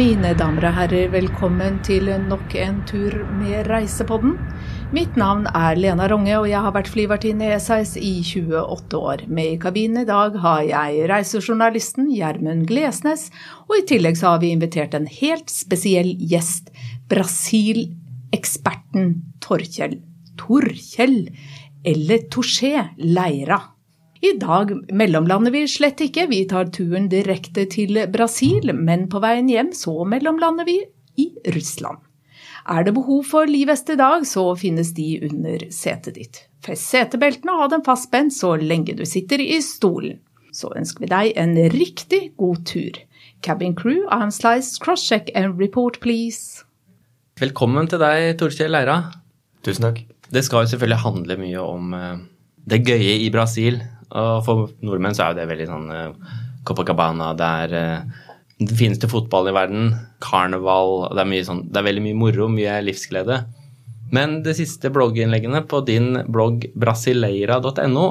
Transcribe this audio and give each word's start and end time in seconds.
Mine 0.00 0.30
damer 0.32 0.64
og 0.64 0.72
herrer, 0.78 1.10
velkommen 1.12 1.74
til 1.84 2.08
nok 2.24 2.54
en 2.56 2.78
tur 2.88 3.12
med 3.36 3.68
Reisepodden. 3.68 4.32
Mitt 4.96 5.12
navn 5.20 5.44
er 5.52 5.76
Lena 5.76 6.08
Ronge, 6.08 6.38
og 6.38 6.48
jeg 6.48 6.56
har 6.64 6.72
vært 6.72 6.88
flyvertinne 6.88 7.44
i 7.50 7.58
SAS 7.60 8.00
i 8.00 8.24
28 8.24 8.96
år. 8.96 9.28
Med 9.28 9.44
i 9.50 9.58
kabinen 9.60 10.00
i 10.00 10.08
dag 10.08 10.32
har 10.40 10.64
jeg 10.64 11.04
reisejournalisten 11.10 12.08
Gjermund 12.14 12.64
Glesnes, 12.70 13.28
og 13.68 13.76
i 13.76 13.84
tillegg 13.90 14.16
så 14.16 14.26
har 14.30 14.40
vi 14.40 14.54
invitert 14.54 14.94
en 14.96 15.04
helt 15.04 15.52
spesiell 15.52 16.16
gjest. 16.32 16.72
Brasil-eksperten 17.12 19.20
Torkjell 19.44 20.00
Torkjell, 20.40 21.28
eller 21.84 22.24
Touché 22.32 22.88
Leira. 22.96 23.60
I 24.20 24.34
dag 24.36 24.72
mellomlander 24.92 25.52
vi 25.54 25.64
slett 25.68 26.02
ikke, 26.04 26.26
vi 26.28 26.42
tar 26.48 26.68
turen 26.74 27.08
direkte 27.08 27.64
til 27.72 27.96
Brasil, 28.12 28.68
men 28.76 29.06
på 29.08 29.20
veien 29.24 29.48
hjem 29.48 29.70
så 29.72 29.94
mellomlander 30.04 30.66
vi 30.68 30.76
i 31.16 31.30
Russland. 31.54 32.02
Er 32.68 32.84
det 32.84 32.92
behov 32.98 33.24
for 33.30 33.48
livvest 33.48 33.88
i 33.88 33.96
dag, 33.96 34.26
så 34.28 34.44
finnes 34.60 34.92
de 34.92 35.14
under 35.24 35.64
setet 35.72 36.18
ditt. 36.18 36.42
Fest 36.60 36.90
setebeltene 36.92 37.54
og 37.54 37.62
ha 37.62 37.68
dem 37.72 37.84
fastspent 37.86 38.34
så 38.36 38.52
lenge 38.60 38.92
du 38.98 39.06
sitter 39.08 39.40
i 39.40 39.56
stolen. 39.64 40.18
Så 40.52 40.68
ønsker 40.76 41.06
vi 41.06 41.08
deg 41.08 41.38
en 41.40 41.54
riktig 41.72 42.34
god 42.36 42.66
tur. 42.68 42.98
Cabin 43.40 43.72
crew, 43.74 44.02
I'm 44.12 44.34
sliced, 44.34 44.82
crosscheck 44.84 45.30
and 45.34 45.56
report 45.56 45.96
please. 46.04 46.66
Velkommen 47.40 47.88
til 47.88 48.02
deg, 48.02 48.34
Torkjell 48.36 48.74
Leira. 48.74 48.98
Tusen 49.64 49.88
takk. 49.88 50.02
Det 50.28 50.44
skal 50.44 50.66
jo 50.66 50.74
selvfølgelig 50.74 51.00
handle 51.06 51.38
mye 51.40 51.64
om 51.64 51.96
eh, 51.96 52.20
det 52.68 52.82
gøye 52.84 53.16
i 53.24 53.30
Brasil. 53.32 53.80
Og 54.10 54.42
for 54.46 54.70
nordmenn 54.82 55.14
så 55.16 55.24
er 55.24 55.32
jo 55.32 55.38
det 55.40 55.48
veldig 55.50 55.68
sånn 55.70 55.88
uh, 55.92 56.36
Copacabana, 56.66 57.30
det 57.38 57.50
er 57.64 57.74
uh, 57.76 58.26
den 58.60 58.76
fineste 58.76 59.08
fotballen 59.10 59.52
i 59.52 59.56
verden, 59.56 59.92
karneval 60.20 61.06
det 61.16 61.24
er, 61.24 61.44
sånn, 61.46 61.64
det 61.70 61.80
er 61.80 61.86
veldig 61.86 62.04
mye 62.08 62.18
moro, 62.18 62.48
mye 62.52 62.80
livsglede. 62.84 63.38
Men 64.12 64.40
de 64.44 64.52
siste 64.58 64.90
blogginnleggene 64.92 65.62
på 65.70 65.80
din 65.86 66.12
blogg 66.28 66.66
brasileira.no 66.74 68.06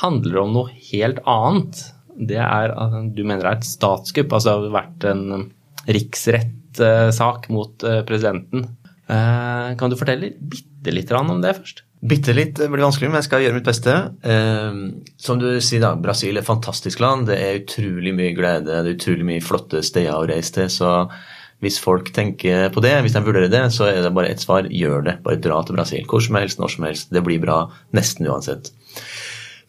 handler 0.00 0.40
om 0.42 0.54
noe 0.56 0.72
helt 0.90 1.20
annet. 1.28 1.84
Det 2.16 2.40
er 2.40 2.72
at 2.72 2.96
du 3.14 3.22
mener 3.22 3.44
det 3.44 3.50
er 3.50 3.60
et 3.60 3.68
statskupp, 3.68 4.32
altså 4.32 4.56
det 4.56 4.72
har 4.72 4.78
vært 4.80 5.06
en 5.12 5.50
riksrettssak 5.92 7.50
mot 7.52 7.86
presidenten. 8.08 8.70
Kan 9.78 9.92
du 9.92 9.98
fortelle 10.00 10.32
bitte 10.36 10.94
litt 10.94 11.10
om 11.16 11.40
det 11.42 11.56
først? 11.58 11.82
Bitte 12.02 12.34
litt 12.34 12.58
blir 12.58 12.82
vanskelig, 12.82 13.12
men 13.12 13.20
jeg 13.20 13.28
skal 13.28 13.44
gjøre 13.44 13.54
mitt 13.60 13.68
beste. 13.68 13.92
Eh, 14.26 14.80
som 15.22 15.38
du 15.38 15.46
sier, 15.62 15.84
da, 15.84 15.92
Brasil 15.94 16.34
er 16.34 16.42
et 16.42 16.48
fantastisk 16.48 17.02
land. 17.02 17.28
Det 17.30 17.36
er 17.38 17.60
utrolig 17.60 18.14
mye 18.16 18.32
glede, 18.34 18.66
det 18.82 18.90
er 18.90 18.96
utrolig 18.96 19.28
mye 19.28 19.44
flotte 19.44 19.84
steder 19.86 20.16
å 20.16 20.26
reise 20.26 20.56
til. 20.56 20.72
Så 20.72 20.90
hvis 21.62 21.78
folk 21.78 22.10
tenker 22.14 22.72
på 22.74 22.82
det, 22.82 22.96
hvis 23.04 23.14
de 23.14 23.22
vurderer 23.22 23.52
det, 23.52 23.62
så 23.70 23.86
er 23.86 24.00
det 24.02 24.14
bare 24.16 24.32
ett 24.34 24.42
svar. 24.42 24.66
Gjør 24.66 25.06
det. 25.06 25.20
Bare 25.22 25.38
dra 25.38 25.60
til 25.62 25.78
Brasil. 25.78 26.02
Hvor 26.10 26.24
som 26.24 26.40
helst, 26.40 26.58
når 26.58 26.74
som 26.74 26.88
helst. 26.88 27.12
Det 27.14 27.22
blir 27.22 27.38
bra 27.44 27.60
nesten 27.94 28.26
uansett. 28.26 28.72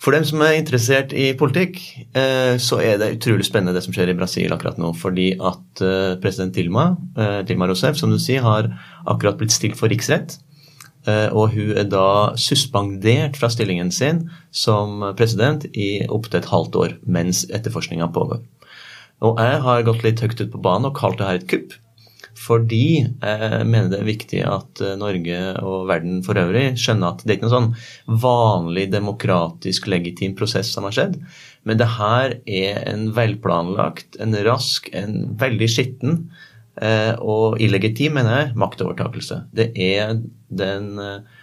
For 0.03 0.11
dem 0.11 0.25
som 0.27 0.41
er 0.43 0.57
interessert 0.59 1.13
i 1.15 1.29
politikk, 1.39 1.77
eh, 2.11 2.57
så 2.59 2.81
er 2.83 2.97
det 2.99 3.13
utrolig 3.15 3.45
spennende 3.47 3.77
det 3.77 3.85
som 3.85 3.93
skjer 3.95 4.11
i 4.11 4.15
Brasil 4.17 4.51
akkurat 4.51 4.79
nå. 4.81 4.89
Fordi 4.99 5.29
at 5.39 5.83
eh, 5.83 6.15
president 6.19 6.51
Dilma, 6.57 6.89
eh, 7.15 7.37
Dilma 7.47 7.69
Rousseff, 7.69 7.95
som 7.95 8.11
du 8.11 8.19
sier, 8.19 8.43
har 8.43 8.67
akkurat 9.07 9.39
blitt 9.39 9.55
stilt 9.55 9.79
for 9.79 9.91
riksrett. 9.91 10.39
Og 11.03 11.51
hun 11.51 11.73
er 11.75 11.89
da 11.91 12.31
suspendert 12.39 13.35
fra 13.35 13.49
stillingen 13.51 13.89
sin 13.91 14.21
som 14.55 15.01
president 15.19 15.65
i 15.75 16.05
opptil 16.07 16.39
et 16.39 16.47
halvt 16.47 16.77
år 16.79 16.93
mens 17.03 17.41
etterforskninga 17.51 18.07
pågår. 18.15 18.39
Og 19.19 19.41
jeg 19.43 19.57
har 19.65 19.83
gått 19.83 20.05
litt 20.05 20.23
høyt 20.23 20.39
ut 20.39 20.53
på 20.53 20.61
banen 20.63 20.87
og 20.87 20.95
kalt 20.95 21.19
det 21.19 21.27
her 21.27 21.41
et 21.41 21.49
kupp. 21.51 21.75
Fordi 22.39 22.85
jeg 23.03 23.65
mener 23.69 23.91
det 23.91 23.99
er 24.01 24.07
viktig 24.07 24.39
at 24.47 24.81
eh, 24.83 24.95
Norge 24.99 25.41
og 25.61 25.89
verden 25.91 26.21
for 26.25 26.39
øvrig 26.41 26.73
skjønner 26.81 27.13
at 27.13 27.23
det 27.23 27.29
er 27.29 27.37
ikke 27.37 27.49
noen 27.49 27.57
sånn 27.57 28.17
vanlig 28.23 28.87
demokratisk 28.93 29.91
legitim 29.91 30.33
prosess 30.39 30.71
som 30.73 30.87
har 30.89 30.95
skjedd. 30.97 31.19
Men 31.63 31.79
det 31.79 31.91
her 31.97 32.39
er 32.43 32.81
en 32.91 33.11
velplanlagt, 33.15 34.17
en 34.23 34.35
rask, 34.45 34.89
en 34.97 35.21
veldig 35.39 35.69
skitten 35.71 36.25
Eh, 36.81 37.13
og 37.21 37.61
illegitim, 37.61 38.15
mener 38.17 38.37
jeg, 38.37 38.53
maktovertakelse. 38.57 39.43
Det 39.53 39.69
er 39.77 40.15
den 40.49 40.97
eh, 41.01 41.41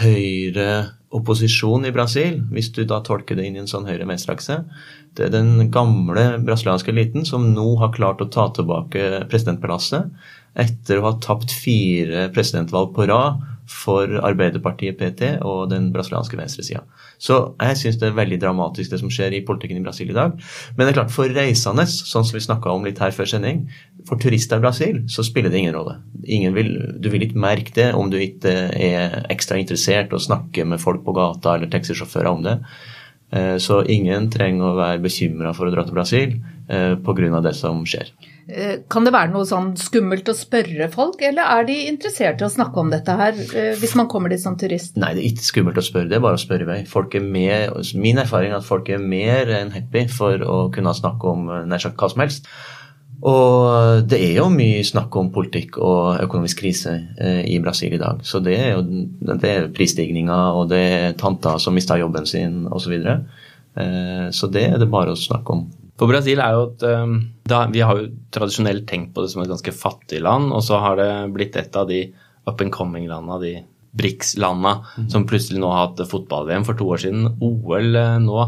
høyre 0.00 0.68
opposisjonen 1.14 1.88
i 1.88 1.94
Brasil, 1.94 2.40
hvis 2.50 2.72
du 2.74 2.82
da 2.88 3.00
tolker 3.06 3.38
det 3.38 3.46
inn 3.46 3.58
i 3.58 3.62
en 3.62 3.70
sånn 3.70 3.86
høyre-venstreakse. 3.86 4.60
Det 5.14 5.28
er 5.28 5.34
den 5.34 5.70
gamle 5.74 6.40
brasilianske 6.42 6.90
eliten 6.90 7.26
som 7.28 7.52
nå 7.54 7.68
har 7.82 7.94
klart 7.94 8.22
å 8.24 8.30
ta 8.34 8.48
tilbake 8.54 9.24
presidentpalasset 9.30 10.10
etter 10.58 11.00
å 11.00 11.08
ha 11.08 11.12
tapt 11.22 11.54
fire 11.54 12.28
presidentvalg 12.34 12.92
på 12.94 13.06
rad 13.10 13.42
for 13.70 14.10
Arbeiderpartiet 14.24 14.98
PT 14.98 15.30
og 15.44 15.70
den 15.70 15.90
brasilianske 15.94 16.36
venstresida. 16.38 16.82
Så 17.18 17.38
jeg 17.62 17.78
syns 17.80 17.98
det 18.00 18.10
er 18.10 18.16
veldig 18.18 18.38
dramatisk 18.42 18.92
det 18.92 19.00
som 19.00 19.12
skjer 19.12 19.36
i 19.36 19.42
politikken 19.46 19.80
i 19.80 19.84
Brasil 19.84 20.10
i 20.12 20.16
dag. 20.16 20.34
Men 20.74 20.84
det 20.84 20.92
er 20.92 20.98
klart, 20.98 21.14
for 21.14 21.30
reisende, 21.32 21.86
sånn 21.88 22.26
som 22.26 22.36
vi 22.36 22.44
snakka 22.44 22.72
om 22.72 22.84
litt 22.84 23.00
her 23.02 23.14
før 23.16 23.30
sending, 23.30 23.64
for 24.08 24.20
turister 24.20 24.60
i 24.60 24.64
Brasil 24.64 25.00
så 25.10 25.24
spiller 25.26 25.52
det 25.52 25.62
ingen 25.62 25.76
rolle. 25.76 25.96
Ingen 26.24 26.56
vil, 26.56 26.74
du 27.00 27.08
vil 27.12 27.24
ikke 27.26 27.40
merke 27.40 27.74
det 27.76 27.90
om 27.96 28.12
du 28.12 28.18
ikke 28.20 28.52
er 28.74 29.22
ekstra 29.32 29.60
interessert 29.60 30.12
og 30.12 30.24
snakker 30.24 30.68
med 30.68 30.82
folk 30.82 31.04
på 31.06 31.16
gata 31.16 31.56
eller 31.56 31.72
taxisjåfører 31.72 32.30
om 32.32 32.44
det. 32.44 32.58
Eh, 33.34 33.56
så 33.62 33.80
ingen 33.90 34.28
trenger 34.32 34.70
å 34.70 34.78
være 34.78 35.02
bekymra 35.04 35.54
for 35.56 35.68
å 35.68 35.74
dra 35.74 35.86
til 35.86 35.96
Brasil 35.96 36.36
eh, 36.68 36.94
pga. 37.00 37.40
det 37.44 37.56
som 37.56 37.82
skjer. 37.88 38.12
Eh, 38.44 38.82
kan 38.92 39.06
det 39.06 39.14
være 39.14 39.32
noe 39.32 39.46
sånn 39.48 39.70
skummelt 39.80 40.28
å 40.28 40.34
spørre 40.36 40.90
folk, 40.92 41.22
eller 41.24 41.48
er 41.48 41.64
de 41.68 41.76
interessert 41.88 42.42
i 42.42 42.44
å 42.44 42.52
snakke 42.52 42.82
om 42.82 42.90
dette 42.92 43.16
her, 43.16 43.32
eh, 43.32 43.72
hvis 43.80 43.94
man 43.96 44.08
kommer 44.10 44.28
dit 44.28 44.40
som 44.40 44.56
turist? 44.60 44.98
Nei, 45.00 45.14
det 45.14 45.22
er 45.22 45.30
ikke 45.30 45.48
skummelt 45.48 45.80
å 45.80 45.84
spørre, 45.84 46.10
det 46.10 46.18
er 46.18 46.24
bare 46.26 46.36
å 46.36 46.42
spørre 46.42 46.66
i 46.66 46.68
vei. 46.68 46.78
Folk 46.84 47.14
er 47.14 47.24
mer, 47.24 47.72
min 47.96 48.18
erfaring 48.20 48.52
er 48.52 48.60
at 48.60 48.68
folk 48.68 48.90
er 48.90 48.98
mer 48.98 49.48
enn 49.48 49.72
happy 49.72 50.06
for 50.08 50.36
å 50.44 50.70
kunne 50.70 50.92
snakke 50.92 51.24
om 51.24 51.48
eh, 51.48 51.64
nær 51.64 51.80
sagt 51.80 51.96
hva 51.96 52.10
som 52.12 52.20
helst. 52.20 52.50
Og 53.24 54.04
det 54.04 54.18
er 54.20 54.34
jo 54.42 54.50
mye 54.52 54.82
snakk 54.84 55.16
om 55.16 55.30
politikk 55.32 55.78
og 55.78 56.20
økonomisk 56.20 56.58
krise 56.60 56.92
i 57.46 57.56
Brasil 57.62 57.94
i 57.94 58.00
dag. 58.02 58.20
Så 58.20 58.42
det 58.44 58.58
er 58.58 58.74
jo 58.74 58.82
det 58.84 59.48
er 59.48 59.70
prisstigninger, 59.72 60.58
og 60.58 60.68
det 60.68 60.82
er 60.82 61.16
tanter 61.16 61.56
som 61.62 61.72
mista 61.72 61.96
jobben 61.96 62.26
sin 62.26 62.66
osv. 62.66 62.84
Så, 62.84 62.90
videre. 62.90 63.16
så 64.34 64.50
det 64.52 64.66
er 64.66 64.76
det 64.82 64.90
bare 64.92 65.14
å 65.14 65.16
snakke 65.16 65.56
om. 65.56 65.64
For 66.00 66.10
Brasil 66.10 66.40
er 66.42 66.56
jo 66.56 66.64
et 66.72 66.84
um, 66.90 67.18
da, 67.46 67.64
Vi 67.70 67.82
har 67.86 68.00
jo 68.00 68.08
tradisjonelt 68.34 68.86
tenkt 68.90 69.12
på 69.14 69.22
det 69.22 69.30
som 69.32 69.44
et 69.44 69.50
ganske 69.50 69.74
fattig 69.76 70.22
land, 70.24 70.50
og 70.54 70.64
så 70.66 70.80
har 70.82 70.98
det 70.98 71.10
blitt 71.34 71.58
et 71.60 71.76
av 71.78 71.86
de 71.90 72.06
up 72.48 72.60
and 72.60 72.74
coming-landa, 72.74 73.38
de 73.40 73.54
BRICS-landa, 73.94 74.80
mm. 74.98 75.08
som 75.12 75.26
plutselig 75.28 75.60
nå 75.62 75.70
har 75.70 75.86
hatt 75.86 76.02
fotball-VM 76.10 76.66
for 76.66 76.78
to 76.78 76.88
år 76.90 77.04
siden. 77.04 77.28
OL 77.44 77.94
eh, 78.00 78.16
nå. 78.24 78.40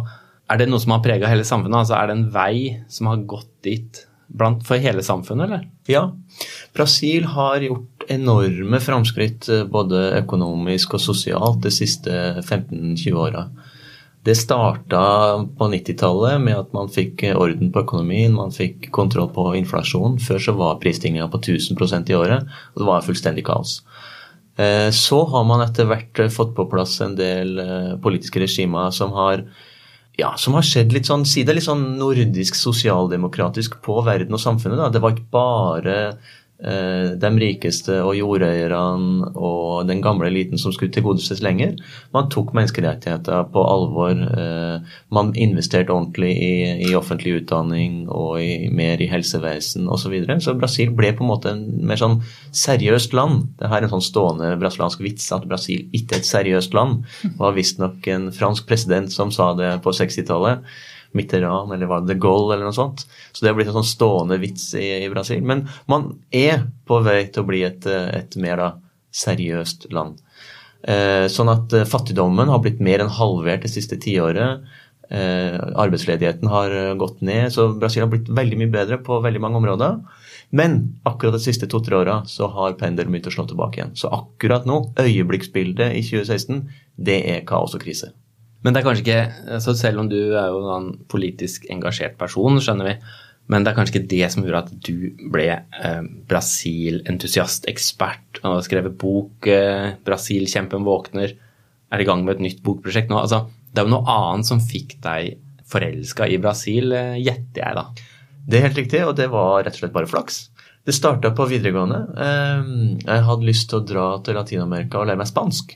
Er 0.51 0.61
det 0.61 0.69
noe 0.71 0.83
som 0.83 0.97
har 0.97 1.05
prega 1.05 1.31
hele 1.31 1.47
samfunnet? 1.47 1.85
Altså 1.85 1.97
Er 1.99 2.11
det 2.11 2.17
en 2.17 2.29
vei 2.35 2.57
som 2.93 3.11
har 3.11 3.23
gått 3.31 3.51
dit 3.67 4.03
blant, 4.27 4.65
for 4.67 4.83
hele 4.83 5.05
samfunnet, 5.07 5.47
eller? 5.47 5.69
Ja. 5.91 6.09
Brasil 6.75 7.29
har 7.31 7.63
gjort 7.63 8.09
enorme 8.11 8.81
framskritt 8.83 9.49
eh, 9.53 9.65
både 9.71 10.09
økonomisk 10.23 10.99
og 10.99 11.05
sosialt 11.05 11.63
de 11.65 11.73
siste 11.75 12.17
15-20 12.43 13.23
åra. 13.23 13.47
Det 14.27 14.35
starta 14.35 15.01
på 15.59 15.69
90-tallet 15.71 16.41
med 16.43 16.59
at 16.59 16.73
man 16.75 16.91
fikk 16.91 17.23
orden 17.31 17.71
på 17.71 17.85
økonomien, 17.85 18.35
man 18.35 18.51
fikk 18.55 18.89
kontroll 18.95 19.29
på 19.35 19.53
inflasjonen. 19.61 20.19
Før 20.19 20.43
så 20.43 20.55
var 20.59 20.81
prisstigninga 20.83 21.29
på 21.31 21.39
1000% 21.45 22.11
i 22.11 22.17
året, 22.19 22.49
og 22.75 22.83
det 22.83 22.89
var 22.89 23.07
fullstendig 23.07 23.47
kaos. 23.47 23.79
Eh, 24.59 24.91
så 24.91 25.21
har 25.31 25.47
man 25.47 25.63
etter 25.63 25.87
hvert 25.87 26.25
fått 26.35 26.57
på 26.57 26.67
plass 26.73 26.99
en 27.05 27.15
del 27.19 27.59
eh, 27.63 27.95
politiske 28.03 28.43
regimer 28.43 28.91
som 28.91 29.15
har 29.15 29.45
ja, 30.17 30.31
som 30.41 30.57
har 30.57 30.65
skjedd 30.65 30.95
litt 30.97 31.07
sånn, 31.07 31.27
si 31.29 31.43
det 31.45 31.59
litt 31.59 31.67
sånn 31.67 31.99
nordisk 32.01 32.57
sosialdemokratisk 32.57 33.77
på 33.85 33.99
verden 34.07 34.33
og 34.33 34.41
samfunnet. 34.41 34.81
Da. 34.81 34.89
Det 34.95 35.03
var 35.05 35.13
ikke 35.13 35.29
bare 35.37 35.97
de 36.57 37.31
rikeste 37.37 37.99
og 38.01 38.15
jordeierne 38.17 39.29
og 39.37 39.87
den 39.89 40.01
gamle 40.03 40.31
eliten 40.31 40.59
som 40.59 40.73
skulle 40.73 40.93
tilgodeses 40.95 41.43
lenger. 41.45 41.75
Man 42.15 42.31
tok 42.33 42.55
menneskerettigheter 42.57 43.51
på 43.53 43.65
alvor. 43.67 44.15
Eh, 44.17 44.95
man 45.13 45.35
investerte 45.37 45.93
ordentlig 45.93 46.33
i, 46.33 46.55
i 46.89 46.95
offentlig 46.97 47.43
utdanning 47.43 48.07
og 48.09 48.41
i, 48.43 48.71
mer 48.73 49.03
i 49.03 49.11
helsevesen 49.11 49.89
osv. 49.89 50.07
Så, 50.07 50.13
videre. 50.13 50.39
så 50.41 50.55
Brasil 50.55 50.93
ble 50.95 51.11
på 51.17 51.25
en 51.25 51.31
måte 51.33 51.51
en 51.51 51.65
mer 51.89 51.99
sånn 51.99 52.21
seriøst 52.55 53.17
land. 53.17 53.49
Det 53.59 53.71
her 53.73 53.83
er 53.83 53.89
en 53.89 53.97
sånn 53.97 54.07
stående 54.07 54.53
brasiliansk 54.61 55.03
vits 55.03 55.27
at 55.35 55.49
Brasil 55.51 55.89
ikke 55.97 56.17
er 56.17 56.23
et 56.23 56.29
seriøst 56.29 56.77
land. 56.77 57.03
Det 57.25 57.37
var 57.41 57.57
visstnok 57.57 58.07
en 58.13 58.31
fransk 58.35 58.69
president 58.69 59.11
som 59.13 59.35
sa 59.35 59.51
det 59.59 59.73
på 59.83 59.95
60-tallet. 59.97 60.63
Mitterrand 61.17 61.75
eller 61.75 61.91
var 61.91 62.05
det 62.05 62.15
de 62.15 62.21
Gaulle 62.23 62.55
eller 62.55 62.69
noe 62.69 62.77
sånt. 62.77 63.07
Så 63.33 63.43
det 63.43 63.51
har 63.51 63.59
blitt 63.59 63.71
en 63.73 63.79
sånn 63.79 63.89
stående 63.89 64.39
vits 64.43 64.69
i, 64.79 64.87
i, 65.03 65.11
Brasil. 65.13 65.43
Men 65.45 65.67
man 65.91 66.13
er 66.35 66.67
på 66.89 67.01
vei 67.07 67.23
til 67.31 67.45
å 67.45 67.49
bli 67.49 67.65
et, 67.67 67.89
et 67.89 68.37
mer 68.41 68.63
da, 68.63 68.71
seriøst 69.17 69.89
land. 69.97 70.21
Eh, 70.87 71.27
sånn 71.33 71.51
at 71.51 71.73
eh, 71.75 71.87
fattigdommen 71.89 72.51
har 72.53 72.61
blitt 72.63 72.83
mer 72.85 73.03
enn 73.03 73.15
halvert 73.17 73.65
det 73.65 73.73
siste 73.73 73.99
tiåret. 74.03 74.67
Eh, 75.07 75.57
arbeidsledigheten 75.57 76.51
har 76.51 76.75
gått 76.99 77.23
ned, 77.27 77.49
så 77.55 77.69
Brasil 77.79 78.05
har 78.05 78.13
blitt 78.13 78.31
veldig 78.31 78.61
mye 78.61 78.73
bedre 78.75 79.01
på 79.03 79.19
veldig 79.25 79.43
mange 79.43 79.61
områder. 79.63 79.99
Men 80.55 80.79
akkurat 81.09 81.35
de 81.35 81.43
siste 81.43 81.67
to-tre 81.71 81.99
åra 81.99 82.21
så 82.31 82.47
har 82.55 82.77
pendelen 82.79 83.15
begynt 83.15 83.31
å 83.31 83.35
slå 83.35 83.49
tilbake 83.51 83.81
igjen. 83.81 83.97
Så 83.99 84.13
akkurat 84.15 84.67
nå, 84.69 84.83
øyeblikksbildet 85.03 85.97
i 85.99 86.05
2016, 86.07 86.63
det 87.09 87.19
er 87.33 87.47
kaos 87.49 87.75
og 87.75 87.83
krise. 87.83 88.13
Men 88.67 88.75
det 88.75 88.81
er 88.81 88.89
kanskje 88.89 89.05
ikke 89.07 89.61
Så 89.63 89.77
Selv 89.79 90.03
om 90.03 90.11
du 90.11 90.19
er 90.19 90.51
jo 90.51 90.67
en 90.75 90.91
politisk 91.07 91.69
engasjert 91.71 92.19
person, 92.19 92.59
skjønner 92.59 92.91
vi, 92.91 92.97
men 93.53 93.63
det 93.63 93.71
er 93.71 93.77
kanskje 93.77 93.95
ikke 93.95 94.11
det 94.11 94.29
som 94.35 94.43
gjorde 94.43 94.65
at 94.65 94.71
du 94.83 95.29
ble 95.31 95.45
eh, 95.55 96.07
Brasil-entusiast, 96.27 97.69
ekspert, 97.71 98.41
og 98.43 98.57
har 98.57 98.65
skrevet 98.67 98.97
bok 98.99 99.47
eh, 99.47 99.95
'Brasil-kjempen 100.03 100.83
våkner', 100.87 101.37
er 101.95 102.03
i 102.03 102.07
gang 102.09 102.25
med 102.27 102.37
et 102.37 102.43
nytt 102.49 102.65
bokprosjekt 102.67 103.13
nå. 103.13 103.21
Altså, 103.23 103.45
det 103.71 103.79
er 103.79 103.87
jo 103.87 103.95
noe 103.95 104.11
annet 104.11 104.51
som 104.51 104.59
fikk 104.59 104.97
deg 105.05 105.37
forelska 105.71 106.27
i 106.27 106.41
Brasil, 106.43 106.91
eh, 106.91 107.21
gjetter 107.23 107.63
jeg 107.63 107.79
da. 107.79 107.87
Det 108.47 108.59
er 108.59 108.69
helt 108.69 108.83
riktig, 108.83 109.07
og 109.07 109.15
det 109.19 109.31
var 109.31 109.63
rett 109.63 109.79
og 109.79 109.85
slett 109.85 109.95
bare 109.95 110.11
flaks. 110.11 110.43
Det 110.87 110.95
starta 110.95 111.33
på 111.35 111.49
videregående. 111.51 112.03
Eh, 112.27 112.69
jeg 113.03 113.27
hadde 113.31 113.47
lyst 113.47 113.71
til 113.71 113.81
å 113.81 113.87
dra 113.87 114.07
til 114.27 114.39
Latin-Amerika 114.39 115.01
og 115.01 115.11
lære 115.11 115.23
meg 115.23 115.31
spansk. 115.31 115.75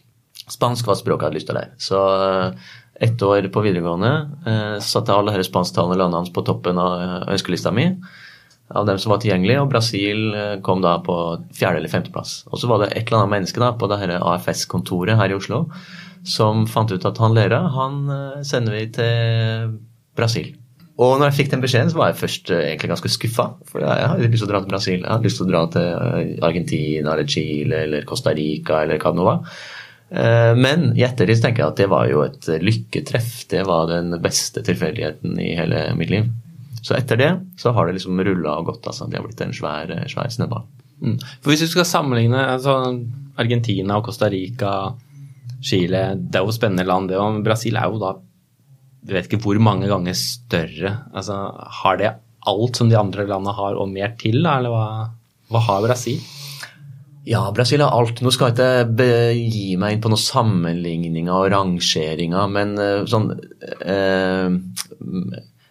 Spansk 0.50 0.86
var 0.86 0.98
språket 0.98 1.22
jeg 1.22 1.28
hadde 1.28 1.38
lyst 1.38 1.48
til 1.50 1.56
å 1.56 1.60
lære. 1.60 1.74
Så 1.82 2.02
eh, 2.26 2.70
ett 3.00 3.22
år 3.24 3.48
på 3.52 3.62
videregående 3.64 4.80
satte 4.84 5.14
alle 5.14 5.32
disse 5.32 5.48
spansktalende 5.48 5.96
landene 5.96 6.20
hans 6.20 6.32
på 6.34 6.44
toppen 6.44 6.78
av 6.80 7.30
ønskelista 7.32 7.72
mi. 7.72 7.86
Av 8.70 8.84
dem 8.86 9.00
som 9.02 9.10
var 9.10 9.22
tilgjengelige, 9.22 9.62
og 9.64 9.70
Brasil 9.72 10.28
kom 10.62 10.84
da 10.84 10.98
på 11.02 11.16
fjerde- 11.56 11.80
eller 11.80 11.90
femteplass. 11.90 12.44
Og 12.52 12.60
så 12.60 12.70
var 12.70 12.84
det 12.84 12.92
et 12.92 13.08
eller 13.08 13.22
annet 13.22 13.34
menneske 13.38 13.62
da 13.62 13.72
på 13.74 13.88
det 13.90 14.20
AFS-kontoret 14.20 15.18
her 15.18 15.32
i 15.32 15.38
Oslo 15.40 15.64
som 16.28 16.66
fant 16.68 16.92
ut 16.92 17.08
at 17.08 17.18
han 17.24 17.34
Lera 17.34 17.64
han 17.72 18.02
sender 18.46 18.76
vi 18.76 18.86
til 19.00 19.78
Brasil. 20.20 20.52
Og 21.00 21.16
når 21.16 21.30
jeg 21.30 21.36
fikk 21.38 21.52
den 21.54 21.62
beskjeden, 21.62 21.90
så 21.92 21.96
var 21.96 22.10
jeg 22.10 22.20
først 22.20 22.50
eh, 22.52 22.66
egentlig 22.68 22.90
ganske 22.92 23.10
skuffa. 23.14 23.46
For 23.70 23.80
jeg 23.80 24.08
hadde 24.12 24.26
lyst 24.28 24.42
til 24.42 24.50
å 24.50 24.52
dra 24.52 24.60
til 24.60 24.72
Brasil. 24.72 24.98
Jeg 24.98 25.08
hadde 25.08 25.28
lyst 25.28 25.38
til 25.40 25.46
å 25.46 25.50
dra 25.50 25.62
til 25.72 25.86
eh, 25.88 26.32
Argentina 26.44 27.14
eller 27.14 27.30
Chile 27.36 27.84
eller 27.86 28.08
Costa 28.08 28.34
Rica 28.36 28.82
eller 28.84 29.00
hva 29.00 29.12
det 29.14 29.20
nå 29.20 29.28
var. 29.28 29.62
Eh, 30.10 30.52
men 30.58 30.90
i 30.98 31.04
ettertid 31.06 31.42
tenker 31.42 31.62
jeg 31.64 31.72
at 31.72 31.82
det 31.82 31.88
var 31.90 32.08
jo 32.10 32.24
et 32.26 32.48
lykketreff. 32.62 33.44
Det 33.50 33.62
var 33.68 33.90
den 33.90 34.14
beste 34.22 34.64
tilfeldigheten 34.66 35.38
i 35.42 35.52
hele 35.58 35.90
mitt 35.98 36.10
liv. 36.12 36.30
Så 36.82 36.96
etter 36.96 37.20
det 37.20 37.30
så 37.60 37.74
har 37.76 37.86
det 37.86 37.98
liksom 37.98 38.20
rulla 38.24 38.56
og 38.58 38.72
gått. 38.72 38.86
altså. 38.88 39.06
Det 39.06 39.20
har 39.20 39.26
blitt 39.28 39.44
en 39.44 39.54
svær, 39.54 39.92
svær 40.10 40.32
snøball. 40.32 40.64
Mm. 41.00 41.18
For 41.40 41.52
Hvis 41.52 41.64
du 41.64 41.70
skal 41.72 41.88
sammenligne 41.88 42.40
altså 42.56 42.74
Argentina 43.40 43.96
og 43.96 44.08
Costa 44.08 44.28
Rica, 44.28 44.92
Chile 45.64 46.14
Det 46.16 46.38
er 46.40 46.44
jo 46.44 46.52
spennende 46.56 46.86
land, 46.88 47.08
det. 47.08 47.18
òg. 47.20 47.42
Brasil 47.44 47.76
er 47.76 47.88
jo 47.92 48.00
da 48.00 48.16
jeg 49.00 49.16
vet 49.16 49.30
ikke 49.30 49.40
hvor 49.46 49.58
mange 49.64 49.88
ganger 49.88 50.16
større. 50.16 50.90
Altså, 51.16 51.36
har 51.80 51.96
det 51.96 52.10
alt 52.50 52.76
som 52.76 52.90
de 52.90 52.98
andre 52.98 53.24
landene 53.28 53.54
har, 53.56 53.78
og 53.80 53.88
mer 53.88 54.12
til, 54.20 54.42
da? 54.44 54.58
Eller 54.60 54.74
hva, 54.74 54.84
hva 55.48 55.62
har 55.64 55.80
Brasil? 55.86 56.20
Ja, 57.28 57.42
Brasil 57.52 57.82
har 57.84 57.92
alt. 57.92 58.22
Nå 58.24 58.32
skal 58.32 58.54
jeg 58.56 58.86
ikke 58.88 59.08
gi 59.52 59.76
meg 59.80 59.96
inn 59.96 60.02
på 60.04 60.12
noen 60.12 60.22
sammenligninger 60.22 61.34
og 61.34 61.50
rangeringer, 61.52 62.46
men 62.52 62.76
uh, 62.80 63.04
sånn 63.08 63.28
uh, 63.84 64.48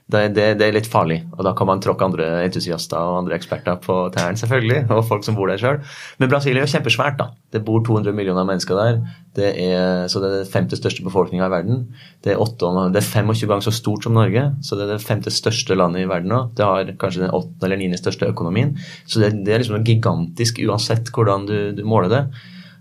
det, 0.09 0.21
det, 0.33 0.45
det, 0.57 0.65
er 0.65 0.73
litt 0.73 0.89
farlig, 0.89 1.19
og 1.35 1.43
da 1.45 1.51
kan 1.57 1.67
man 1.69 1.81
tråkke 1.83 2.07
andre 2.07 2.27
entusiaster 2.41 2.97
og 2.97 3.19
andre 3.19 3.35
eksperter 3.37 3.77
på 3.83 3.97
tærne, 4.15 4.39
selvfølgelig, 4.41 4.87
og 4.95 5.03
folk 5.05 5.25
som 5.27 5.37
bor 5.37 5.51
der 5.51 5.61
sjøl. 5.61 5.77
Men 6.17 6.31
Brasil 6.31 6.57
er 6.57 6.65
jo 6.65 6.71
kjempesvært, 6.71 7.19
da. 7.19 7.29
Det 7.53 7.61
bor 7.65 7.83
200 7.85 8.15
millioner 8.17 8.47
mennesker 8.49 8.77
der. 8.77 8.99
Det 9.37 9.51
er, 9.61 10.07
så 10.09 10.21
det 10.21 10.31
er 10.31 10.35
den 10.39 10.49
femte 10.49 10.79
største 10.79 11.05
befolkninga 11.05 11.45
i 11.45 11.53
verden. 11.53 11.83
Det 12.25 12.33
er, 12.33 12.41
8, 12.41 12.89
det 12.95 13.03
er 13.03 13.05
25 13.05 13.51
ganger 13.51 13.67
så 13.69 13.75
stort 13.77 14.07
som 14.07 14.17
Norge, 14.17 14.47
så 14.65 14.79
det 14.79 14.87
er 14.87 14.95
det 14.95 15.05
femte 15.05 15.33
største 15.33 15.77
landet 15.77 16.07
i 16.07 16.09
verden 16.09 16.33
nå. 16.33 16.43
Det 16.57 16.65
har 16.65 16.93
kanskje 17.01 17.27
den 17.27 17.35
åttende 17.35 17.69
eller 17.69 17.83
niende 17.83 18.01
største 18.01 18.29
økonomien. 18.33 18.73
Så 19.05 19.21
det, 19.21 19.35
det 19.45 19.53
er 19.53 19.61
liksom 19.61 19.85
gigantisk 19.85 20.63
uansett 20.65 21.13
hvordan 21.13 21.45
du, 21.49 21.57
du 21.77 21.85
måler 21.85 22.15
det. 22.15 22.23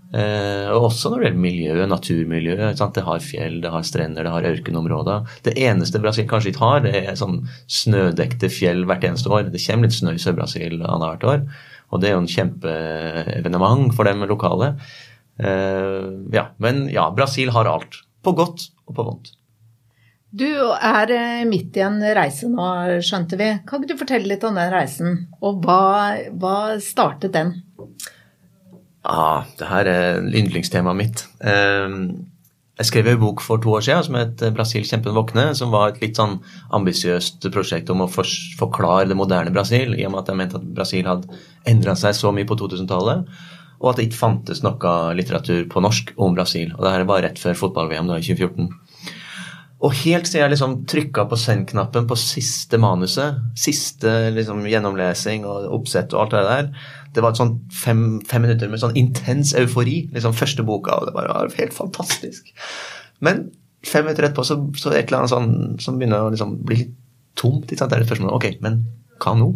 Eh, 0.09 0.67
og 0.73 0.87
også 0.87 1.11
når 1.11 1.19
det 1.21 1.27
gjelder 1.27 1.41
miljø, 1.43 1.73
naturmiljø. 1.89 2.55
Det 2.95 3.03
har 3.05 3.21
fjell, 3.21 3.59
det 3.61 3.73
har 3.73 3.85
strender, 3.85 4.25
det 4.25 4.33
har 4.33 4.47
ørkenområder. 4.51 5.27
Det 5.45 5.53
eneste 5.61 6.01
Brasil 6.01 6.27
kanskje 6.29 6.53
ikke 6.53 6.65
har, 6.65 6.85
det 6.85 6.95
er 7.03 7.19
sånn 7.19 7.43
snødekte 7.69 8.49
fjell 8.53 8.87
hvert 8.89 9.05
eneste 9.05 9.29
år. 9.29 9.51
Det 9.53 9.61
kommer 9.61 9.89
litt 9.89 9.97
snø 9.99 10.15
i 10.17 10.21
Sør-Brasil 10.23 10.79
annethvert 10.81 11.27
år, 11.29 11.43
og 11.93 12.01
det 12.01 12.09
er 12.09 12.17
jo 12.17 12.23
en 12.23 12.31
kjempeevenement 12.35 13.93
for 13.97 14.09
dem 14.09 14.25
lokale. 14.29 14.73
Eh, 15.37 16.09
ja, 16.33 16.49
men 16.57 16.87
ja, 16.93 17.09
Brasil 17.15 17.53
har 17.53 17.69
alt. 17.69 18.01
På 18.25 18.33
godt 18.35 18.71
og 18.89 18.97
på 18.97 19.05
vondt. 19.05 19.35
Du 20.29 20.45
er 20.45 21.09
eh, 21.13 21.45
midt 21.49 21.77
i 21.77 21.85
en 21.85 22.01
reise 22.17 22.49
nå, 22.49 22.65
skjønte 23.05 23.37
vi. 23.39 23.53
Kan 23.69 23.81
ikke 23.81 23.93
du 23.93 24.01
fortelle 24.01 24.29
litt 24.29 24.45
om 24.45 24.57
den 24.57 24.73
reisen, 24.73 25.27
og 25.41 25.61
hva, 25.65 26.17
hva 26.41 26.57
startet 26.83 27.37
den? 27.37 27.55
Ah, 29.09 29.45
det 29.57 29.65
her 29.65 29.89
er 29.89 30.19
yndlingstemaet 30.21 30.97
mitt. 30.97 31.23
Ehm, 31.41 32.27
jeg 32.79 32.87
skrev 32.87 33.07
en 33.09 33.21
bok 33.23 33.41
for 33.41 33.57
to 33.59 33.73
år 33.75 33.81
siden 33.81 34.03
som 34.05 34.15
het 34.15 34.37
'Brasil 34.53 34.85
kjempen 34.85 35.15
våkne', 35.17 35.55
som 35.55 35.71
var 35.71 35.89
et 35.89 36.01
litt 36.01 36.15
sånn 36.15 36.39
ambisiøst 36.71 37.51
prosjekt 37.51 37.89
om 37.89 38.01
å 38.01 38.07
forklare 38.07 39.07
det 39.07 39.17
moderne 39.17 39.51
Brasil, 39.51 39.95
i 39.95 40.05
og 40.05 40.11
med 40.11 40.19
at 40.19 40.27
jeg 40.27 40.37
mente 40.37 40.55
at 40.55 40.73
Brasil 40.75 41.05
hadde 41.05 41.27
endra 41.65 41.95
seg 41.95 42.13
så 42.13 42.31
mye 42.31 42.45
på 42.45 42.55
2000-tallet, 42.55 43.25
og 43.81 43.89
at 43.89 43.95
det 43.97 44.09
ikke 44.09 44.25
fantes 44.25 44.61
noe 44.63 45.15
litteratur 45.15 45.67
på 45.67 45.81
norsk 45.81 46.13
om 46.17 46.35
Brasil. 46.35 46.71
Og 46.77 46.83
det 46.83 46.91
her 46.91 47.03
var 47.03 47.21
rett 47.21 47.39
før 47.39 47.53
fotball-VM 47.53 48.05
i 48.15 48.21
2014. 48.21 48.69
Og 49.79 49.93
helt 50.03 50.27
siden 50.27 50.43
jeg 50.43 50.51
liksom 50.51 50.73
trykka 50.91 51.23
på 51.29 51.37
send-knappen 51.39 52.07
på 52.07 52.15
siste 52.19 52.77
manuset, 52.77 53.37
siste 53.55 54.11
liksom 54.35 54.65
gjennomlesing 54.67 55.45
og 55.47 55.69
oppsett 55.77 56.11
og 56.13 56.25
alt 56.25 56.35
det 56.35 56.41
der, 56.49 56.67
det 57.15 57.23
var 57.25 57.37
sånn 57.37 57.55
fem, 57.73 58.03
fem, 58.27 58.43
minutter 58.45 58.69
med 58.71 58.81
sånn 58.81 58.97
intens 58.99 59.55
eufori. 59.57 60.03
liksom 60.13 60.35
Første 60.37 60.65
boka, 60.65 60.99
og 60.99 61.09
det 61.09 61.15
var 61.15 61.53
helt 61.57 61.75
fantastisk. 61.75 62.51
Men 63.25 63.49
fem 63.85 64.05
minutter 64.05 64.27
etterpå 64.27 64.45
så, 64.45 64.59
så 64.77 64.93
et 64.93 65.07
eller 65.07 65.23
annet 65.23 65.33
sånn 65.33 65.51
som 65.81 65.99
begynner 65.99 66.27
å 66.27 66.33
liksom 66.33 66.59
bli 66.67 66.83
litt 66.83 66.95
tomt. 67.39 67.69
Ikke 67.69 67.81
sant? 67.81 67.91
Det 67.91 67.99
er 67.99 68.05
et 68.05 68.11
spørsmål 68.11 68.35
ok, 68.37 68.47
men 68.65 68.83
hva 69.23 69.35
nå? 69.39 69.49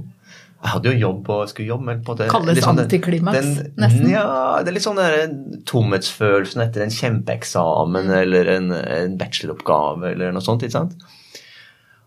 Jeg 0.63 0.71
hadde 0.77 0.91
jo 0.93 0.99
jobb 1.01 1.29
og 1.33 1.49
skulle 1.51 1.67
jobbe, 1.73 1.85
men 1.89 2.03
på 2.07 2.13
det 2.15 2.29
Kalles 2.31 2.55
liksom 2.55 2.77
antiklimaks, 2.79 3.47
nesten? 3.75 4.05
Ja, 4.13 4.61
det 4.63 4.71
er 4.71 4.77
litt 4.77 4.85
sånn 4.85 5.01
den 5.01 5.63
tomhetsfølelsen 5.67 6.63
etter 6.63 6.85
en 6.85 6.93
kjempeeksamen 6.93 8.07
eller 8.21 8.51
en, 8.53 8.71
en 8.71 9.17
bacheloroppgave 9.19 10.13
eller 10.13 10.31
noe 10.31 10.45
sånt. 10.45 10.63
ikke 10.63 10.77
sant? 10.77 10.95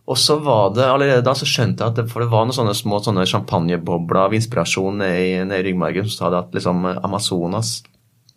Og 0.07 0.19
så 0.19 0.37
var 0.39 0.71
det, 0.75 0.87
Allerede 0.87 1.25
da 1.27 1.35
så 1.35 1.49
skjønte 1.49 1.83
jeg 1.83 1.93
at 1.93 1.99
det, 1.99 2.07
for 2.13 2.23
det 2.23 2.31
var 2.31 2.47
noen 2.47 2.55
sånne 2.55 2.77
små 2.79 3.01
sånne 3.03 3.27
champagnebobler 3.27 4.27
av 4.27 4.37
inspirasjon 4.39 5.03
nede 5.03 5.25
i, 5.25 5.33
ned 5.43 5.65
i 5.65 5.67
ryggmargen 5.67 6.07
som 6.07 6.15
sa 6.15 6.31
det 6.33 6.45
at 6.45 6.55
liksom 6.57 6.87
Amazonas, 6.95 7.81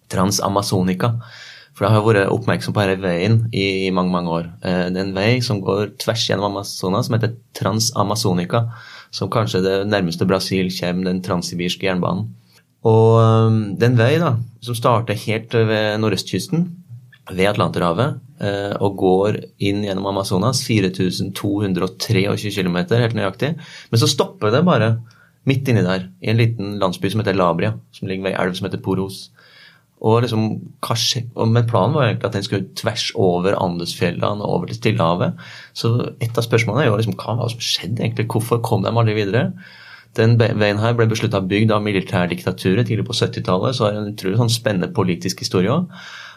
Transamazonica 0.09 1.11
For 1.77 1.85
jeg 1.85 1.93
har 1.93 2.05
vært 2.07 2.33
oppmerksom 2.33 2.73
på 2.73 2.81
denne 2.81 3.03
veien 3.03 3.35
i, 3.53 3.85
i, 3.85 3.91
mange 3.93 4.11
mange 4.11 4.33
år. 4.33 4.47
Eh, 4.65 4.87
det 4.89 4.97
er 4.97 5.05
en 5.05 5.13
vei 5.15 5.29
som 5.45 5.61
går 5.63 5.93
tvers 6.01 6.25
gjennom 6.27 6.49
Amazonas, 6.49 7.07
som 7.07 7.15
heter 7.15 7.37
Transamazonica. 7.55 8.65
Som 9.15 9.29
kanskje 9.31 9.61
det 9.63 9.77
nærmeste 9.89 10.27
Brasil 10.29 10.73
kommer 10.75 11.07
den 11.07 11.21
transsibirske 11.25 11.87
jernbanen. 11.87 12.27
Og 12.87 13.19
um, 13.19 13.61
det 13.75 13.85
er 13.85 13.91
en 13.93 13.99
vei 13.99 14.11
da, 14.21 14.33
som 14.63 14.77
starter 14.77 15.17
helt 15.27 15.55
ved 15.55 15.97
nordøstkysten, 15.99 16.67
ved 17.29 17.51
Atlanterhavet 17.51 18.19
eh, 18.41 18.75
og 18.81 18.97
går 18.99 19.39
inn 19.65 19.83
gjennom 19.85 20.09
Amazonas, 20.11 20.61
4223 20.65 22.53
km 22.55 22.77
helt 22.91 23.17
nøyaktig. 23.17 23.53
Men 23.91 24.01
så 24.01 24.09
stopper 24.09 24.53
det 24.53 24.65
bare 24.67 24.93
midt 25.49 25.69
inni 25.71 25.83
der, 25.85 26.09
i 26.21 26.31
en 26.31 26.39
liten 26.39 26.77
landsby 26.81 27.11
som 27.11 27.23
heter 27.23 27.37
Labria, 27.37 27.75
som 27.95 28.09
ligger 28.09 28.27
ved 28.27 28.35
ei 28.35 28.41
elv 28.43 28.57
som 28.57 28.67
heter 28.67 28.81
Poros. 28.83 29.27
Og 29.99 30.21
liksom, 30.23 30.45
men 31.51 31.67
planen 31.67 31.95
var 31.95 32.05
egentlig 32.07 32.29
at 32.29 32.37
den 32.37 32.45
skulle 32.45 32.69
tvers 32.79 33.09
over 33.19 33.57
Andesfjellene 33.59 34.45
og 34.45 34.53
over 34.53 34.69
til 34.69 34.79
Stillehavet. 34.79 35.41
Så 35.75 35.91
et 36.23 36.37
av 36.39 36.45
spørsmålene 36.45 36.85
er 36.85 36.91
jo 36.91 36.99
liksom, 37.01 37.17
hva 37.19 37.49
som 37.51 37.59
skjedde 37.63 38.05
egentlig? 38.05 38.29
Hvorfor 38.31 38.61
kom 38.63 38.85
de 38.85 38.93
aldri 38.93 39.17
videre? 39.17 39.49
Den 40.17 40.37
veien 40.39 40.79
her 40.81 40.95
ble 40.97 41.05
beslutta 41.11 41.41
bygd 41.45 41.73
av 41.75 41.83
militærdiktaturet 41.85 42.87
tidlig 42.87 43.05
på 43.05 43.17
70-tallet, 43.17 43.75
så 43.75 43.89
er 43.89 43.93
det 43.93 44.01
en 44.01 44.15
utrolig 44.15 44.39
sånn 44.39 44.53
spennende 44.53 44.89
politisk 44.95 45.43
historie 45.43 45.73
òg. 45.73 45.91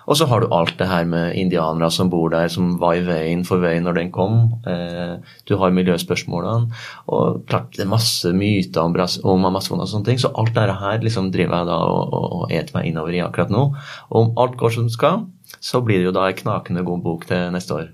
Og 0.06 0.18
så 0.18 0.26
har 0.30 0.42
du 0.42 0.50
alt 0.54 0.74
det 0.80 0.88
her 0.90 1.06
med 1.08 1.36
indianere 1.38 1.90
som 1.94 2.10
bor 2.10 2.32
der, 2.32 2.50
som 2.52 2.74
var 2.80 2.96
i 2.98 3.04
veien 3.06 3.44
for 3.46 3.62
veien 3.62 3.86
når 3.86 3.98
den 4.00 4.10
kom. 4.14 4.38
Eh, 4.68 5.14
du 5.48 5.54
har 5.60 5.74
miljøspørsmålene. 5.74 6.72
Og 7.14 7.42
klart 7.50 7.70
det 7.76 7.86
er 7.86 7.92
masse 7.92 8.32
myter 8.36 8.82
om, 8.82 8.96
om 8.96 9.48
Amazonas 9.50 9.90
og 9.90 9.94
sånne 9.96 10.10
ting. 10.10 10.22
Så 10.22 10.32
alt 10.34 10.54
dette 10.56 10.78
her 10.82 11.02
liksom 11.04 11.30
driver 11.34 11.62
jeg 11.62 11.70
da 11.70 11.78
og, 11.86 12.14
og, 12.18 12.44
et 12.50 12.72
meg 12.74 12.90
innover 12.90 13.14
i 13.14 13.24
akkurat 13.24 13.52
nå. 13.54 13.68
Og 14.10 14.20
om 14.24 14.32
alt 14.42 14.58
går 14.60 14.76
som 14.76 14.88
det 14.90 14.96
skal, 14.96 15.26
så 15.62 15.82
blir 15.84 16.00
det 16.00 16.10
jo 16.10 16.16
da 16.16 16.28
en 16.28 16.38
knakende 16.38 16.86
god 16.86 17.04
bok 17.04 17.28
til 17.30 17.50
neste 17.54 17.76
år. 17.76 17.90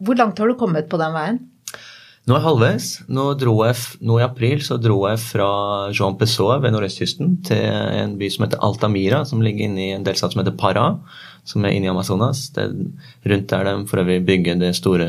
Hvor 0.00 0.16
langt 0.16 0.38
har 0.40 0.48
du 0.48 0.56
kommet 0.58 0.88
på 0.88 1.00
den 1.00 1.16
veien? 1.16 1.40
Nå 2.28 2.36
er 2.36 2.38
jeg 2.38 2.44
halvveis. 2.44 2.86
Nå, 3.10 3.22
jeg, 3.40 3.76
nå 4.06 4.18
I 4.20 4.24
april 4.26 4.60
så 4.62 4.76
dro 4.78 4.98
jeg 5.08 5.18
fra 5.22 5.48
Jean 5.90 6.18
Pessoa 6.20 6.58
ved 6.62 6.74
nordøstkysten 6.74 7.38
til 7.48 7.64
en 7.64 8.14
by 8.20 8.28
som 8.30 8.44
heter 8.44 8.60
Altamira, 8.62 9.24
som 9.26 9.40
ligger 9.42 9.66
inne 9.66 9.82
i 9.82 9.94
en 9.96 10.04
delstat 10.06 10.36
som 10.36 10.42
heter 10.42 10.54
Pará 10.60 10.84
som 11.48 11.64
er 11.64 11.74
inne 11.76 11.88
i 11.88 11.92
Amazonas. 11.92 12.46
Det 12.54 12.64
er 12.64 13.30
rundt 13.32 13.50
der 13.52 13.68
de 13.68 13.74
for 13.90 14.02
øvrig 14.02 14.20
bygger 14.26 14.60
det 14.60 14.72
store 14.78 15.08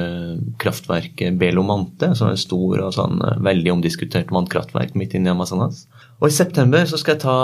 kraftverket 0.61 1.39
Belomante, 1.41 2.13
som 2.17 2.29
er 2.29 2.37
et 2.37 2.43
stor 2.43 2.83
og 2.85 2.93
sånn 2.97 3.21
eh, 3.27 3.39
veldig 3.47 3.75
omdiskutert 3.77 4.33
vannkraftverk 4.33 4.93
midt 4.99 5.15
inne 5.17 5.31
i 5.31 5.35
Amazonas. 5.35 5.85
Og 6.21 6.29
i 6.29 6.35
september 6.35 6.85
så 6.89 6.99
skal 7.01 7.17
jeg 7.17 7.25
ta 7.25 7.39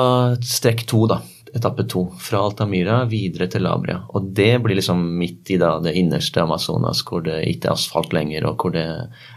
strekk 0.45 0.85
to, 0.89 1.05
da. 1.09 1.21
Etappe 1.55 1.87
to. 1.89 2.07
Fra 2.21 2.43
Altamira 2.43 2.99
videre 3.09 3.47
til 3.51 3.63
Labria. 3.65 4.01
Og 4.13 4.29
det 4.37 4.51
blir 4.63 4.77
liksom 4.77 5.01
midt 5.17 5.53
i 5.55 5.59
da 5.61 5.77
det 5.83 5.95
innerste 5.97 6.43
Amazonas, 6.43 7.01
hvor 7.07 7.23
det 7.25 7.41
ikke 7.49 7.71
er 7.71 7.77
asfalt 7.77 8.13
lenger, 8.15 8.49
og 8.49 8.61
hvor 8.61 8.75
det 8.75 8.87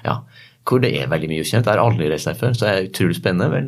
ja, 0.05 0.21
hvor 0.69 0.83
det 0.83 0.93
er 0.99 1.09
veldig 1.11 1.31
mye 1.31 1.45
ukjent. 1.45 1.67
Jeg 1.67 1.73
har 1.73 1.83
aldri 1.83 2.11
reist 2.11 2.29
der 2.29 2.39
før, 2.39 2.53
så 2.55 2.69
jeg 2.69 2.77
er 2.77 2.91
utrolig 2.91 3.17
spennende. 3.17 3.63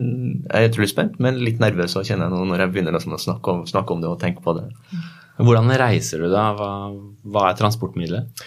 Jeg 0.45 0.67
er 0.67 0.71
utrolig 0.71 0.91
spent, 0.93 1.19
men 1.23 1.41
litt 1.43 1.63
nervøs 1.63 1.97
kjenner 1.97 2.29
jeg 2.29 2.35
nå 2.35 2.45
når 2.51 2.65
jeg 2.65 2.75
begynner 2.75 2.97
liksom 2.97 3.17
å 3.17 3.23
snakke 3.23 3.55
om, 3.55 3.65
snakke 3.69 3.95
om, 3.95 4.03
det 4.03 4.11
og 4.11 4.21
tenke 4.21 4.45
på 4.45 4.55
det. 4.59 4.69
Hvordan 5.39 5.73
reiser 5.81 6.25
du 6.25 6.29
da? 6.33 6.51
Hva, 6.57 6.71
hva 7.25 7.49
er 7.49 7.59
transportmiddelet? 7.59 8.45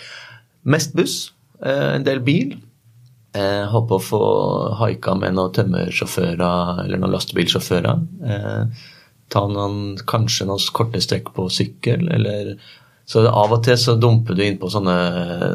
Mest 0.66 0.96
buss, 0.98 1.18
eh, 1.62 1.96
en 1.98 2.06
del 2.06 2.22
bil. 2.26 2.56
Jeg 3.36 3.68
håper 3.68 3.98
å 3.98 4.04
få 4.04 4.24
haika 4.80 5.16
med 5.20 5.36
noen 5.36 5.52
tømmersjåfører 5.56 6.86
eller 6.86 7.02
noen 7.02 7.16
lastebilsjåfører. 7.18 8.06
Eh, 8.32 8.88
ta 9.34 9.44
noen, 9.52 9.98
kanskje 10.08 10.48
noen 10.48 10.72
korte 10.78 11.02
strekk 11.04 11.34
på 11.36 11.50
sykkel, 11.52 12.08
eller 12.16 12.56
så 13.06 13.22
av 13.30 13.52
og 13.54 13.62
til 13.66 13.78
så 13.78 13.94
dumper 14.02 14.34
du 14.34 14.42
inn 14.42 14.56
på 14.58 14.70
sånne, 14.74 14.96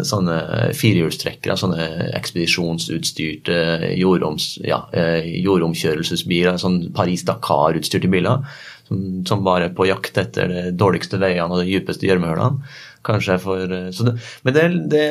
sånne 0.07 0.37
firehjulstrekkere, 0.79 1.57
sånne 1.59 1.87
ekspedisjonsutstyrte 2.15 3.57
jordoms, 3.99 4.53
ja, 4.63 4.85
eh, 4.95 5.27
jordomkjørelsesbiler, 5.43 6.61
sånn 6.63 6.93
Paris-Dakar-utstyrte 6.95 8.11
biler, 8.13 8.47
som, 8.90 9.02
som, 9.26 9.44
bare 9.47 9.70
er 9.70 9.76
på 9.76 9.87
jakt 9.87 10.18
etter 10.18 10.50
de 10.50 10.62
dårligste 10.75 11.20
veiene 11.23 11.54
og 11.54 11.62
de 11.62 11.70
dypeste 11.70 12.09
gjørmehullene. 12.09 12.66
Kanskje 13.06 13.38
for 13.40 13.62
eh, 13.64 13.88
det, 13.94 14.16
Men 14.47 14.56
det, 14.56 14.66
det, 14.90 15.06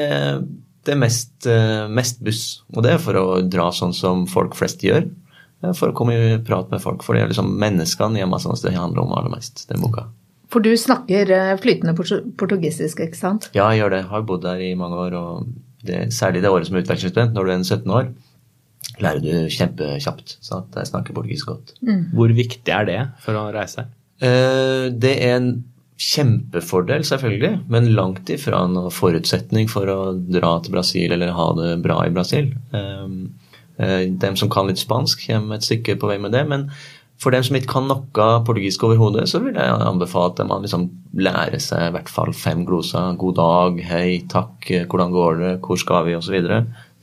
det 0.85 0.95
er 0.95 0.99
mest, 0.99 1.33
eh, 1.47 1.87
mest, 1.87 2.19
buss, 2.25 2.43
og 2.75 2.83
det 2.85 2.97
er 2.97 3.03
for 3.03 3.19
å 3.19 3.25
dra 3.47 3.69
sånn 3.75 3.95
som 3.95 4.27
folk 4.29 4.57
flest 4.59 4.83
gjør. 4.83 5.07
For 5.75 5.91
å 5.91 5.95
komme 5.95 6.15
i 6.15 6.37
prat 6.45 6.69
med 6.71 6.79
folk. 6.79 7.01
For 7.03 7.15
det 7.15 7.25
er 7.25 7.31
liksom 7.33 7.49
menneskene 7.59 8.19
i 8.19 8.23
Amazonas 8.23 8.63
det 8.63 8.77
handler 8.77 9.03
om 9.03 9.15
aller 9.17 9.33
mest, 9.33 9.65
den 9.71 9.81
boka. 9.83 10.05
For 10.49 10.63
du 10.65 10.71
snakker 10.77 11.29
eh, 11.35 11.55
flytende 11.61 11.95
portugisisk, 11.95 13.03
ikke 13.05 13.17
sant? 13.17 13.49
Ja, 13.53 13.67
jeg 13.71 13.83
gjør 13.83 13.93
det. 13.93 14.03
Jeg 14.03 14.11
har 14.13 14.29
bodd 14.29 14.45
der 14.47 14.63
i 14.63 14.71
mange 14.77 14.97
år. 15.07 15.17
og 15.19 15.49
det, 15.85 16.09
Særlig 16.15 16.43
det 16.43 16.51
året 16.51 16.67
som 16.69 16.79
utvekslingsstudent, 16.79 17.35
når 17.35 17.45
du 17.45 17.53
er 17.53 17.63
17 17.63 17.95
år, 17.99 18.09
lærer 18.99 19.23
du 19.23 19.31
kjempekjapt. 19.53 20.37
Så 20.43 20.63
jeg 20.75 20.91
snakker 20.91 21.15
portugisisk 21.15 21.51
godt. 21.53 21.73
Mm. 21.85 22.05
Hvor 22.17 22.35
viktig 22.35 22.75
er 22.75 22.87
det 22.89 23.01
for 23.23 23.39
å 23.39 23.49
reise? 23.55 23.87
Uh, 24.19 24.89
det 24.91 25.15
er 25.23 25.37
en 25.37 25.51
kjempefordel, 25.99 27.03
selvfølgelig, 27.03 27.65
men 27.71 27.91
langt 27.95 28.29
ifra 28.31 28.61
en 28.63 28.87
forutsetning 28.93 29.67
for 29.71 29.89
å 29.91 29.99
dra 30.15 30.53
til 30.63 30.75
Brasil 30.77 31.11
eller 31.11 31.35
ha 31.35 31.47
det 31.57 31.73
bra 31.83 31.97
i 32.07 32.13
Brasil. 32.15 32.53
Eh, 32.71 34.05
dem 34.21 34.37
som 34.39 34.51
kan 34.51 34.67
litt 34.67 34.79
spansk, 34.79 35.25
kommer 35.27 35.59
et 35.59 35.67
stykke 35.67 35.97
på 35.99 36.07
vei 36.07 36.17
med 36.19 36.31
det. 36.35 36.45
men 36.47 36.69
for 37.19 37.35
dem 37.35 37.43
som 37.43 37.57
ikke 37.57 37.73
kan 37.73 37.87
noe 37.89 38.27
portugisisk 38.47 38.85
overhodet, 38.87 39.25
så 39.27 39.41
vil 39.43 39.57
jeg 39.59 39.79
anbefale 39.83 40.31
at 40.31 40.47
man 40.47 40.63
liksom 40.63 40.85
lærer 41.19 41.59
seg 41.59 41.89
i 41.89 41.91
hvert 41.91 42.07
fall 42.07 42.31
fem 42.31 42.63
gloser. 42.63 43.17
God 43.19 43.35
dag, 43.35 43.81
hei, 43.89 44.21
takk, 44.31 44.63
hvordan 44.87 45.11
går 45.11 45.41
det, 45.41 45.51
hvor 45.65 45.75
skal 45.81 46.05
vi, 46.07 46.15
osv. 46.15 46.37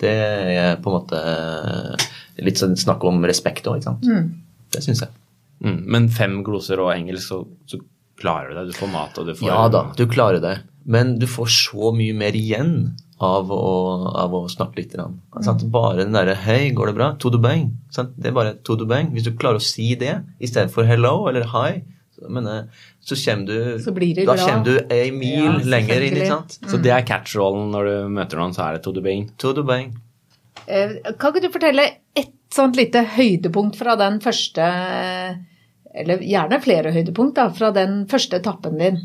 Det 0.00 0.12
er 0.12 0.76
på 0.82 0.92
en 0.92 0.96
måte 0.98 1.20
litt 2.44 2.60
sånn 2.60 2.76
snakk 2.78 3.04
om 3.08 3.24
respekt 3.28 3.68
òg, 3.70 3.80
ikke 3.80 3.90
sant. 3.90 4.08
Mm. 4.08 4.26
Det 4.74 4.82
syns 4.84 5.04
jeg. 5.06 5.12
Mm, 5.64 5.78
men 5.94 6.08
fem 6.12 6.40
gloser 6.44 6.82
og 6.84 6.92
engelsk, 6.92 7.30
så, 7.30 7.42
så, 7.70 7.80
klarer 8.16 8.48
du 8.48 8.56
deg? 8.56 8.70
Du 8.72 8.76
får 8.78 8.88
mat 8.88 9.18
og 9.20 9.26
du 9.28 9.34
får 9.36 9.48
Ja 9.50 9.64
da, 9.68 9.82
du 9.96 10.06
klarer 10.08 10.40
det. 10.40 10.54
Men 10.88 11.18
du 11.20 11.26
får 11.28 11.50
så 11.52 11.90
mye 11.92 12.14
mer 12.16 12.36
igjen 12.38 12.70
av 13.20 13.50
å, 13.52 13.72
av 14.12 14.32
å 14.36 14.42
snakke 14.48 14.80
litt. 14.80 14.94
Mm. 14.96 15.18
Bare 15.72 15.98
den 16.02 16.16
derre 16.16 16.36
'hei, 16.36 16.70
går 16.76 16.90
det 16.90 16.96
bra?' 16.96 17.10
To 17.20 17.32
do 17.32 17.40
bang. 17.40 17.70
Sant? 17.92 18.14
Det 18.16 18.30
er 18.30 18.36
bare 18.36 18.54
to 18.64 18.76
do 18.76 18.86
bang. 18.88 19.10
Hvis 19.12 19.26
du 19.26 19.32
klarer 19.36 19.60
å 19.60 19.66
si 19.66 19.94
det 20.00 20.14
i 20.40 20.48
stedet 20.48 20.72
for 20.72 20.84
'hello' 20.84 21.28
eller 21.28 21.44
'hi', 21.44 21.84
så, 22.16 23.14
så 23.14 23.18
kommer 23.24 23.46
du 23.46 23.82
så 23.84 23.92
blir 23.94 24.20
Da 24.26 24.36
kommer 24.40 24.64
du 24.64 24.94
ei 24.94 25.10
mil 25.14 25.44
ja, 25.44 25.56
lenger 25.76 26.06
inn. 26.06 26.16
ikke 26.16 26.30
sant? 26.30 26.58
Mm. 26.62 26.70
Så 26.72 26.80
det 26.82 26.94
er 26.94 27.06
catch-rollen 27.08 27.70
når 27.74 27.90
du 27.90 28.14
møter 28.16 28.40
noen, 28.40 28.54
så 28.56 28.66
er 28.66 28.78
det 28.78 28.84
to 28.86 28.94
do 28.96 29.04
bang? 29.04 29.28
To 29.42 29.52
do 29.56 29.66
bang. 29.66 29.92
Eh, 30.66 30.96
kan 31.20 31.34
ikke 31.34 31.44
du 31.46 31.52
fortelle 31.54 31.84
et 32.16 32.32
sånt 32.54 32.78
lite 32.78 33.04
høydepunkt 33.16 33.76
fra 33.78 33.94
den 34.00 34.18
første 34.24 34.64
Eller 35.96 36.24
gjerne 36.24 36.58
flere 36.64 36.90
høydepunkt 36.92 37.36
da, 37.38 37.50
fra 37.54 37.70
den 37.72 38.02
første 38.10 38.40
etappen 38.40 38.80
din? 38.80 39.04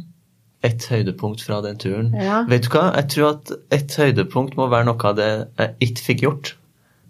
et 0.62 0.84
høydepunkt 0.92 1.42
fra 1.42 1.62
den 1.66 1.78
turen. 1.82 2.12
Ja. 2.14 2.44
Vet 2.50 2.68
du 2.68 2.76
hva? 2.76 2.92
Jeg 3.00 3.10
tror 3.16 3.30
at 3.32 3.52
et 3.74 3.96
høydepunkt 3.98 4.58
må 4.60 4.68
være 4.70 4.92
noe 4.92 5.08
av 5.10 5.18
det 5.18 5.30
jeg 5.58 5.88
ikke 5.88 6.06
fikk 6.08 6.26
gjort. 6.28 6.52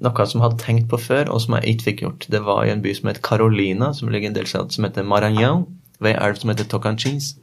Noe 0.01 0.25
som 0.25 0.39
jeg 0.39 0.45
hadde 0.47 0.63
tenkt 0.63 0.87
på 0.89 0.97
før, 1.01 1.29
og 1.29 1.43
som 1.43 1.57
jeg 1.59 1.75
ikke 1.75 1.87
fikk 1.89 2.03
gjort. 2.05 2.27
Det 2.33 2.41
var 2.45 2.63
i 2.65 2.71
en 2.73 2.81
by 2.81 2.93
som 2.97 3.11
heter 3.11 3.25
Carolina, 3.25 3.91
som 3.93 4.09
ligger 4.09 4.29
i 4.29 4.31
en 4.31 4.37
delstat 4.39 4.73
som 4.73 4.87
heter 4.87 5.05
Maranhão, 5.05 5.67
ved 6.01 6.15
en 6.15 6.21
elv 6.25 6.41
som 6.41 6.51
heter 6.53 6.69
Tocantins. 6.69 7.35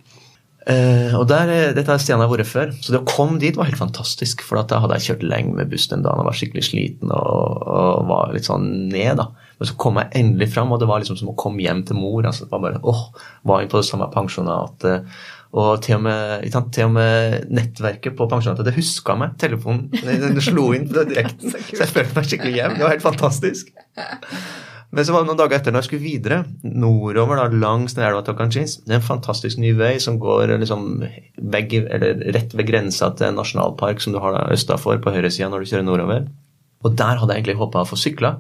Uh, 0.69 1.15
og 1.17 1.31
der, 1.31 1.49
Dette 1.73 1.95
er 1.95 2.01
stedene 2.03 2.27
jeg 2.27 2.29
har 2.29 2.33
vært 2.35 2.49
før, 2.51 2.73
så 2.77 2.93
det 2.93 2.99
å 3.01 3.09
komme 3.09 3.39
dit 3.41 3.57
var 3.57 3.71
helt 3.71 3.81
fantastisk. 3.81 4.43
For 4.45 4.61
da 4.61 4.83
hadde 4.83 4.99
jeg 4.99 5.15
kjørt 5.15 5.25
lenge 5.31 5.55
med 5.57 5.71
buss 5.73 5.89
den 5.89 6.05
dagen 6.05 6.21
og 6.21 6.29
var 6.29 6.37
skikkelig 6.37 6.67
sliten 6.67 7.15
og, 7.15 7.65
og 7.65 8.05
var 8.11 8.35
litt 8.35 8.49
sånn 8.51 8.69
ned. 8.93 9.17
da. 9.23 9.31
Men 9.59 9.71
så 9.71 9.79
kom 9.81 9.99
jeg 10.03 10.13
endelig 10.21 10.51
fram, 10.53 10.75
og 10.75 10.83
det 10.83 10.91
var 10.91 11.01
liksom 11.01 11.19
som 11.23 11.33
å 11.33 11.39
komme 11.41 11.65
hjem 11.65 11.83
til 11.89 11.97
mor. 11.99 12.21
altså 12.27 12.45
det 12.45 12.53
var 12.53 12.65
bare, 12.67 12.83
åh, 12.85 13.03
Var 13.49 13.65
inne 13.65 13.73
på 13.73 13.81
det 13.81 13.89
samme 13.89 14.11
pensjonatet. 14.13 15.19
Og 15.57 15.81
til 15.81 15.97
og 15.97 16.05
med, 16.05 16.45
til 16.77 16.85
og 16.85 16.95
med 16.99 17.49
nettverket 17.57 18.17
på 18.19 18.29
pensjonatet 18.29 18.69
det 18.69 18.77
huska 18.77 19.17
meg. 19.17 19.39
Telefonen 19.41 19.89
den 20.05 20.41
slo 20.45 20.75
inn 20.77 20.91
på 20.91 21.09
direkten. 21.09 21.55
Så 21.73 21.87
jeg 21.87 21.95
følte 21.95 22.19
meg 22.19 22.29
skikkelig 22.29 22.57
hjem. 22.61 22.77
Det 22.77 22.85
var 22.85 22.99
helt 22.99 23.09
fantastisk. 23.09 23.73
Men 24.91 25.05
så 25.05 25.13
var 25.13 25.23
det 25.23 25.29
noen 25.29 25.39
dager 25.39 25.59
etter 25.59 25.75
når 25.75 25.83
jeg 25.83 25.89
skulle 25.91 26.07
videre, 26.07 26.37
nordover 26.65 27.37
da, 27.37 27.49
langs 27.61 27.93
den 27.97 28.07
elva 28.07 28.23
Tokanchins. 28.25 28.79
Det 28.87 28.95
er 28.95 29.03
en 29.03 29.05
fantastisk 29.05 29.61
ny 29.61 29.75
vei 29.77 29.99
som 30.01 30.17
går 30.23 30.55
liksom 30.63 30.87
vegg, 31.53 31.75
rett 32.33 32.57
ved 32.57 32.71
grensa 32.71 33.11
til 33.17 33.29
en 33.29 33.37
nasjonalpark 33.37 34.01
som 34.01 34.17
du 34.17 34.21
har 34.23 34.39
østafor 34.55 35.03
på 35.05 35.13
høyresida 35.13 35.51
når 35.53 35.65
du 35.65 35.73
kjører 35.73 35.85
nordover. 35.85 36.31
Og 36.87 36.97
der 36.97 37.21
hadde 37.21 37.35
jeg 37.35 37.43
egentlig 37.43 37.59
håpa 37.61 37.85
å 37.85 37.91
få 37.91 37.99
sykla. 38.01 38.39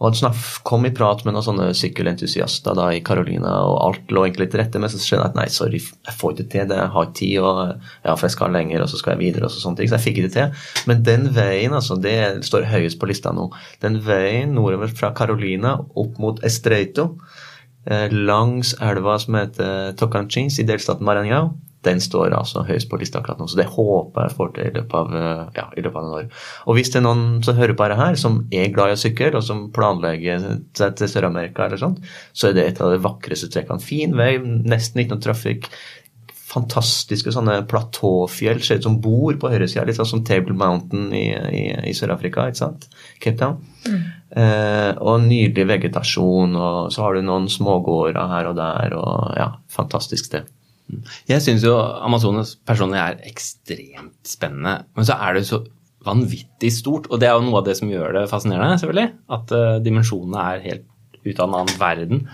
Og 0.00 0.08
han 0.08 0.16
snart 0.18 0.38
kom 0.66 0.86
i 0.88 0.92
prat 0.94 1.22
med 1.22 1.36
noen 1.36 1.44
sånne 1.46 1.68
sykkelentusiaster 1.78 2.74
da 2.74 2.88
i 2.92 3.02
Carolina, 3.06 3.52
og 3.62 3.76
alt 3.78 4.14
lå 4.14 4.24
egentlig 4.26 4.48
til 4.50 4.60
rette, 4.60 4.80
men 4.82 4.90
så 4.90 4.98
skjønner 4.98 5.28
jeg 5.28 5.32
at 5.32 5.38
nei, 5.38 5.46
sorry, 5.54 5.78
jeg 5.78 6.16
får 6.18 6.34
ikke 6.34 6.46
til 6.50 6.68
det, 6.72 6.78
jeg 6.80 6.92
har 6.96 7.06
ikke 7.06 7.18
tid, 7.20 7.36
og 7.38 7.60
ja, 8.02 8.16
for 8.16 8.26
jeg 8.26 8.34
skal 8.34 8.56
lenger, 8.56 8.82
og 8.82 8.90
så 8.90 9.00
skal 9.00 9.14
jeg 9.14 9.22
videre, 9.22 9.46
og 9.46 9.54
så 9.54 9.62
sånne 9.62 9.80
ting. 9.80 9.90
Så 9.90 9.98
jeg 10.00 10.06
fikk 10.08 10.20
ikke 10.24 10.34
til. 10.34 10.66
Men 10.90 11.04
den 11.06 11.28
veien, 11.36 11.76
altså, 11.78 11.96
det 12.02 12.16
står 12.48 12.66
høyest 12.72 12.98
på 12.98 13.10
lista 13.10 13.32
nå. 13.36 13.46
Den 13.84 14.00
veien 14.04 14.56
nordover 14.58 14.90
fra 14.90 15.12
Carolina 15.14 15.76
opp 15.78 16.18
mot 16.22 16.42
Estreito, 16.46 17.12
eh, 17.86 18.10
langs 18.10 18.74
elva 18.82 19.14
som 19.22 19.38
heter 19.38 19.94
Tocantins 20.00 20.58
i 20.58 20.66
delstaten 20.66 21.06
Maranhão, 21.06 21.54
den 21.86 22.00
står 22.02 22.34
altså 22.36 22.64
høyest 22.68 22.88
på 22.90 22.98
lista 23.00 23.20
akkurat 23.20 23.40
nå. 23.40 23.48
Så 23.50 23.58
det 23.58 23.68
håper 23.72 24.26
jeg 24.26 24.36
får 24.38 24.52
til 24.56 24.68
i 24.68 24.74
løpet 24.76 24.94
av, 25.00 25.16
eh, 25.18 25.42
ja, 25.58 25.66
i 25.76 25.84
løpet 25.84 25.98
av 26.00 26.06
noen 26.06 26.20
år. 26.20 26.46
Og 26.68 26.78
hvis 26.78 26.92
det 26.92 27.00
er 27.00 27.06
noen 27.06 27.26
som 27.46 27.58
hører 27.58 27.76
på 27.76 27.88
dette 27.88 28.00
her, 28.00 28.20
som 28.20 28.40
er 28.54 28.72
glad 28.74 28.92
i 28.92 28.96
å 28.98 29.02
sykle, 29.02 29.32
og 29.34 29.44
som 29.46 29.66
planlegger 29.74 30.48
seg 30.78 30.96
til 30.98 31.12
Sør-Amerika, 31.12 31.66
eller 31.66 31.80
sånt, 31.80 32.00
så 32.32 32.50
er 32.50 32.56
det 32.56 32.68
et 32.68 32.80
av 32.84 32.94
de 32.94 33.02
vakreste 33.04 33.50
trekkene. 33.52 33.84
Fin 33.84 34.16
vei, 34.18 34.32
nesten 34.40 35.02
ikke 35.02 35.16
noe 35.16 35.26
trafikk. 35.28 35.70
Fantastiske 36.54 37.32
sånne 37.34 37.64
platåfjell, 37.66 38.60
ser 38.62 38.78
ut 38.78 38.86
som 38.86 39.00
bord 39.02 39.40
på 39.42 39.50
høyresida, 39.50 39.86
litt 39.88 39.98
sånn 39.98 40.12
som 40.12 40.26
Table 40.26 40.54
Mountain 40.54 41.08
i, 41.16 41.26
i, 41.34 41.64
i 41.90 41.94
Sør-Afrika, 41.96 42.46
ikke 42.50 42.62
sant? 42.62 42.86
Cape 43.18 43.40
Town. 43.40 43.58
Mm. 43.88 44.04
Eh, 44.34 44.92
og 45.02 45.26
nydelig 45.26 45.66
vegetasjon, 45.70 46.54
og 46.58 46.92
så 46.94 47.04
har 47.04 47.14
du 47.14 47.26
noen 47.26 47.50
smågårder 47.50 48.30
her 48.30 48.50
og 48.50 48.58
der, 48.58 48.96
og 48.98 49.34
ja, 49.38 49.50
fantastisk 49.70 50.30
sted. 50.30 50.53
Jeg 51.28 51.42
syns 51.42 51.64
jo 51.64 51.74
Amazonas 51.78 52.54
personlig 52.68 53.00
er 53.00 53.22
ekstremt 53.28 54.28
spennende. 54.28 54.82
Men 54.96 55.08
så 55.08 55.16
er 55.16 55.36
det 55.38 55.46
så 55.48 55.62
vanvittig 56.04 56.70
stort, 56.76 57.08
og 57.08 57.20
det 57.20 57.30
er 57.30 57.38
jo 57.38 57.46
noe 57.46 57.62
av 57.62 57.68
det 57.68 57.76
som 57.78 57.90
gjør 57.90 58.18
det 58.18 58.26
fascinerende, 58.30 58.76
selvfølgelig. 58.80 59.14
At 59.36 59.54
uh, 59.56 59.78
dimensjonene 59.84 60.48
er 60.52 60.66
helt 60.66 60.90
ute 61.24 61.38
av 61.38 61.48
en 61.48 61.56
annen 61.62 61.78
verden. 61.80 62.26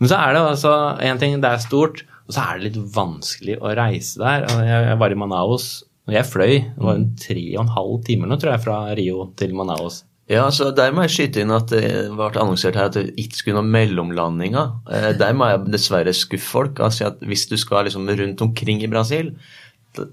Men 0.00 0.10
så 0.10 0.18
er 0.20 0.34
det 0.34 0.42
altså 0.44 0.74
én 1.06 1.20
ting, 1.22 1.38
det 1.40 1.48
er 1.48 1.64
stort, 1.64 2.04
og 2.28 2.36
så 2.36 2.44
er 2.44 2.58
det 2.58 2.68
litt 2.68 2.94
vanskelig 2.94 3.56
å 3.60 3.72
reise 3.78 4.20
der. 4.20 4.48
Jeg, 4.52 4.88
jeg 4.90 5.00
var 5.00 5.14
i 5.14 5.20
Manaus, 5.20 5.68
og 6.04 6.16
jeg 6.16 6.28
fløy. 6.28 6.54
Det 6.74 6.84
var 6.84 6.98
en 6.98 7.12
tre 7.20 7.44
og 7.54 7.62
en 7.64 7.76
halv 7.78 7.94
time 8.04 8.28
nå, 8.28 8.38
tror 8.40 8.54
jeg, 8.54 8.64
fra 8.66 8.80
Rio 8.98 9.30
til 9.40 9.56
Manaus. 9.56 10.02
Ja, 10.30 10.46
så 10.50 10.70
Der 10.72 10.92
må 10.94 11.04
jeg 11.04 11.12
skyte 11.12 11.42
inn 11.44 11.52
at 11.52 11.68
det 11.68 11.84
ble 12.14 12.30
annonsert 12.32 12.78
her 12.78 12.88
at 12.88 12.96
det 12.96 13.12
ikke 13.20 13.36
skulle 13.36 13.60
noen 13.60 13.74
mellomlandinger. 13.74 14.72
Eh, 14.88 15.10
der 15.20 15.36
må 15.36 15.50
jeg 15.50 15.66
dessverre 15.74 16.14
skuffe 16.16 16.48
folk. 16.48 16.80
altså 16.80 17.10
at 17.10 17.20
Hvis 17.20 17.46
du 17.50 17.56
skal 17.60 17.84
liksom 17.84 18.08
rundt 18.08 18.40
omkring 18.40 18.82
i 18.82 18.88
Brasil 18.88 19.34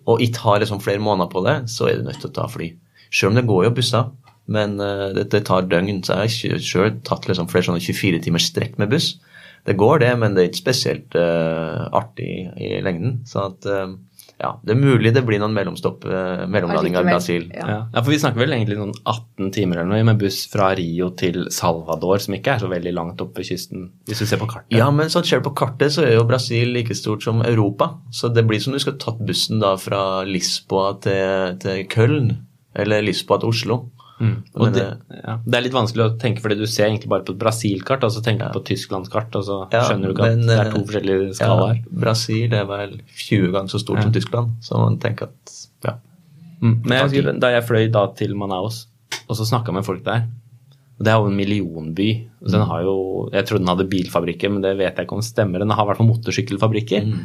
og 0.05 0.21
ikke 0.21 0.43
har 0.43 0.59
liksom 0.59 0.81
flere 0.81 1.01
måneder 1.01 1.29
på 1.31 1.41
det, 1.47 1.55
så 1.71 1.87
er 1.87 1.97
du 1.97 2.03
nødt 2.03 2.19
til 2.21 2.29
å 2.29 2.35
ta 2.35 2.47
fly. 2.47 2.67
Selv 3.09 3.31
om 3.31 3.39
det 3.39 3.47
går 3.47 3.63
jo 3.65 3.71
busser, 3.79 4.11
men 4.45 4.77
det, 4.77 5.31
det, 5.31 5.45
tar 5.47 5.65
døgn. 5.65 6.03
Så 6.03 6.19
jeg 6.19 6.53
har 6.53 6.61
sjøl 6.61 6.99
tatt 7.07 7.25
liksom 7.25 7.49
flere 7.49 7.65
sånne 7.65 7.81
24 7.81 8.19
timers 8.21 8.45
strekk 8.51 8.77
med 8.77 8.91
buss. 8.91 9.15
det 9.65 9.77
går, 9.77 9.99
det, 10.03 10.11
men 10.19 10.35
det 10.35 10.43
er 10.43 10.49
ikke 10.49 10.65
spesielt 10.65 11.15
uh, 11.15 11.87
artig 11.93 12.49
i 12.57 12.81
lengden. 12.81 13.21
Så 13.25 13.47
at 13.49 13.65
uh, 13.65 13.95
ja, 14.41 14.51
det 14.65 14.73
er 14.73 14.79
mulig 14.79 15.11
det 15.13 15.21
blir 15.27 15.41
noen 15.41 15.53
mellomstopp, 15.53 16.05
uh, 16.09 16.43
mellomlandinger 16.49 17.05
i 17.05 17.11
Brasil. 17.11 17.47
Ja. 17.53 17.67
Ja. 17.67 17.77
ja. 17.93 18.01
for 18.01 18.13
vi 18.13 18.19
snakker 18.21 18.41
vel 18.41 18.55
egentlig 18.55 18.79
noen 18.79 18.93
18 18.97 19.51
timer 19.53 19.81
eller 19.81 19.91
noe 19.93 20.07
med 20.07 20.21
buss 20.21 20.43
fra 20.51 20.71
Rio 20.77 21.11
til 21.19 21.45
Salvador, 21.53 22.17
som 22.23 22.37
ikke 22.37 22.55
er 22.55 22.63
så 22.63 22.71
veldig 22.71 22.95
langt 22.97 23.21
oppe 23.23 23.41
ved 23.41 23.51
kysten, 23.51 23.89
hvis 24.09 24.23
du 24.23 24.29
ser 24.29 24.41
på 24.41 24.49
kartet. 24.49 24.73
Ja, 24.77 24.89
men 24.93 25.13
sånn 25.13 25.27
ser 25.27 25.43
du 25.43 25.49
på 25.49 25.55
kartet, 25.61 25.93
så 25.93 26.07
er 26.07 26.15
jo 26.17 26.27
Brasil 26.29 26.73
like 26.73 26.97
stort 26.97 27.25
som 27.27 27.43
Europa. 27.45 27.91
Så 28.09 28.31
det 28.33 28.47
blir 28.49 28.61
som 28.63 28.73
du 28.73 28.81
skal 28.81 28.97
tatt 29.01 29.21
bussen 29.27 29.61
da 29.61 29.75
fra 29.79 30.23
Lisboa 30.27 30.95
til, 31.05 31.57
til 31.61 31.85
Köln, 31.91 32.33
eller 32.81 33.05
Lisboa 33.05 33.41
til 33.41 33.53
Oslo. 33.53 33.81
Mm. 34.21 34.35
Det, 34.75 34.83
ja, 35.17 35.35
det, 35.41 35.55
er 35.57 35.63
litt 35.65 35.73
vanskelig 35.73 36.03
å 36.05 36.11
tenke, 36.21 36.43
fordi 36.43 36.59
du 36.59 36.67
ser 36.69 36.87
egentlig 36.87 37.09
bare 37.09 37.25
på 37.25 37.33
et 37.33 37.39
Brasil-kart, 37.41 38.03
og 38.05 38.13
så 38.13 38.21
tenker 38.21 38.45
du 38.45 38.49
ja. 38.51 38.53
på 38.53 38.63
Tysklandskart, 38.69 39.33
og 39.39 39.47
så 39.47 39.57
ja, 39.73 39.81
skjønner 39.87 40.11
du 40.11 40.15
ikke 40.15 40.27
men, 40.29 40.43
at 40.43 40.51
det 40.51 40.59
er 40.59 40.69
to 40.75 40.83
forskjellige 40.85 41.31
skalaer. 41.39 41.81
Brasil 42.05 42.53
er 42.59 42.67
vel 42.69 42.99
20 43.09 43.55
ganger 43.55 43.73
så 43.73 43.81
stort 43.81 44.03
som 44.05 44.13
Tyskland, 44.13 44.53
så 44.67 44.83
man 44.83 44.99
tenker 45.01 45.31
at 45.31 45.57
ja. 45.87 45.97
Mm. 46.61 46.75
Men 46.85 46.95
jeg 46.97 47.07
husker, 47.07 47.33
da 47.41 47.51
jeg 47.55 47.65
fløy 47.65 47.89
da 47.93 48.05
til 48.19 48.37
Manaus, 48.37 48.85
og 49.25 49.33
så 49.39 49.47
snakka 49.47 49.73
med 49.73 49.87
folk 49.87 50.05
der 50.05 50.27
og 51.01 51.05
Det 51.05 51.09
er 51.09 51.17
jo 51.17 51.29
en 51.31 51.37
millionby. 51.37 52.09
og 52.45 52.51
Den 52.53 52.61
mm. 52.61 52.67
har 52.69 52.81
jo, 52.85 52.97
jeg 53.33 53.45
trodde 53.49 53.63
den 53.63 53.71
hadde 53.71 53.89
bilfabrikker, 53.89 54.51
men 54.53 54.61
det 54.61 54.75
vet 54.77 54.93
jeg 54.93 55.07
ikke 55.07 55.15
om 55.17 55.23
det 55.23 55.31
stemmer. 55.31 55.63
Den 55.63 55.73
har 55.73 55.81
i 55.81 55.89
hvert 55.89 55.97
fall 55.97 56.09
motorsykkelfabrikker. 56.11 57.07
Mm. 57.09 57.23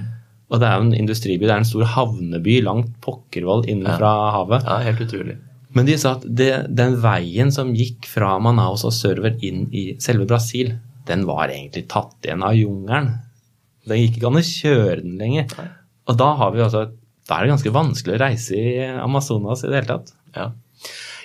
Og 0.48 0.62
det 0.62 0.68
er 0.68 0.78
jo 0.78 0.86
en 0.86 0.94
industriby. 0.96 1.44
Det 1.44 1.52
er 1.52 1.60
en 1.60 1.68
stor 1.68 1.84
havneby 1.92 2.54
langt 2.64 2.94
pokkervoll 3.04 3.66
inne 3.68 3.98
fra 3.98 4.12
havet. 4.32 4.64
Ja, 4.64 4.78
helt 4.86 5.02
utrolig. 5.04 5.36
Men 5.76 5.88
de 5.88 5.96
sa 6.00 6.14
at 6.16 6.24
det, 6.24 6.50
den 6.72 6.96
veien 7.02 7.50
som 7.52 7.74
gikk 7.76 8.08
fra 8.08 8.36
Manaus 8.40 8.86
og 8.88 8.94
server 8.96 9.36
inn 9.44 9.66
i 9.76 9.90
selve 10.02 10.24
Brasil, 10.28 10.72
den 11.06 11.26
var 11.28 11.52
egentlig 11.52 11.84
tatt 11.92 12.16
igjen 12.24 12.44
av 12.46 12.56
jungelen. 12.56 13.10
Det 13.86 13.98
gikk 14.00 14.16
ikke 14.18 14.30
an 14.30 14.40
å 14.40 14.46
kjøre 14.46 15.02
den 15.02 15.18
lenger. 15.20 15.52
Og 16.06 16.16
da 16.18 16.30
har 16.40 16.54
vi 16.54 16.64
altså 16.64 16.86
da 17.26 17.34
er 17.34 17.46
det 17.46 17.56
ganske 17.56 17.74
vanskelig 17.74 18.14
å 18.14 18.22
reise 18.22 18.58
i 18.58 18.86
Amazonas 19.02 19.64
i 19.64 19.70
det 19.70 19.80
hele 19.80 19.90
tatt. 19.90 20.12
Ja. 20.36 20.46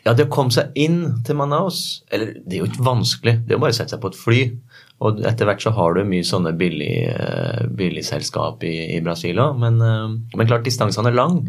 ja, 0.05 0.13
det 0.17 0.25
å 0.25 0.33
komme 0.33 0.53
seg 0.55 0.71
inn 0.79 1.01
til 1.27 1.35
Manaus 1.35 2.05
Eller 2.07 2.37
det 2.39 2.55
er 2.55 2.61
jo 2.61 2.67
ikke 2.69 2.85
vanskelig, 2.87 3.33
det 3.43 3.51
er 3.51 3.57
jo 3.57 3.63
bare 3.65 3.75
å 3.75 3.77
sette 3.77 3.95
seg 3.95 4.01
på 4.01 4.11
et 4.11 4.17
fly. 4.17 4.39
Og 5.01 5.21
etter 5.25 5.49
hvert 5.49 5.63
så 5.63 5.73
har 5.77 5.97
du 5.97 6.01
mye 6.05 6.25
sånne 6.25 6.53
billigselskap 6.57 8.59
billig 8.61 8.87
i, 8.87 8.97
i 8.97 9.05
Brasil 9.05 9.39
òg, 9.41 9.55
men, 9.61 9.79
eh, 9.81 10.17
men 10.37 10.49
klart 10.49 10.67
distansene 10.67 11.09
er 11.09 11.17
lang. 11.17 11.39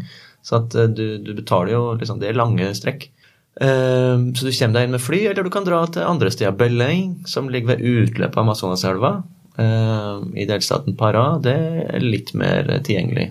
Så 0.43 0.59
at 0.59 0.75
eh, 0.75 0.91
du, 0.91 1.05
du 1.23 1.33
betaler 1.37 1.75
jo 1.75 1.83
liksom, 1.99 2.21
Det 2.21 2.31
er 2.31 2.39
lange 2.39 2.69
strekk. 2.77 3.09
Um, 3.53 4.31
så 4.33 4.47
du 4.47 4.55
kommer 4.55 4.79
deg 4.79 4.87
inn 4.87 4.95
med 4.95 5.03
fly, 5.03 5.19
eller 5.29 5.45
du 5.45 5.53
kan 5.53 5.65
dra 5.67 5.83
til 5.85 6.07
andre 6.07 6.31
steder. 6.33 6.55
Belém, 6.57 7.19
som 7.29 7.51
ligger 7.53 7.75
ved 7.75 7.85
utløpet 7.85 8.39
av 8.39 8.47
Amazonaselva 8.47 9.11
um, 9.59 10.31
i 10.33 10.47
delstaten 10.49 10.97
Pará, 10.97 11.35
det 11.43 11.59
er 11.85 12.01
litt 12.01 12.33
mer 12.37 12.71
tilgjengelig. 12.81 13.29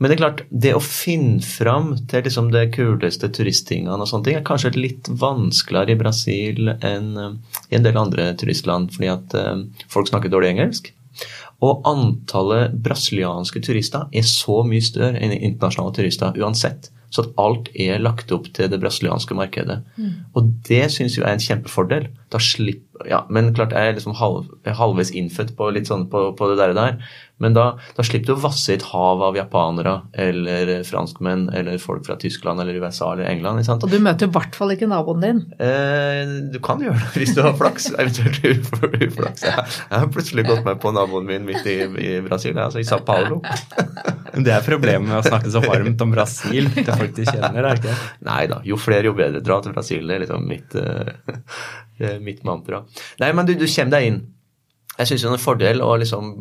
Men 0.00 0.08
det 0.08 0.16
er 0.16 0.20
klart, 0.20 0.44
det 0.48 0.74
å 0.76 0.84
finne 0.84 1.44
fram 1.44 1.90
til 2.08 2.24
liksom 2.24 2.52
det 2.52 2.70
kuleste 2.76 3.28
turisttingene 3.36 3.98
og 4.00 4.08
sånne 4.08 4.28
ting, 4.28 4.38
er 4.38 4.46
kanskje 4.48 4.76
litt 4.76 5.08
vanskeligere 5.08 5.92
i 5.92 6.00
Brasil 6.00 6.70
enn 6.72 7.10
i 7.20 7.76
en 7.76 7.84
del 7.84 8.00
andre 8.00 8.30
turistland, 8.40 8.94
fordi 8.94 9.10
at 9.12 9.36
um, 9.36 9.66
folk 9.92 10.08
snakker 10.08 10.32
dårlig 10.32 10.54
engelsk. 10.54 10.92
Og 11.60 11.84
antallet 11.88 12.76
brasilianske 12.80 13.60
turister 13.64 14.08
er 14.16 14.26
så 14.26 14.62
mye 14.66 14.84
større 14.84 15.20
enn 15.20 15.34
internasjonale 15.36 15.96
turister 15.98 16.38
uansett. 16.40 16.88
Så 17.10 17.24
at 17.26 17.34
alt 17.42 17.68
er 17.74 18.00
lagt 18.00 18.30
opp 18.32 18.46
til 18.54 18.70
det 18.70 18.78
brasilianske 18.80 19.34
markedet. 19.36 19.80
Mm. 19.98 20.12
Og 20.38 20.52
det 20.68 20.84
syns 20.94 21.18
jeg 21.18 21.26
er 21.26 21.34
en 21.34 21.42
kjempefordel. 21.42 22.06
Da 22.32 22.40
slipper, 22.42 22.86
ja, 23.08 23.24
Men 23.32 23.52
klart 23.56 23.74
jeg 23.76 23.90
er 23.90 23.96
liksom 23.96 24.16
halv, 24.18 24.50
halvveis 24.66 25.12
innfødt 25.16 25.54
på, 25.58 25.70
litt 25.74 25.90
sånn 25.90 26.08
på, 26.12 26.30
på 26.36 26.50
det 26.52 26.60
der, 26.60 26.74
der. 26.76 27.00
Men 27.40 27.54
da, 27.56 27.64
da, 27.96 28.04
slipper 28.04 28.28
du 28.28 28.34
å 28.34 28.42
vasse 28.42 28.68
i 28.68 28.76
et 28.76 28.84
hav 28.90 29.22
av 29.24 29.36
japanere 29.38 29.94
eller 30.12 30.82
franskmenn 30.84 31.46
eller 31.56 31.80
folk 31.80 32.04
fra 32.04 32.18
Tyskland 32.20 32.60
eller 32.60 32.76
USA 32.82 33.14
eller 33.14 33.30
England. 33.30 33.64
Og 33.72 33.88
du 33.88 33.96
møter 34.04 34.28
i 34.28 34.34
hvert 34.34 34.58
fall 34.58 34.74
ikke 34.74 34.90
naboen 34.90 35.24
din? 35.24 35.40
Eh, 35.56 36.34
du 36.52 36.58
kan 36.64 36.84
gjøre 36.84 37.00
det 37.00 37.22
hvis 37.22 37.32
du 37.38 37.40
har 37.46 37.56
flaks. 37.56 37.88
Eventuelt 37.96 38.44
uflaks. 39.08 39.46
Jeg, 39.46 39.64
har 39.88 40.12
plutselig 40.12 40.44
gått 40.50 40.66
med 40.68 40.82
på 40.84 40.92
naboen 40.92 41.28
min 41.30 41.48
midt 41.48 41.64
i, 41.64 41.78
i 41.88 42.12
Brasil, 42.24 42.58
altså 42.60 42.82
i 42.82 42.88
Sao 42.88 43.00
Paulo. 43.08 43.40
det 44.36 44.52
er 44.52 44.66
problemet 44.66 45.08
med 45.08 45.22
å 45.22 45.24
snakke 45.24 45.52
så 45.52 45.64
varmt 45.64 46.04
om 46.04 46.12
Brasil 46.12 46.68
til 46.76 46.92
folk 46.92 47.16
du 47.16 47.24
kjenner, 47.24 47.62
er 47.62 47.70
det 47.70 47.78
ikke? 47.80 47.96
Nei 48.28 48.42
da, 48.52 48.60
jo 48.68 48.76
flere 48.80 49.08
jo 49.08 49.16
bedre. 49.16 49.40
Dra 49.44 49.62
til 49.64 49.72
Brasil, 49.76 50.04
det 50.04 50.18
er 50.18 50.26
liksom 50.26 50.44
mitt, 50.50 50.76
uh, 50.76 51.40
mitt 52.24 52.44
mantra. 52.48 52.84
Nei, 53.22 53.32
men 53.36 53.48
du, 53.48 53.54
du 53.58 53.66
kommer 53.68 53.98
deg 53.98 54.08
inn. 54.08 54.20
Jeg 54.96 55.08
syns 55.08 55.22
det 55.24 55.30
er 55.30 55.36
en 55.36 55.42
fordel 55.42 55.84
å 55.84 55.94
liksom 56.00 56.34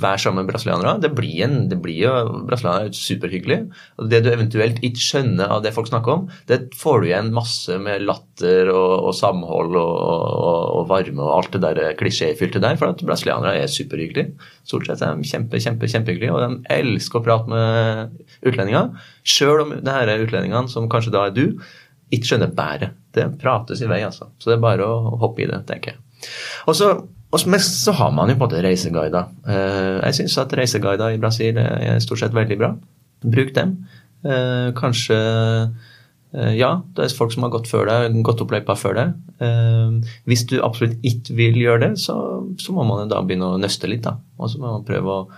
være 0.00 0.20
sammen 0.22 0.42
med 0.42 0.52
brasilianere. 0.52 0.96
Det 1.02 1.10
blir, 1.12 1.34
en, 1.44 1.56
det 1.68 1.76
blir 1.82 1.98
jo 2.06 2.12
Brasilianere 2.48 2.88
er 2.88 2.96
superhyggelig. 2.96 3.58
Og 4.00 4.08
det 4.10 4.22
du 4.24 4.30
eventuelt 4.32 4.80
ikke 4.86 5.02
skjønner 5.04 5.52
av 5.52 5.64
det 5.64 5.74
folk 5.76 5.90
snakker 5.90 6.14
om, 6.14 6.24
det 6.48 6.60
får 6.80 7.02
du 7.02 7.08
igjen 7.10 7.32
masse 7.36 7.76
med 7.82 8.06
latter 8.08 8.70
og, 8.72 9.10
og 9.10 9.12
samhold 9.18 9.76
og, 9.76 9.92
og, 10.00 10.60
og, 10.78 10.88
varme 10.90 11.24
og 11.24 11.34
alt 11.36 11.56
det 11.56 11.62
der 11.66 11.98
klisjéfylte 12.00 12.62
der. 12.64 12.78
For 12.80 12.94
at 12.94 13.04
brasilianere 13.04 13.60
er 13.60 13.70
superhyggelige. 13.70 14.48
Stort 14.64 14.88
sett 14.88 15.04
er 15.04 15.20
de 15.20 15.28
kjempe, 15.28 15.60
kjempe, 15.60 15.90
kjempehyggelige, 15.92 16.32
og 16.32 16.40
de 16.42 16.76
elsker 16.78 17.20
å 17.20 17.24
prate 17.26 17.52
med 17.52 18.18
utlendinger. 18.48 18.94
Sjøl 19.24 19.66
om 19.66 19.76
det 19.76 19.98
her 19.98 20.10
er 20.10 20.24
utlendingene, 20.24 20.72
som 20.72 20.88
kanskje 20.92 21.12
da 21.14 21.28
er 21.28 21.36
du, 21.36 21.44
ikke 22.14 22.30
skjønner 22.30 22.54
bæret. 22.54 22.94
Det 23.14 23.26
prates 23.40 23.82
i 23.82 23.90
vei, 23.90 24.00
altså. 24.06 24.30
Så 24.38 24.50
det 24.50 24.58
er 24.58 24.64
bare 24.64 24.86
å 24.86 25.18
hoppe 25.22 25.44
i 25.44 25.50
det, 25.50 25.60
tenker 25.68 25.94
jeg. 25.94 26.30
Og 26.70 26.78
så 26.78 26.94
og 27.34 27.40
så 27.40 27.92
har 27.98 28.12
man 28.14 28.30
jo 28.30 28.36
på 28.38 28.44
en 28.44 28.46
måte 28.46 28.62
reiseguider. 28.62 29.30
Eh, 29.50 29.96
jeg 30.06 30.18
syns 30.20 30.36
at 30.38 30.52
reiseguider 30.54 31.16
i 31.16 31.18
Brasil 31.18 31.58
er 31.58 31.98
stort 32.02 32.22
sett 32.22 32.36
veldig 32.36 32.58
bra. 32.60 32.70
Bruk 33.24 33.50
dem. 33.56 33.74
Eh, 34.22 34.70
kanskje 34.78 35.16
eh, 35.18 36.52
Ja, 36.54 36.76
det 36.94 37.04
er 37.04 37.16
folk 37.16 37.34
som 37.34 37.46
har 37.46 37.50
gått 37.50 37.66
før 37.70 37.90
deg, 37.90 38.14
gått 38.26 38.42
opp 38.44 38.54
løypa 38.54 38.74
før 38.78 38.96
deg. 38.98 39.12
Hvis 40.26 40.46
du 40.50 40.56
absolutt 40.62 41.02
ikke 41.06 41.34
vil 41.38 41.58
gjøre 41.58 41.88
det, 41.88 41.92
så, 42.02 42.16
så 42.58 42.74
må 42.74 42.86
man 42.86 43.10
da 43.10 43.20
begynne 43.22 43.52
å 43.54 43.60
nøste 43.60 43.90
litt, 43.90 44.06
da. 44.06 44.16
Og 44.38 44.50
så 44.50 44.62
må 44.62 44.72
man 44.72 44.86
prøve 44.86 45.14
å 45.14 45.28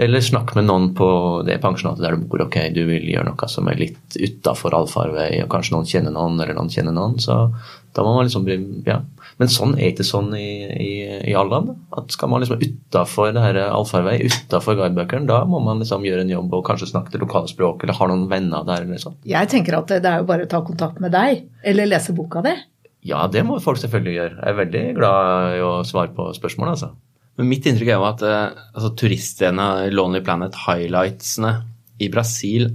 eller 0.00 0.24
snakk 0.24 0.54
med 0.56 0.66
noen 0.68 0.90
på 0.96 1.06
det 1.46 1.58
pensjonatet 1.62 2.04
der 2.04 2.16
du 2.16 2.26
bor. 2.28 2.46
Ok, 2.46 2.58
du 2.74 2.84
vil 2.88 3.04
gjøre 3.12 3.28
noe 3.28 3.48
som 3.50 3.68
er 3.68 3.80
litt 3.80 4.16
utafor 4.16 4.74
allfarvei, 4.76 5.42
og 5.44 5.50
kanskje 5.52 5.76
noen 5.76 5.88
kjenner 5.88 6.14
noen, 6.14 6.40
eller 6.40 6.56
noen 6.56 6.72
kjenner 6.72 6.96
noen. 6.96 7.18
Så 7.20 7.36
da 7.92 8.04
må 8.06 8.14
man 8.16 8.28
liksom 8.28 8.46
bli 8.48 8.60
Ja. 8.88 9.02
Men 9.40 9.48
sånn 9.48 9.72
er 9.78 9.88
ikke 9.90 10.04
sånn 10.04 10.28
i, 10.36 10.48
i, 10.70 10.90
i 11.32 11.34
alle 11.34 11.56
land. 11.56 11.70
At 11.96 12.12
skal 12.14 12.28
man 12.30 12.42
liksom 12.42 12.60
utafor 12.60 13.32
allfarvei, 13.32 14.18
utafor 14.28 14.76
guidebøkene, 14.78 15.26
da 15.26 15.40
må 15.48 15.58
man 15.64 15.80
liksom 15.82 16.04
gjøre 16.06 16.26
en 16.26 16.34
jobb 16.34 16.52
og 16.58 16.66
kanskje 16.68 16.90
snakke 16.92 17.14
til 17.14 17.24
lokalspråk 17.24 17.82
eller 17.82 17.96
ha 17.96 18.10
noen 18.10 18.26
venner 18.30 18.66
der 18.68 18.84
eller 18.84 19.00
sånn. 19.02 19.16
Jeg 19.26 19.50
tenker 19.50 19.78
at 19.80 19.94
det 19.94 20.08
er 20.08 20.20
jo 20.20 20.28
bare 20.28 20.46
å 20.46 20.52
ta 20.52 20.60
kontakt 20.66 21.00
med 21.02 21.16
deg, 21.16 21.46
eller 21.64 21.88
lese 21.90 22.14
boka 22.16 22.44
di. 22.44 22.52
Ja, 23.08 23.24
det 23.26 23.42
må 23.48 23.56
folk 23.58 23.80
selvfølgelig 23.82 24.14
gjøre. 24.14 24.36
Jeg 24.36 24.52
er 24.52 24.60
veldig 24.60 24.84
glad 25.00 25.56
i 25.56 25.64
å 25.66 25.72
svare 25.88 26.12
på 26.14 26.28
spørsmål, 26.36 26.76
altså. 26.76 26.92
Men 27.40 27.48
mitt 27.48 27.66
inntrykk 27.68 27.90
er 27.90 28.00
jo 28.00 28.08
at 28.08 28.24
uh, 28.26 28.64
altså, 28.74 28.92
turiststedene, 29.00 29.90
Lonely 29.94 30.22
Planet, 30.24 30.56
highlightsene 30.66 31.54
i 32.02 32.10
Brasil 32.12 32.68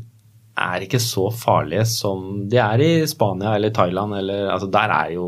er 0.57 0.85
ikke 0.85 1.01
så 1.01 1.27
farlige 1.29 1.85
som 1.89 2.47
de 2.49 2.57
er 2.61 2.81
i 2.81 2.91
Spania 3.09 3.53
eller 3.57 3.73
Thailand. 3.75 4.17
Eller, 4.17 4.47
altså, 4.53 4.69
der 4.73 4.93
er 4.95 5.11
jo, 5.13 5.27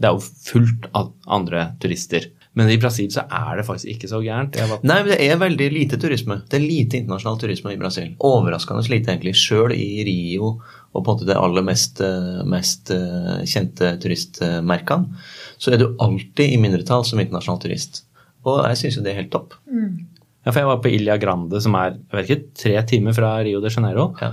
det 0.00 0.08
er 0.08 0.16
jo 0.16 0.24
fullt 0.48 0.88
av 0.98 1.12
andre 1.38 1.68
turister. 1.82 2.26
Men 2.56 2.70
i 2.72 2.78
Brasil 2.80 3.10
så 3.12 3.26
er 3.28 3.58
det 3.58 3.66
faktisk 3.68 3.90
ikke 3.92 4.08
så 4.08 4.22
gærent. 4.24 4.56
Nei, 4.80 4.96
men 5.02 5.10
det 5.12 5.18
er 5.20 5.36
veldig 5.38 5.66
lite 5.74 5.98
turisme. 6.00 6.38
Det 6.48 6.56
er 6.56 6.64
lite 6.64 6.96
internasjonal 6.96 7.36
turisme 7.42 7.74
i 7.74 7.78
Brasil. 7.80 8.14
Overraskende 8.24 8.86
lite, 8.88 9.12
egentlig. 9.12 9.34
Sjøl 9.36 9.74
i 9.76 10.06
Rio 10.08 10.54
og 10.96 11.02
på 11.04 11.04
en 11.04 11.10
måte 11.10 11.28
det 11.28 11.36
aller 11.36 11.66
mest, 11.66 12.00
eh, 12.00 12.40
mest 12.48 12.90
eh, 12.94 13.44
kjente 13.44 13.92
turistmerkene, 14.00 15.20
så 15.60 15.74
er 15.74 15.82
du 15.82 15.90
alltid 16.00 16.54
i 16.54 16.60
mindretall 16.62 17.04
som 17.04 17.20
internasjonal 17.20 17.60
turist. 17.60 18.05
Og 18.46 18.62
jeg 18.70 18.80
syns 18.80 18.98
jo 18.98 19.04
det 19.04 19.12
er 19.12 19.20
helt 19.22 19.32
topp. 19.34 19.56
Mm. 19.68 20.06
Ja, 20.46 20.52
for 20.52 20.60
jeg 20.62 20.70
var 20.70 20.82
på 20.84 20.92
Ilja 20.94 21.16
Grande, 21.18 21.60
som 21.62 21.74
er 21.78 21.96
jeg 21.96 22.14
vet 22.14 22.28
ikke, 22.28 22.50
tre 22.62 22.74
timer 22.86 23.16
fra 23.16 23.32
Rio 23.42 23.62
de 23.64 23.72
Janeiro. 23.72 24.12
Ja. 24.22 24.32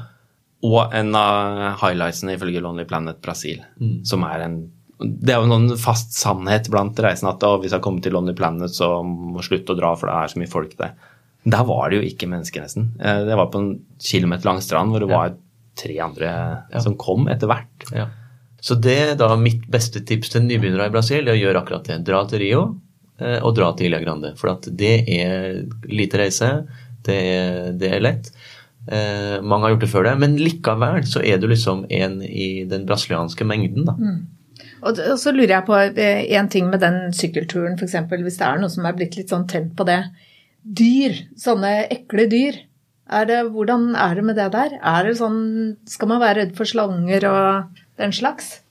Og 0.63 0.93
en 0.95 1.09
av 1.17 1.79
highlightsene 1.81 2.37
ifølge 2.37 2.61
Lonely 2.63 2.85
Planet 2.87 3.19
Brasil, 3.23 3.59
mm. 3.81 3.99
som 4.07 4.23
er 4.29 4.45
en 4.45 4.63
det 5.03 5.33
er 5.33 5.41
jo 5.41 5.55
en 5.57 5.73
fast 5.81 6.13
sannhet 6.15 6.69
blant 6.71 6.99
reisende 7.01 7.33
at 7.33 7.43
hvis 7.59 7.73
jeg 7.75 7.83
kommer 7.83 8.03
til 8.03 8.13
Lonely 8.15 8.35
Planet, 8.37 8.71
så 8.71 9.01
må 9.03 9.41
jeg 9.41 9.49
slutte 9.49 9.73
å 9.73 9.79
dra, 9.79 9.89
for 9.99 10.07
det 10.07 10.15
er 10.15 10.31
så 10.31 10.39
mye 10.39 10.51
folk 10.51 10.75
der. 10.79 10.93
Der 11.43 11.65
var 11.67 11.89
det 11.91 11.97
jo 11.99 12.07
ikke 12.07 12.29
mennesker, 12.31 12.63
nesten. 12.63 12.93
Eh, 13.01 13.23
det 13.27 13.35
var 13.35 13.49
på 13.51 13.59
en 13.59 13.71
kilometer 13.99 14.47
lang 14.47 14.61
strand 14.63 14.93
hvor 14.93 15.03
det 15.03 15.09
var 15.11 15.33
tre 15.79 15.97
andre 16.05 16.29
ja. 16.71 16.83
som 16.85 16.95
kom 16.99 17.27
etter 17.33 17.49
hvert. 17.51 17.87
Ja. 17.91 18.07
Så 18.63 18.77
det 18.79 18.95
er 18.95 19.17
da 19.19 19.33
mitt 19.35 19.65
beste 19.71 20.05
tips 20.07 20.31
til 20.31 20.45
nybegynnere 20.45 20.87
i 20.87 20.93
Brasil, 20.93 21.25
det 21.25 21.33
er 21.33 21.41
å 21.41 21.43
gjøre 21.49 21.63
akkurat 21.65 21.89
det. 21.89 21.99
Dra 22.07 22.21
til 22.29 22.43
Rio, 22.45 22.61
å 23.21 23.51
dra 23.55 23.69
til 23.77 23.87
Ilja 23.87 23.99
Grande. 24.01 24.33
For 24.39 24.57
det 24.65 24.95
er 25.11 25.61
lite 25.85 26.17
reise, 26.19 26.47
det 27.05 27.17
er, 27.29 27.71
det 27.77 27.91
er 27.93 28.03
lett. 28.03 28.31
Eh, 28.83 29.39
mange 29.41 29.63
har 29.63 29.75
gjort 29.75 29.85
det 29.85 29.91
før 29.93 30.07
det, 30.09 30.13
men 30.19 30.35
likevel 30.39 31.05
så 31.07 31.21
er 31.23 31.39
du 31.39 31.47
liksom 31.47 31.85
en 31.93 32.17
i 32.25 32.65
den 32.67 32.87
brasilianske 32.87 33.47
mengden, 33.47 33.87
da. 33.87 33.95
Mm. 33.95 34.19
Og 34.83 34.99
og 34.99 35.15
så 35.19 35.31
lurer 35.31 35.55
jeg 35.55 35.67
på 35.69 35.77
eh, 35.79 36.25
en 36.35 36.49
ting 36.51 36.67
med 36.71 36.83
den 36.83 37.15
sykkelturen, 37.15 37.77
f.eks. 37.79 37.95
Hvis 38.11 38.39
det 38.41 38.47
er 38.49 38.59
noe 38.59 38.71
som 38.71 38.85
er 38.85 38.97
blitt 38.97 39.15
litt 39.15 39.31
sånn 39.31 39.47
tent 39.47 39.71
på 39.77 39.87
det. 39.87 40.01
Dyr, 40.63 41.15
sånne 41.39 41.73
ekle 41.93 42.27
dyr. 42.31 42.59
Er 43.13 43.27
det, 43.27 43.39
hvordan 43.51 43.93
er 43.99 44.19
det 44.19 44.25
med 44.27 44.37
det 44.39 44.49
der? 44.53 44.75
Er 44.79 45.07
det 45.07 45.17
sånn, 45.19 45.77
Skal 45.87 46.11
man 46.11 46.21
være 46.23 46.41
redd 46.41 46.53
for 46.55 46.67
slanger 46.67 47.27
og 47.29 47.79
den 47.99 48.15
slags? 48.15 48.62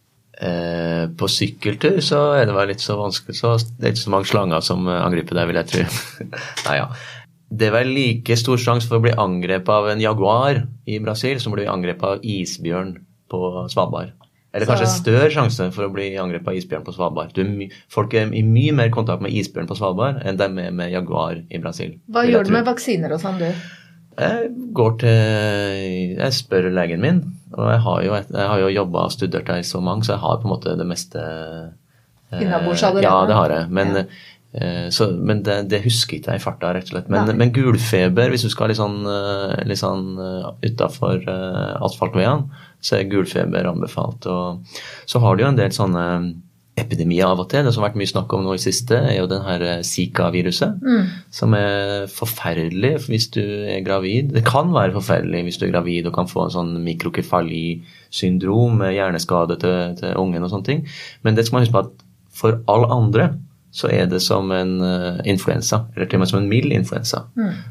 Eh, 0.43 1.05
på 1.15 1.29
sykkeltur 1.31 2.01
så 2.03 2.21
er 2.41 2.49
det 2.49 2.55
vel 2.57 2.73
litt 2.73 2.83
så 2.83 2.97
vanskelig, 2.99 3.37
så 3.39 3.53
det 3.79 3.85
er 3.87 3.93
ikke 3.93 4.03
så 4.03 4.13
mange 4.15 4.27
slanger 4.31 4.65
som 4.67 4.89
eh, 4.91 4.99
angriper 5.05 5.39
deg, 5.39 5.51
vil 5.51 5.61
jeg 5.61 5.69
tro. 5.71 5.85
Nei, 6.67 6.79
ja. 6.81 6.89
Det 7.53 7.69
er 7.69 7.75
vel 7.77 7.93
like 7.95 8.37
stor 8.41 8.59
sjanse 8.59 8.89
for 8.89 8.99
å 8.99 9.05
bli 9.05 9.13
angrepet 9.13 9.71
av 9.71 9.91
en 9.93 10.01
jaguar 10.03 10.63
i 10.89 10.97
Brasil 11.05 11.39
som 11.43 11.53
å 11.53 11.59
bli 11.61 11.69
angrepet 11.71 12.09
av 12.09 12.25
isbjørn 12.27 12.95
på 13.31 13.43
Svalbard. 13.71 14.17
Eller 14.53 14.69
kanskje 14.69 14.89
Så- 14.89 15.03
større 15.05 15.29
sjanse 15.33 15.69
for 15.73 15.87
å 15.87 15.93
bli 15.93 16.11
angrepet 16.21 16.49
av 16.49 16.57
isbjørn 16.59 16.85
på 16.89 16.95
Svalbard. 16.97 17.31
Du 17.37 17.45
er 17.45 17.71
folk 17.93 18.17
er 18.19 18.33
i 18.35 18.43
mye 18.43 18.73
mer 18.77 18.91
kontakt 18.93 19.23
med 19.23 19.33
isbjørn 19.37 19.69
på 19.69 19.77
Svalbard 19.79 20.25
enn 20.27 20.41
de 20.41 20.49
er 20.49 20.75
med 20.75 20.91
jaguar 20.93 21.39
i 21.39 21.61
Brasil. 21.63 21.95
Hva 22.11 22.27
gjør 22.27 22.49
du 22.49 22.53
med 22.57 22.67
vaksiner 22.67 23.15
og 23.15 23.23
sånn, 23.23 23.39
du? 23.39 23.53
Jeg 24.19 24.51
går 24.77 24.97
til 25.01 26.17
Jeg 26.19 26.33
spør 26.37 26.69
legen 26.75 27.01
min, 27.01 27.23
og 27.55 27.71
jeg 27.71 27.81
har 27.87 28.03
jo, 28.07 28.15
jeg 28.19 28.49
har 28.51 28.59
jo 28.61 28.69
jobba 28.75 29.07
og 29.09 29.13
studert 29.15 29.49
her 29.49 29.63
så 29.63 29.81
mange, 29.81 30.05
så 30.05 30.13
jeg 30.17 30.21
har 30.25 30.37
på 30.43 30.49
en 30.49 30.53
måte 30.53 30.77
det 30.79 30.87
meste 30.89 31.23
eh, 31.23 32.43
Innabords 32.43 32.83
allerede? 32.83 33.07
Ja, 33.09 33.27
det 33.29 33.35
har 33.39 33.51
jeg. 33.57 33.71
Men, 33.71 33.95
Ja. 33.97 34.05
eh, 34.55 34.87
så, 34.91 35.11
men 35.17 35.43
det, 35.43 35.57
det 35.73 35.83
husker 35.85 36.17
ikke 36.19 36.33
jeg 36.35 36.41
i 36.41 36.45
farta, 36.45 36.75
rett 36.77 36.89
og 36.91 36.95
slett. 36.97 37.09
Men, 37.13 37.33
men 37.41 37.53
gulfeber, 37.57 38.29
hvis 38.33 38.45
du 38.47 38.51
skal 38.53 38.69
litt 38.73 38.81
sånn, 38.81 39.01
eh, 39.09 39.65
litt 39.69 39.81
sånn 39.81 40.17
utafor 40.65 41.25
asfaltveiene, 41.81 42.49
så 42.83 42.99
er 42.99 43.09
gulfeber 43.13 43.69
anbefalt. 43.71 44.27
Og 44.27 44.65
så 45.07 45.21
har 45.25 45.37
du 45.37 45.45
jo 45.45 45.53
en 45.53 45.61
del 45.61 45.73
sånne 45.73 46.07
epidemier 46.79 47.29
av 47.29 47.41
og 47.43 47.51
til. 47.53 47.67
Det 47.67 47.73
som 47.75 47.83
har 47.83 47.91
vært 47.91 47.99
mye 48.01 48.11
snakk 48.11 48.33
om 48.33 48.45
nå 48.47 48.55
i 48.57 48.63
siste, 48.63 48.97
er 48.97 49.19
jo 49.19 49.29
den 49.31 49.45
her 49.45 49.65
eh, 49.67 49.85
Zika-viruset. 49.85 50.81
Som 51.35 51.57
er 51.59 52.07
forferdelig 52.13 52.95
hvis 53.09 53.29
du 53.35 53.43
er 53.43 53.85
gravid. 53.85 54.33
Det 54.37 54.45
kan 54.49 54.73
være 54.75 54.97
forferdelig 54.97 55.45
hvis 55.47 55.61
du 55.61 55.67
er 55.69 55.75
gravid 55.75 56.09
og 56.09 56.17
kan 56.17 56.31
få 56.31 56.47
en 56.47 56.57
sånn 56.57 56.73
mikrokefali-syndrom 56.87 58.81
med 58.85 58.97
hjerneskade 58.97 59.61
til, 59.63 59.97
til 60.01 60.19
ungen 60.21 60.45
og 60.47 60.53
sånne 60.55 60.71
ting. 60.71 60.85
Men 61.27 61.37
det 61.37 61.47
skal 61.47 61.59
man 61.59 61.67
huske 61.67 61.77
på 61.77 61.85
at 61.87 62.07
for 62.33 62.63
alle 62.73 62.89
andre 62.95 63.33
så 63.73 63.89
er 63.89 64.09
det 64.09 64.21
som 64.21 64.51
en 64.53 64.75
uh, 64.85 65.21
influensa, 65.25 65.87
eller 65.95 66.09
til 66.09 66.19
og 66.19 66.23
med 66.23 66.29
som 66.29 66.43
en 66.43 66.49
mild 66.51 66.75
influensa. 66.77 67.23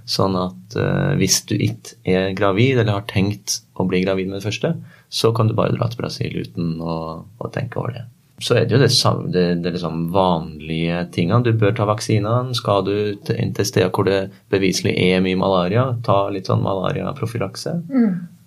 Sånn 0.10 0.38
at 0.40 0.78
uh, 0.78 1.12
hvis 1.20 1.44
du 1.50 1.54
ikke 1.62 2.00
er 2.10 2.34
gravid 2.38 2.82
eller 2.82 2.98
har 2.98 3.06
tenkt 3.10 3.60
å 3.78 3.86
bli 3.90 4.02
gravid 4.02 4.32
med 4.32 4.40
det 4.40 4.48
første, 4.48 4.74
så 5.14 5.30
kan 5.38 5.50
du 5.50 5.54
bare 5.58 5.76
dra 5.76 5.90
til 5.92 6.02
Brasil 6.02 6.40
uten 6.42 6.82
å, 6.82 6.96
å 7.22 7.52
tenke 7.54 7.78
over 7.82 8.00
det. 8.00 8.08
Så 8.42 8.58
er 8.58 8.66
det 8.66 8.76
jo 8.76 8.82
det, 8.82 8.90
det, 9.34 9.46
det 9.64 9.74
liksom 9.76 10.08
vanlige 10.14 11.04
tingene. 11.14 11.44
Du 11.46 11.52
bør 11.54 11.76
ta 11.78 11.86
vaksinene. 11.90 12.56
Skal 12.58 12.86
du 12.88 12.96
til, 13.28 13.38
et 13.38 13.54
sted 13.54 13.70
steder 13.70 13.94
hvor 13.94 14.08
det 14.10 14.32
beviselig 14.54 14.96
er 14.98 15.22
mye 15.24 15.40
malaria, 15.40 15.92
ta 16.06 16.24
litt 16.34 16.50
sånn 16.50 16.64
malariaprofylakse. 16.66 17.76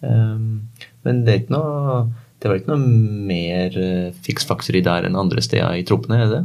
Um, 0.05 0.67
men 1.07 1.25
det 1.25 1.33
er 1.33 1.43
ikke 1.45 1.57
noe 1.57 2.03
det 2.43 2.51
var 2.51 2.59
ikke 2.61 2.75
noe 2.75 2.97
mer 3.31 3.77
uh, 3.79 4.17
fiksfakseri 4.27 4.83
der 4.85 5.07
enn 5.09 5.17
andre 5.17 5.41
steder 5.41 5.79
i 5.79 5.87
troppene, 5.89 6.19
er 6.21 6.33
det? 6.33 6.43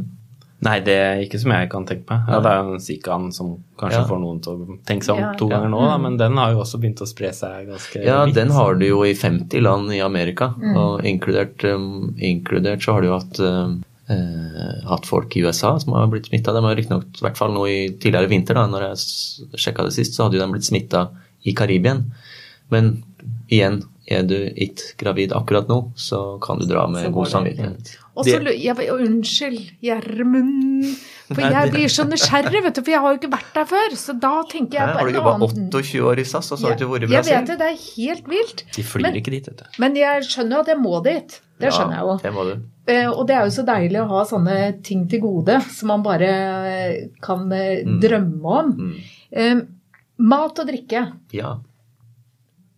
Nei, 0.62 0.74
det 0.84 0.94
er 1.00 1.20
ikke 1.24 1.38
som 1.40 1.52
jeg 1.54 1.68
kan 1.72 1.86
tenke 1.88 2.04
meg. 2.10 2.26
Ja, 2.28 2.38
det 2.44 2.50
er 2.52 2.66
jo 2.68 2.78
Zikaen 2.84 3.30
som 3.32 3.54
kanskje 3.80 4.00
Ja. 4.02 4.06
får 4.10 4.18
noen 4.20 4.40
til 4.44 4.52
å 4.52 4.78
tenke 4.84 5.04
seg 5.06 5.16
om 5.16 5.36
to 5.38 5.48
Ja. 5.48 5.56
ganger 5.56 5.70
nå, 5.72 5.80
da, 5.88 5.96
men 5.98 6.16
den 6.20 6.36
har 6.36 6.52
jo 6.52 6.58
også 6.60 6.78
begynt 6.82 7.00
å 7.00 7.08
spre 7.08 7.30
seg 7.32 7.66
ganske 7.70 8.04
Ja, 8.04 8.24
litt, 8.26 8.34
den 8.34 8.50
har 8.50 8.74
du 8.74 8.84
jo 8.86 8.98
i 9.02 9.14
50 9.14 9.60
land 9.62 9.90
i 9.90 10.00
Amerika, 10.04 10.54
og 10.76 11.00
inkludert, 11.02 11.64
um, 11.64 12.14
inkludert 12.20 12.82
så 12.84 12.92
har 12.92 13.00
du 13.00 13.06
jo 13.08 13.18
hatt, 13.18 13.40
um, 13.40 13.82
eh, 14.10 14.84
hatt 14.86 15.06
folk 15.06 15.34
i 15.36 15.40
USA 15.46 15.78
som 15.78 15.94
har 15.94 16.06
blitt 16.08 16.26
smitta. 16.28 16.52
De 16.52 16.60
har 16.60 16.76
riktignok, 16.76 17.04
i 17.04 17.24
hvert 17.24 17.38
fall 17.38 17.52
nå 17.54 17.64
i 17.66 17.88
tidligere 17.96 18.28
vinter, 18.28 18.54
da 18.54 18.66
når 18.66 18.90
jeg 18.90 19.56
sjekka 19.56 19.84
det 19.84 19.92
sist, 19.94 20.12
så 20.14 20.24
hadde 20.28 20.36
jo 20.38 20.44
de 20.46 20.52
blitt 20.52 20.68
smitta 20.68 21.08
i 21.46 21.54
Karibien. 21.54 22.04
Men 22.70 23.02
igjen, 23.50 23.82
er 24.10 24.22
du 24.26 24.34
ikke 24.50 24.96
gravid 24.98 25.32
akkurat 25.36 25.68
nå, 25.70 25.92
så 25.94 26.38
kan 26.42 26.58
du 26.58 26.66
dra 26.66 26.86
med 26.90 27.12
god 27.14 27.28
samvittighet. 27.30 27.92
Og 28.18 28.26
så 28.26 28.40
ja, 28.58 28.74
Unnskyld, 28.74 29.60
Gjermund. 29.80 30.96
For 31.30 31.40
jeg 31.46 31.70
blir 31.70 31.92
så 31.92 32.02
nysgjerrig, 32.08 32.62
vet 32.64 32.74
du, 32.74 32.80
for 32.82 32.90
jeg 32.90 33.00
har 33.04 33.12
jo 33.14 33.18
ikke 33.20 33.30
vært 33.32 33.52
der 33.54 33.68
før. 33.70 33.94
Så 33.96 34.16
da 34.18 34.32
tenker 34.50 34.80
jeg 34.80 34.88
på 34.90 34.98
Har 34.98 35.06
du 35.06 35.18
jobba 35.20 35.34
28 35.46 36.02
år 36.10 36.18
i 36.18 36.24
SAS, 36.26 36.50
og 36.52 36.58
så 36.58 36.66
har 36.72 36.74
du 36.80 36.84
ikke 36.84 36.90
vært 36.96 37.06
i 37.06 37.14
Jeg 37.14 37.26
vet 37.28 37.46
det, 37.52 37.58
det 37.60 37.68
er 37.70 37.78
helt 37.84 38.28
vilt. 38.34 38.64
De 38.74 38.82
flyr 38.82 39.02
Men- 39.06 39.14
ikke 39.20 39.30
dit, 39.36 39.46
vet 39.46 39.62
du. 39.62 39.64
Men 39.78 39.94
jeg 39.96 40.26
skjønner 40.26 40.56
jo 40.58 40.60
at 40.66 40.72
jeg 40.74 40.78
må 40.82 41.02
dit. 41.06 41.40
Det 41.60 41.72
skjønner 41.72 41.96
jeg 42.00 42.04
jo. 42.08 42.12
Ja, 42.18 42.22
det 42.26 42.32
må 42.34 42.44
du. 42.50 42.54
Eh, 42.90 43.06
Og 43.06 43.26
det 43.28 43.36
er 43.36 43.44
jo 43.46 43.54
så 43.54 43.64
deilig 43.68 44.00
å 44.02 44.08
ha 44.08 44.24
sånne 44.24 44.82
ting 44.82 45.06
til 45.08 45.20
gode 45.20 45.60
som 45.70 45.88
man 45.94 46.02
bare 46.02 47.10
kan 47.22 47.46
eh, 47.52 47.84
Mm. 47.86 48.00
drømme 48.02 48.44
om. 48.44 48.72
Mm. 48.72 48.94
Eh, 49.32 49.60
Mat 50.20 50.58
og 50.58 50.66
drikke. 50.68 51.12
Ja. 51.32 51.54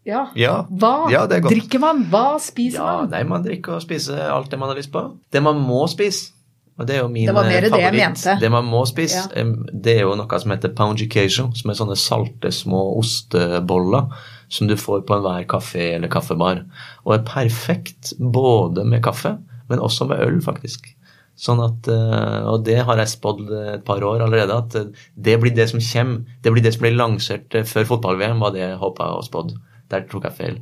Ja. 0.04 0.26
Ja. 0.34 0.66
Hva 0.70 1.10
Ja, 1.12 1.24
er 1.30 1.40
drikker 1.46 1.78
man? 1.82 2.04
Hva 2.10 2.38
spiser 2.42 2.78
Ja, 2.80 2.96
man? 3.02 3.10
nei, 3.10 3.22
man 3.24 3.44
drikker 3.44 3.76
og 3.76 3.82
spiser 3.84 4.18
alt 4.30 4.50
det 4.50 4.58
man 4.58 4.68
har 4.72 4.76
lyst 4.76 4.92
på. 4.92 5.04
Det 5.30 5.42
man 5.42 5.60
må 5.62 5.84
spise, 5.88 6.32
og 6.78 6.86
det 6.86 6.96
er 6.96 7.02
jo 7.02 7.08
min 7.08 7.26
Det 7.26 7.34
var 7.34 7.44
mer 7.44 7.62
favoritt 7.62 7.72
det 7.72 7.82
jeg 7.82 7.94
mente. 7.94 8.36
Det 8.40 8.50
man 8.50 8.64
må 8.64 8.84
spise, 8.88 9.28
det 9.72 9.96
er 9.98 10.02
jo 10.02 10.14
noe 10.18 10.38
som 10.40 10.50
heter 10.50 10.74
pound 10.74 10.98
queijo, 11.12 11.50
som 11.54 11.70
er 11.70 11.78
sånne 11.78 11.96
salte 11.96 12.50
små 12.50 12.98
osteboller 12.98 14.08
som 14.52 14.68
du 14.68 14.76
får 14.76 15.04
på 15.08 15.16
enhver 15.16 15.46
kafé 15.48 15.94
eller 15.96 16.08
kaffebar. 16.12 16.64
Og 17.06 17.14
er 17.14 17.24
perfekt 17.24 18.12
både 18.18 18.84
med 18.84 19.02
kaffe, 19.04 19.38
men 19.68 19.78
også 19.80 20.08
med 20.08 20.20
øl, 20.20 20.40
faktisk. 20.44 20.90
Sånn 21.38 21.62
at, 21.64 21.88
eh, 21.88 22.44
Og 22.52 22.64
det 22.64 22.84
har 22.84 22.96
jeg 22.96 23.08
spådd 23.08 23.50
et 23.74 23.84
par 23.84 24.02
år 24.04 24.20
allerede, 24.20 24.52
at 24.52 24.74
eh, 24.74 24.90
det 25.16 25.40
blir 25.40 25.54
det 25.54 25.70
som 25.70 25.80
kommer. 25.80 26.24
Det 26.42 26.52
blir 26.52 26.62
det 26.62 26.74
som 26.74 26.82
blir 26.82 26.96
lansert 26.96 27.54
eh, 27.54 27.64
før 27.64 27.84
fotball-VM, 27.84 28.38
var 28.38 28.52
det 28.52 28.60
jeg 28.60 28.78
håpa 28.78 29.16
og 29.16 29.24
spådd. 29.24 29.56
Der 29.92 30.08
tok 30.10 30.28
jeg 30.28 30.38
feil. 30.40 30.58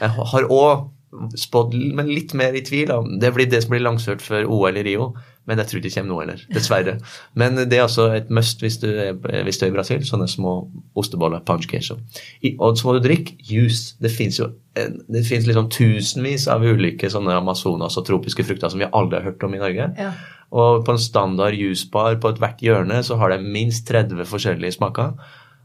Jeg 0.00 0.10
har 0.32 0.50
òg 0.50 0.90
spådd, 1.38 1.76
men 1.94 2.10
litt 2.10 2.34
mer 2.34 2.56
i 2.56 2.64
tvil. 2.64 2.90
om 2.90 3.20
Det 3.20 3.30
blir 3.34 3.46
det 3.50 3.62
som 3.62 3.74
blir 3.74 3.84
langsørt 3.84 4.22
før 4.22 4.48
OL 4.50 4.80
i 4.80 4.82
Rio, 4.86 5.12
men 5.46 5.60
jeg 5.60 5.70
tror 5.70 5.82
det 5.84 5.92
kommer 5.94 6.10
nå 6.10 6.20
heller. 6.22 6.42
Dessverre. 6.54 6.98
Men 7.40 7.56
det 7.56 7.76
er 7.76 7.82
altså 7.84 8.06
et 8.16 8.30
must 8.32 8.62
hvis 8.64 8.78
du 8.80 8.88
er, 8.88 9.12
hvis 9.44 9.58
du 9.60 9.66
er 9.66 9.70
i 9.70 9.74
Brasil. 9.74 10.04
Sånne 10.08 10.24
små 10.30 10.54
osteboller. 10.96 11.42
Punch 11.44 11.68
queso. 11.68 11.98
I, 12.40 12.54
og 12.58 12.78
så 12.80 12.88
må 12.88 12.94
du 12.96 13.02
drikke 13.04 13.36
juice. 13.44 13.98
Det 14.00 14.12
fins 14.12 14.40
jo 14.40 14.54
det 14.74 15.20
finnes 15.22 15.44
liksom 15.46 15.68
tusenvis 15.70 16.48
av 16.50 16.64
ulike 16.64 17.06
sånne 17.12 17.36
amazonas 17.38 17.94
og 18.00 18.08
tropiske 18.08 18.42
frukter 18.42 18.72
som 18.72 18.80
vi 18.82 18.88
aldri 18.88 19.20
har 19.20 19.28
hørt 19.28 19.44
om 19.46 19.54
i 19.54 19.60
Norge. 19.60 19.90
Ja. 20.00 20.10
Og 20.54 20.82
på 20.86 20.94
en 20.94 21.02
standard 21.02 21.54
juicebar 21.58 22.16
på 22.22 22.32
ethvert 22.32 22.64
hjørne 22.64 22.98
så 23.06 23.20
har 23.20 23.30
de 23.30 23.38
minst 23.44 23.86
30 23.90 24.26
forskjellige 24.30 24.78
smaker. 24.78 25.12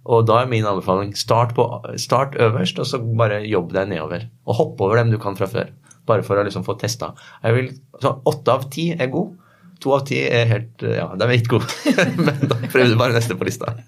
Og 0.08 0.26
da 0.30 0.40
er 0.42 0.50
min 0.50 0.66
anbefaling 0.66 1.12
start, 1.18 1.54
på, 1.58 1.66
start 2.00 2.38
øverst, 2.40 2.80
og 2.80 2.88
så 2.88 3.02
bare 3.02 3.42
jobb 3.48 3.74
deg 3.76 3.92
nedover. 3.92 4.26
Og 4.48 4.60
hopp 4.62 4.82
over 4.86 5.02
dem 5.02 5.12
du 5.14 5.20
kan 5.22 5.38
fra 5.38 5.50
før. 5.50 5.70
Bare 6.10 6.26
for 6.26 6.40
å 6.40 6.46
liksom 6.46 6.66
få 6.66 6.78
testa. 6.80 7.12
Åtte 7.44 8.56
av 8.56 8.70
ti 8.74 8.90
er 8.96 9.12
god. 9.14 9.36
To 9.80 9.94
av 9.96 10.04
ti 10.10 10.18
er 10.28 10.50
helt 10.50 10.84
Ja, 10.84 11.08
de 11.16 11.28
er 11.28 11.38
ikke 11.38 11.60
gode. 11.60 11.96
Men 12.26 12.42
da 12.50 12.58
prøver 12.66 12.94
du 12.94 13.00
bare 13.00 13.16
neste 13.16 13.38
på 13.40 13.48
lista. 13.48 13.76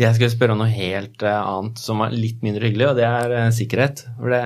Jeg 0.00 0.16
skal 0.16 0.30
spørre 0.32 0.54
om 0.54 0.62
noe 0.62 0.72
helt 0.72 1.20
eh, 1.26 1.36
annet 1.36 1.80
som 1.80 2.00
er 2.00 2.14
litt 2.16 2.40
mindre 2.44 2.64
hyggelig, 2.64 2.86
og 2.88 2.96
det 2.96 3.04
er 3.04 3.34
eh, 3.36 3.50
sikkerhet. 3.52 4.06
For 4.16 4.32
det, 4.32 4.38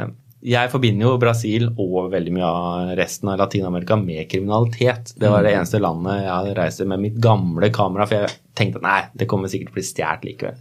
jeg 0.45 0.69
forbinder 0.73 1.07
jo 1.07 1.21
Brasil 1.23 1.69
og 1.71 2.11
veldig 2.13 2.33
mye 2.35 2.49
av 2.49 2.91
resten 2.99 3.31
av 3.31 3.39
Latin-Amerika 3.41 3.97
med 4.01 4.27
kriminalitet. 4.29 5.15
Det 5.17 5.31
var 5.31 5.47
det 5.47 5.55
eneste 5.55 5.79
landet 5.81 6.25
jeg 6.25 6.33
hadde 6.33 6.57
reist 6.59 6.83
med 6.91 7.05
mitt 7.05 7.21
gamle 7.23 7.71
kamera, 7.73 8.09
for 8.11 8.19
jeg 8.19 8.35
tenkte 8.59 8.83
nei, 8.85 9.03
det 9.14 9.29
kommer 9.31 9.51
sikkert 9.51 9.73
til 9.73 9.75
å 9.75 9.79
bli 9.79 9.87
stjålet 9.88 10.27
likevel. 10.29 10.59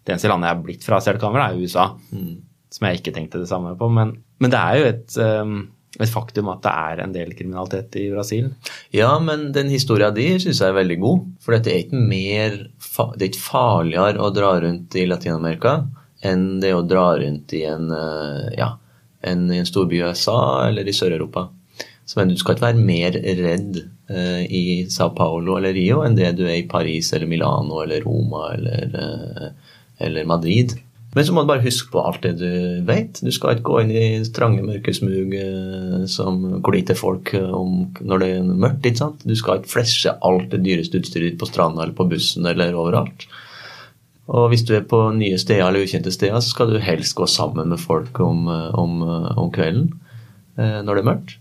Det 0.00 0.14
eneste 0.14 0.30
landet 0.30 0.48
jeg 0.48 0.56
har 0.56 0.64
blitt 0.64 0.86
frastjålet 0.86 1.22
kamera, 1.22 1.50
er 1.50 1.60
USA, 1.60 1.90
som 2.70 2.86
jeg 2.86 3.00
ikke 3.00 3.14
tenkte 3.16 3.42
det 3.42 3.50
samme 3.50 3.74
på. 3.78 3.90
Men, 3.92 4.14
men 4.40 4.52
det 4.52 4.60
er 4.60 4.78
jo 4.78 4.88
et, 4.88 5.16
um, 5.20 5.54
et 6.00 6.10
faktum 6.12 6.50
at 6.52 6.62
det 6.64 6.72
er 6.72 7.04
en 7.04 7.14
del 7.14 7.34
kriminalitet 7.36 7.98
i 8.00 8.08
Brasil. 8.12 8.50
Ja, 8.96 9.12
men 9.22 9.50
den 9.56 9.72
historia 9.72 10.10
di 10.14 10.28
syns 10.40 10.62
jeg 10.62 10.72
er 10.72 10.78
veldig 10.78 10.98
god. 11.02 11.30
For 11.44 11.56
det 11.56 11.72
er 11.72 11.84
ikke 11.84 12.04
mer 12.12 12.58
Det 12.80 13.24
er 13.24 13.28
ikke 13.30 13.44
farligere 13.44 14.22
å 14.22 14.32
dra 14.34 14.54
rundt 14.64 14.96
i 14.96 15.06
Latin-Amerika 15.08 15.80
enn 16.26 16.60
det 16.60 16.74
å 16.76 16.84
dra 16.84 17.14
rundt 17.16 17.52
i 17.56 17.62
en 17.64 17.88
eh, 17.96 18.50
ja, 18.58 18.74
en, 19.24 19.46
en 19.52 19.68
storby 19.68 19.96
i 19.96 20.02
USA 20.04 20.68
eller 20.68 20.88
i 20.88 20.94
Sør-Europa. 20.96 21.46
Så 22.04 22.18
men 22.18 22.32
du 22.32 22.36
skal 22.40 22.56
ikke 22.56 22.66
være 22.66 22.84
mer 22.84 23.16
redd 23.40 23.78
i 24.10 24.86
Sao 24.90 25.12
Paulo 25.14 25.54
eller 25.58 25.74
Rio 25.76 26.00
enn 26.02 26.16
det 26.18 26.32
du 26.38 26.44
er 26.48 26.56
i 26.60 26.68
Paris 26.68 27.12
eller 27.14 27.30
Milano 27.30 27.82
eller 27.84 28.02
Roma 28.02 28.48
eller, 28.56 28.94
eh, 28.98 29.74
eller 30.06 30.26
Madrid. 30.26 30.74
Men 31.14 31.26
så 31.26 31.34
må 31.34 31.42
du 31.42 31.50
bare 31.50 31.64
huske 31.64 31.90
på 31.90 32.02
alt 32.06 32.22
det 32.22 32.36
du 32.38 32.82
vet. 32.86 33.18
Du 33.18 33.32
skal 33.34 33.56
ikke 33.56 33.66
gå 33.66 33.78
inn 33.82 33.90
i 33.90 34.04
trange, 34.34 34.62
mørke 34.62 34.94
smug 34.94 35.34
eh, 35.34 36.04
som, 36.10 36.38
hvor 36.60 36.74
det 36.74 36.84
ikke 36.84 36.98
folk 37.00 37.32
eh, 37.34 37.50
om, 37.50 37.88
når 37.98 38.22
det 38.22 38.28
er 38.36 38.50
mørkt. 38.50 38.86
ikke 38.86 39.02
sant? 39.02 39.24
Du 39.26 39.34
skal 39.38 39.58
ikke 39.58 39.72
flashe 39.74 40.14
alt 40.26 40.50
det 40.54 40.62
dyreste 40.66 41.02
utstyret 41.02 41.38
på 41.40 41.50
stranda 41.50 41.82
eller 41.82 41.96
på 41.98 42.06
bussen 42.12 42.46
eller 42.46 42.78
overalt. 42.78 43.26
Og 44.30 44.52
hvis 44.52 44.62
du 44.62 44.76
er 44.76 44.86
på 44.86 45.02
nye 45.16 45.38
steder 45.42 45.66
eller 45.66 45.82
ukjente 45.82 46.12
steder, 46.14 46.38
så 46.38 46.52
skal 46.52 46.70
du 46.70 46.78
helst 46.78 47.16
gå 47.18 47.26
sammen 47.26 47.72
med 47.72 47.82
folk 47.82 48.20
om, 48.22 48.46
eh, 48.46 48.70
om, 48.78 49.02
eh, 49.02 49.38
om 49.38 49.50
kvelden 49.50 49.90
eh, 50.58 50.78
når 50.86 50.94
det 50.94 51.02
er 51.02 51.10
mørkt. 51.10 51.36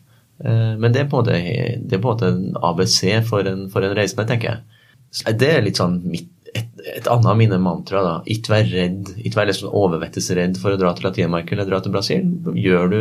Eh, 0.46 0.74
men 0.80 0.94
det 0.94 1.04
er 1.04 1.12
på 1.12 1.20
en 1.20 1.26
måte, 1.28 1.38
det 1.84 1.98
er 1.98 2.04
på 2.04 2.14
en, 2.14 2.18
måte 2.18 2.32
en 2.32 2.60
ABC 2.72 3.00
for 3.28 3.48
en, 3.50 3.68
for 3.74 3.86
en 3.86 3.96
reisende, 3.98 4.28
tenker 4.30 4.54
jeg. 4.54 4.84
Det 5.40 5.50
er 5.56 5.64
litt 5.66 5.80
sånn 5.80 6.00
mitt, 6.08 6.30
et, 6.56 6.70
et 6.96 7.08
annet 7.10 7.30
av 7.32 7.38
mine 7.38 7.60
mantra. 7.62 8.04
da, 8.06 8.16
Ikke 8.30 8.56
vær 8.56 8.70
redd, 8.72 9.14
ikke 9.18 9.42
vær 9.42 9.50
liksom 9.50 9.74
overvettes 9.76 10.30
redd 10.38 10.60
for 10.62 10.74
å 10.74 10.82
dra 10.82 10.94
til 10.96 11.10
Latin-Amerika 11.10 11.56
eller 11.56 11.70
dra 11.70 11.82
til 11.84 11.96
Brasil. 11.96 12.28
Gjør 12.58 12.94
du, 12.94 13.00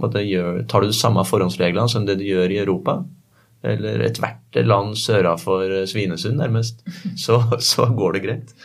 måte, 0.00 0.24
gjør, 0.24 0.64
tar 0.70 0.84
du 0.84 0.92
de 0.92 0.96
samme 0.96 1.24
forhåndsreglene 1.28 1.90
som 1.90 2.08
det 2.08 2.18
du 2.20 2.26
gjør 2.28 2.54
i 2.54 2.62
Europa, 2.64 3.02
eller 3.64 4.02
ethvert 4.04 4.58
land 4.66 4.98
sørafor 5.00 5.86
Svinesund, 5.88 6.36
nærmest, 6.40 6.82
så, 7.24 7.40
så 7.64 7.88
går 7.96 8.16
det 8.16 8.24
greit. 8.26 8.56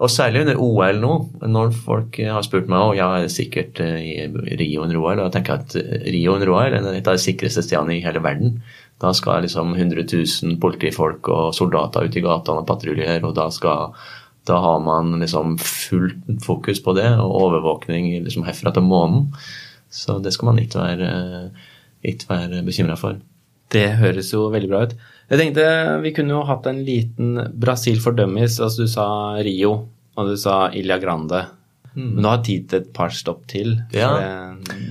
Og 0.00 0.10
særlig 0.10 0.42
under 0.42 0.60
OL 0.62 1.00
nå, 1.02 1.10
når 1.52 1.74
folk 1.84 2.16
har 2.24 2.42
spurt 2.46 2.70
meg 2.70 2.80
og 2.80 2.96
jeg 2.96 3.24
er 3.24 3.32
sikkert 3.32 3.82
eh, 3.84 3.98
i 4.02 4.56
Rio 4.58 4.86
under 4.86 4.98
OL, 4.98 5.20
og 5.20 5.26
jeg 5.28 5.34
tenker 5.36 5.60
at 5.60 5.76
eh, 5.78 6.06
Rio 6.14 6.36
under 6.36 6.50
OL 6.50 6.78
er 6.78 6.88
et 6.96 7.06
av 7.06 7.18
de 7.18 7.22
sikreste 7.22 7.64
stedene 7.66 7.98
i 7.98 8.02
hele 8.04 8.22
verden. 8.24 8.56
Da 9.02 9.12
skal 9.14 9.44
liksom 9.44 9.74
100 9.76 10.06
000 10.08 10.58
politifolk 10.62 11.30
og 11.30 11.52
soldater 11.56 12.08
ut 12.08 12.18
i 12.18 12.24
gatene 12.24 12.64
og 12.64 12.68
patruljere, 12.70 13.20
og 13.26 13.36
da, 13.38 13.48
skal, 13.54 13.92
da 14.48 14.58
har 14.64 14.80
man 14.82 15.18
liksom 15.22 15.58
fullt 15.62 16.40
fokus 16.46 16.82
på 16.82 16.96
det, 16.98 17.10
og 17.20 17.36
overvåkning 17.46 18.14
liksom 18.24 18.46
herfra 18.48 18.74
til 18.74 18.86
månen. 18.88 19.28
Så 19.92 20.18
det 20.24 20.32
skal 20.34 20.50
man 20.50 20.62
ikke 20.62 20.80
være, 20.80 21.12
ikke 22.08 22.30
være 22.30 22.64
bekymra 22.66 22.96
for. 22.98 23.20
Det 23.72 23.86
høres 24.00 24.32
jo 24.34 24.46
veldig 24.52 24.70
bra 24.70 24.84
ut. 24.86 24.94
Jeg 25.32 25.40
tenkte 25.40 25.64
vi 26.04 26.12
kunne 26.16 26.36
jo 26.36 26.44
hatt 26.44 26.68
en 26.68 26.82
liten 26.84 27.34
Brasil 27.56 28.00
for 28.04 28.16
dummies. 28.16 28.58
Altså 28.60 28.84
du 28.84 28.92
sa 28.92 29.06
Rio, 29.40 29.74
og 30.18 30.32
du 30.32 30.36
sa 30.40 30.66
Ilja 30.76 31.00
Grande. 31.02 31.46
Mm. 31.94 32.08
Men 32.14 32.22
du 32.22 32.28
har 32.28 32.44
tid 32.44 32.68
til 32.68 32.82
et 32.82 32.92
par 32.96 33.12
stopp 33.16 33.46
til. 33.50 33.76
Ja. 33.96 34.12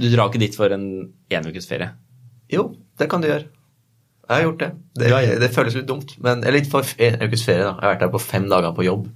Du 0.02 0.08
drar 0.10 0.30
ikke 0.30 0.42
dit 0.42 0.58
for 0.58 0.74
en 0.74 0.86
enukesferie? 1.34 1.92
Jo, 2.52 2.72
det 3.00 3.10
kan 3.10 3.24
du 3.24 3.30
gjøre. 3.30 3.48
Jeg 4.32 4.38
har 4.38 4.46
gjort 4.46 4.62
det. 4.62 4.70
Det, 4.96 5.08
det 5.42 5.50
føles 5.52 5.76
litt 5.76 5.88
dumt. 5.90 6.14
Men, 6.24 6.44
eller 6.48 6.68
for 6.72 6.88
en 7.04 7.18
ukes 7.26 7.44
ferie, 7.44 7.66
da. 7.66 7.74
Jeg 7.76 7.84
har 7.84 7.96
vært 7.96 8.06
der 8.06 8.14
på 8.14 8.22
fem 8.24 8.46
dager 8.52 8.76
på 8.78 8.86
jobb. 8.86 9.10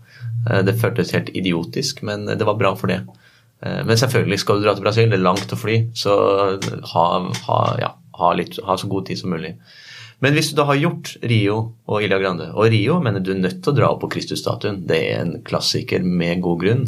Eh, 0.50 0.62
det 0.68 0.76
føltes 0.82 1.14
helt 1.16 1.32
idiotisk, 1.32 2.02
men 2.08 2.26
det 2.28 2.48
var 2.48 2.58
bra 2.60 2.74
for 2.76 2.92
det. 2.92 3.00
Eh, 3.64 3.82
men 3.88 4.00
selvfølgelig, 4.02 4.42
skal 4.44 4.60
du 4.60 4.66
dra 4.66 4.76
til 4.76 4.84
Brasil, 4.84 5.08
det 5.12 5.20
er 5.20 5.24
langt 5.24 5.56
å 5.56 5.60
fly, 5.60 5.78
så 5.96 6.16
ha, 6.92 7.06
ha, 7.48 7.60
ja, 7.80 7.94
ha, 8.20 8.32
litt, 8.38 8.60
ha 8.66 8.78
så 8.80 8.90
god 8.92 9.10
tid 9.10 9.22
som 9.22 9.34
mulig. 9.36 9.56
Men 10.24 10.36
hvis 10.36 10.52
du 10.52 10.60
da 10.60 10.68
har 10.70 10.80
gjort 10.80 11.16
Rio 11.28 11.58
og 11.92 12.06
Ilja 12.06 12.18
Grande 12.22 12.48
Og 12.56 12.70
Rio 12.72 13.02
mener 13.04 13.20
du 13.20 13.34
er 13.34 13.42
nødt 13.42 13.60
til 13.64 13.74
å 13.74 13.76
dra 13.76 13.90
opp 13.92 14.00
på 14.06 14.14
Kristusstatuen. 14.14 14.86
Det 14.88 15.02
er 15.10 15.26
en 15.26 15.34
klassiker 15.46 16.06
med 16.08 16.40
god 16.46 16.62
grunn. 16.64 16.86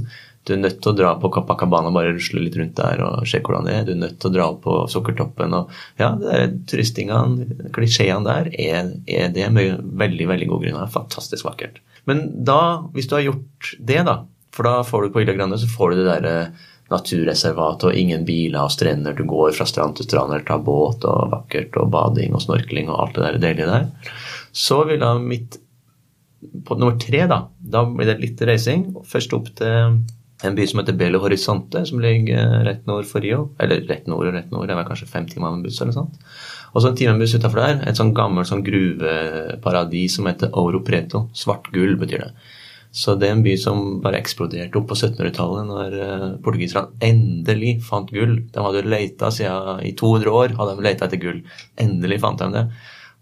Du 0.47 0.53
er 0.55 0.61
nødt 0.61 0.77
til 0.79 0.93
å 0.93 0.95
dra 0.95 1.09
på 1.19 1.29
Capacabana 1.35 1.91
bare 1.91 2.13
rusle 2.15 2.39
litt 2.39 2.55
rundt 2.55 2.77
der 2.77 3.01
og 3.03 3.27
se 3.27 3.41
hvordan 3.43 3.67
det 3.67 3.73
er. 3.75 3.83
Du 3.83 3.91
er 3.97 3.99
nødt 4.05 4.15
til 4.21 4.29
å 4.29 4.35
dra 4.37 4.45
opp 4.53 4.61
på 4.63 4.77
Sukkertoppen 4.93 5.57
og 5.57 5.73
Ja, 5.99 6.13
det 6.15 6.31
der 6.31 6.55
turistingene, 6.71 7.67
klisjeene 7.75 8.23
der, 8.23 8.49
er, 8.55 8.93
er, 9.11 9.27
det 9.35 9.49
med 9.51 9.83
veldig, 9.99 10.29
veldig 10.31 10.47
god 10.53 10.63
grunn. 10.63 10.79
Det 10.79 10.85
er 10.85 10.95
fantastisk 10.95 11.49
vakkert. 11.49 11.81
Men 12.07 12.23
da, 12.47 12.61
hvis 12.95 13.11
du 13.11 13.17
har 13.17 13.25
gjort 13.27 13.73
det, 13.91 13.99
da, 14.07 14.21
for 14.55 14.69
da 14.69 14.79
får 14.87 15.03
du 15.03 15.13
på 15.13 15.25
Ilja 15.25 15.35
Grande 15.35 15.59
så 15.59 15.67
får 15.67 15.91
du 15.91 15.99
det 15.99 16.07
derre 16.07 16.37
naturreservat 16.91 17.83
og 17.87 17.95
ingen 17.99 18.25
biler 18.27 18.63
og 18.63 18.73
strender. 18.73 19.15
Du 19.17 19.25
går 19.27 19.55
fra 19.57 19.67
strand 19.67 19.97
til 19.97 20.07
strand 20.07 20.33
eller 20.33 20.45
tar 20.47 20.63
båt 20.63 21.05
og 21.07 21.31
vakkert 21.33 21.75
og 21.81 21.91
bading 21.93 22.35
og 22.37 22.43
snorkling 22.45 22.91
og 22.91 22.99
alt 23.03 23.17
det 23.17 23.25
der 23.25 23.39
deilige 23.43 23.71
der. 23.71 24.13
Så 24.55 24.83
vil 24.89 25.01
da 25.03 25.15
mitt 25.21 25.61
På 26.67 26.75
nummer 26.77 26.99
tre, 27.01 27.23
da, 27.25 27.47
da 27.59 27.81
blir 27.89 28.05
det 28.05 28.21
litt 28.21 28.41
reising. 28.45 28.83
Først 29.09 29.31
opp 29.33 29.47
til 29.57 29.95
en 30.45 30.55
by 30.55 30.67
som 30.69 30.79
heter 30.79 30.93
Belo 30.93 31.19
Horizonte, 31.23 31.81
som 31.89 31.99
ligger 31.99 32.61
rett 32.67 32.85
nord 32.85 33.07
for 33.09 33.25
Rio. 33.25 33.47
Eller 33.59 33.81
rett 33.89 34.05
nord 34.07 34.29
og 34.29 34.35
rett 34.35 34.51
nord, 34.53 34.67
det 34.69 34.75
er 34.77 34.85
kanskje 34.85 35.09
fem 35.09 35.25
timer 35.27 35.55
med 35.55 35.65
buss 35.65 35.81
eller 35.81 35.95
sånt. 35.95 36.19
Og 36.75 36.83
så 36.83 36.91
en 36.91 36.99
time 36.99 37.15
med 37.15 37.25
buss 37.25 37.33
utafor 37.33 37.63
der, 37.63 37.81
et 37.89 37.97
sånn 37.97 38.13
gammelt 38.15 38.51
sånn 38.51 38.61
gruveparadis 38.63 40.19
som 40.19 40.29
heter 40.29 40.53
Oro 40.61 40.83
Preto. 40.85 41.25
Svart 41.33 41.71
gull 41.73 41.97
betyr 41.97 42.27
det. 42.27 42.31
Så 42.91 43.13
det 43.19 43.27
er 43.27 43.35
en 43.35 43.43
by 43.45 43.53
som 43.61 43.81
bare 44.01 44.19
eksploderte 44.21 44.79
opp 44.79 44.87
på 44.89 44.97
1700-tallet, 44.97 45.67
når 45.69 45.89
uh, 45.97 46.27
portugiserne 46.43 46.87
endelig 47.03 47.77
fant 47.85 48.09
gull. 48.13 48.39
De 48.53 48.63
hadde 48.63 48.87
leita 48.87 49.29
siden 49.33 49.83
i 49.85 49.91
200 49.97 50.33
år 50.33 50.55
hadde 50.57 50.77
de 50.77 50.87
leita 50.87 51.05
etter 51.05 51.21
gull. 51.21 51.43
Endelig 51.83 52.21
fant 52.23 52.39
de 52.41 52.47
det. 52.55 52.65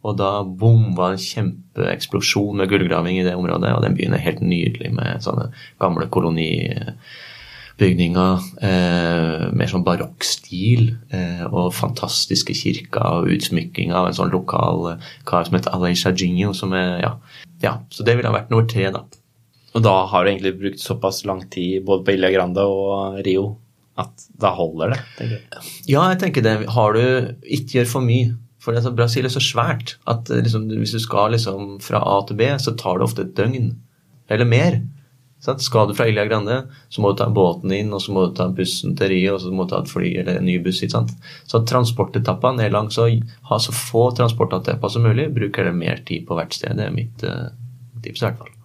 Og 0.06 0.13
da 0.19 0.43
bomba 0.45 1.08
en 1.13 1.21
kjempeeksplosjon 1.21 2.58
med 2.60 2.69
gullgraving 2.69 3.19
i 3.19 3.25
det 3.25 3.36
området, 3.38 3.71
og 3.73 3.84
den 3.86 3.95
byen 3.97 4.13
er 4.13 4.25
helt 4.25 4.41
nydelig 4.45 4.89
med 4.93 5.23
sånne 5.25 5.45
gamle 5.82 6.06
kolonibygninger 6.13 8.34
eh, 8.69 9.43
mer 9.49 9.69
sånn 9.71 9.88
barokkstil 9.88 10.84
eh, 11.10 11.45
og 11.49 11.73
fantastiske 11.73 12.54
kirker 12.58 13.23
og 13.23 13.32
utsmykking 13.34 13.89
av 13.97 14.06
en 14.12 14.17
sånn 14.19 14.34
lokal 14.34 14.78
eh, 14.93 15.01
kar 15.25 15.43
som 15.47 15.56
heter 15.58 15.73
Alain 15.73 15.97
Shajinho, 15.97 16.54
som 16.54 16.69
er 16.78 16.89
ja, 17.01 17.12
ja, 17.65 17.73
så 17.89 18.06
det 18.06 18.15
ville 18.19 18.30
ha 18.30 18.38
vært 18.38 18.51
nummer 18.54 18.67
tre, 18.69 18.86
da. 18.93 19.01
Og 19.76 19.84
da 19.84 19.96
har 20.08 20.24
du 20.24 20.32
egentlig 20.32 20.56
brukt 20.60 20.82
såpass 20.82 21.26
lang 21.28 21.44
tid 21.52 21.84
både 21.88 22.06
på 22.08 22.16
Ilja 22.16 22.32
Grande 22.32 22.64
og 22.64 23.20
Rio 23.26 23.58
at 24.00 24.26
da 24.40 24.52
holder 24.56 24.92
det? 24.94 25.04
tenker 25.18 25.36
jeg. 25.36 25.70
Ja, 25.92 26.08
jeg 26.12 26.20
tenker 26.24 26.44
det. 26.44 26.56
Har 26.76 26.96
du 26.96 27.36
Ikke 27.44 27.80
gjør 27.80 27.94
for 27.94 28.08
mye. 28.08 28.34
For 28.64 28.76
altså, 28.76 28.92
Brasil 28.96 29.28
er 29.28 29.34
så 29.34 29.44
svært 29.44 29.96
at 30.10 30.32
eh, 30.34 30.42
liksom, 30.42 30.66
hvis 30.74 30.96
du 30.96 31.00
skal 31.04 31.36
liksom, 31.36 31.78
fra 31.86 32.02
A 32.02 32.18
til 32.26 32.40
B, 32.40 32.48
så 32.60 32.74
tar 32.80 32.98
det 32.98 33.06
ofte 33.06 33.26
et 33.28 33.36
døgn. 33.38 33.76
Eller 34.32 34.50
mer. 34.50 34.80
Sant? 35.44 35.62
Skal 35.62 35.88
du 35.88 35.94
fra 35.94 36.08
Ilja 36.10 36.26
Grande, 36.26 36.64
så 36.90 37.04
må 37.04 37.12
du 37.12 37.20
ta 37.20 37.28
båten 37.30 37.72
inn, 37.76 37.94
og 37.94 38.02
så 38.02 38.16
må 38.16 38.26
du 38.26 38.34
ta 38.40 38.48
bussen 38.50 38.96
til 38.98 39.12
Rio, 39.14 39.36
og 39.36 39.44
så 39.44 39.54
må 39.54 39.68
du 39.68 39.76
ta 39.76 39.84
et 39.84 39.92
fly 39.92 40.16
eller 40.24 40.40
en 40.40 40.48
ny 40.50 40.58
buss. 40.66 40.82
Ikke 40.82 40.96
sant? 40.96 41.14
Så 41.46 41.62
transportetappene 41.70 42.66
er 42.66 42.74
langt. 42.74 42.96
Så 42.96 43.08
ha 43.52 43.62
så 43.62 43.76
få 43.76 44.08
transportetapper 44.18 44.92
som 44.92 45.06
mulig. 45.06 45.30
Bruk 45.36 45.62
heller 45.62 45.78
mer 45.78 46.02
tid 46.08 46.26
på 46.26 46.40
hvert 46.40 46.58
sted. 46.58 46.80
Det 46.80 46.90
er 46.90 46.96
mitt 46.96 47.28
uh, 47.28 47.52
tips 48.02 48.24
i 48.24 48.30
hvert 48.30 48.42
fall. 48.42 48.56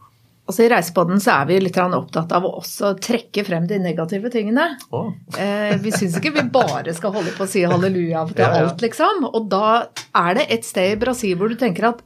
Altså 0.51 0.65
I 0.65 0.71
Reisepodden 0.73 1.21
så 1.23 1.37
er 1.37 1.45
vi 1.47 1.57
litt 1.63 1.77
opptatt 1.79 2.33
av 2.35 2.47
å 2.49 2.57
også 2.59 2.97
trekke 2.99 3.45
frem 3.47 3.69
de 3.71 3.77
negative 3.79 4.33
tingene. 4.35 4.65
Oh. 4.91 5.13
eh, 5.39 5.77
vi 5.79 5.93
syns 5.95 6.17
ikke 6.19 6.33
vi 6.35 6.43
bare 6.51 6.91
skal 6.97 7.15
holde 7.15 7.31
på 7.37 7.47
å 7.47 7.51
si 7.51 7.63
halleluja 7.63 8.25
til 8.33 8.43
ja, 8.43 8.49
ja. 8.51 8.65
alt, 8.65 8.83
liksom. 8.83 9.29
Og 9.31 9.47
da 9.53 9.87
er 10.19 10.41
det 10.41 10.49
et 10.51 10.67
sted 10.67 10.97
i 10.97 10.99
Brasil 10.99 11.39
hvor 11.39 11.53
du 11.53 11.55
tenker 11.61 11.93
at 11.93 12.03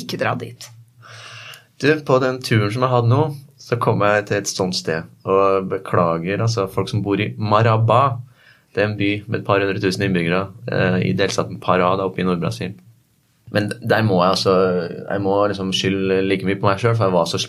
ikke 0.00 0.16
dra 0.22 0.32
dit. 0.40 0.64
Du, 1.82 1.90
på 2.08 2.18
den 2.24 2.40
turen 2.40 2.72
som 2.72 2.86
jeg 2.86 2.94
hadde 2.94 3.12
nå, 3.12 3.22
så 3.60 3.76
kom 3.84 4.00
jeg 4.06 4.24
til 4.30 4.40
et 4.40 4.48
sånt 4.48 4.80
sted. 4.80 5.12
Og 5.28 5.68
beklager 5.68 6.40
altså 6.40 6.64
folk 6.72 6.88
som 6.88 7.04
bor 7.04 7.20
i 7.20 7.34
Marabá. 7.36 8.16
Det 8.72 8.80
er 8.80 8.88
en 8.88 8.96
by 8.96 9.12
med 9.28 9.42
et 9.42 9.46
par 9.46 9.60
hundre 9.60 9.76
tusen 9.84 10.08
innbyggere 10.08 10.46
eh, 10.72 10.98
i 11.10 11.12
delstaten 11.16 11.60
Pará 11.60 11.92
oppe 12.00 12.24
i 12.24 12.26
Nord-Brasil. 12.26 12.72
Men 13.52 13.68
der 13.82 14.02
må 14.02 14.18
jeg 14.22 14.34
altså 14.34 14.54
Jeg 14.88 15.22
må 15.22 15.34
liksom 15.46 15.72
skylde 15.76 16.22
like 16.24 16.46
mye 16.48 16.58
på 16.58 16.68
meg 16.68 16.80
sjøl, 16.80 16.94
for 16.96 17.06
jeg 17.06 17.14
var 17.14 17.28
så 17.30 17.40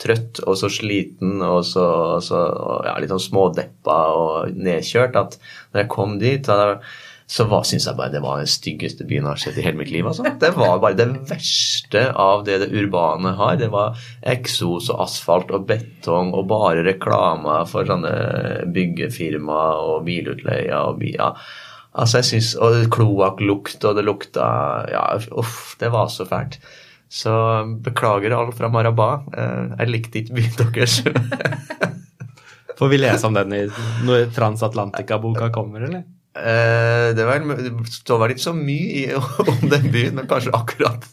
trøtt 0.00 0.42
og 0.46 0.56
så 0.56 0.70
sliten 0.72 1.44
og 1.44 1.60
så, 1.68 1.86
så 2.24 2.40
og 2.40 2.88
ja, 2.88 2.96
litt 3.00 3.12
sånn 3.12 3.28
smådeppa 3.30 4.00
og 4.16 4.56
nedkjørt 4.56 5.18
at 5.20 5.38
når 5.72 5.82
jeg 5.82 5.90
kom 5.92 6.18
dit 6.20 6.46
da, 6.46 6.76
så 7.30 7.46
syns 7.62 7.86
jeg 7.86 7.94
bare 7.98 8.10
det 8.10 8.22
var 8.24 8.40
den 8.40 8.50
styggeste 8.50 9.04
byen 9.06 9.22
jeg 9.22 9.30
har 9.30 9.42
sett 9.44 9.58
i 9.60 9.64
hele 9.64 9.78
mitt 9.78 9.92
liv. 9.94 10.06
Altså. 10.08 10.26
Det 10.42 10.50
var 10.56 10.80
bare 10.82 10.98
det 10.98 11.06
verste 11.30 12.08
av 12.10 12.42
det 12.46 12.58
det 12.64 12.72
urbane 12.74 13.36
har. 13.38 13.58
Det 13.60 13.70
var 13.70 13.98
eksos 14.32 14.90
og 14.90 15.04
asfalt 15.06 15.52
og 15.54 15.68
betong 15.68 16.32
og 16.34 16.48
bare 16.50 16.82
reklame 16.86 17.60
for 17.70 17.86
sånne 17.86 18.66
byggefirmaer 18.74 19.84
og 19.92 20.02
bilutleier 20.08 20.90
og 20.90 20.98
biler. 21.04 21.38
Altså, 21.92 22.20
jeg 22.20 22.28
synes, 22.28 22.54
Og 22.54 22.84
kloakklukt, 22.94 23.82
og 23.84 23.96
det 23.98 24.06
lukta 24.06 24.46
Ja, 24.92 25.04
uff, 25.32 25.74
det 25.80 25.90
var 25.92 26.08
så 26.12 26.26
fælt. 26.28 26.60
Så 27.10 27.32
beklager 27.82 28.36
alt 28.36 28.54
fra 28.54 28.70
Marabá. 28.70 29.24
Eh, 29.34 29.74
jeg 29.80 29.90
likte 29.90 30.20
ikke 30.20 30.36
byen 30.38 30.56
deres. 30.60 31.00
Får 32.78 32.88
vi 32.92 33.00
lese 33.00 33.26
om 33.26 33.34
den 33.34 33.52
i 33.52 33.64
når 34.06 34.30
Transatlantica-boka 34.36 35.50
kommer, 35.52 35.82
eller? 35.88 36.06
Eh, 36.38 37.10
det, 37.18 37.26
var, 37.26 37.42
det 37.42 37.72
står 37.90 38.20
vel 38.22 38.36
ikke 38.36 38.46
så 38.46 38.54
mye 38.54 39.18
om 39.18 39.66
den 39.72 39.90
byen, 39.90 40.14
men 40.20 40.30
kanskje 40.30 40.54
akkurat, 40.54 41.08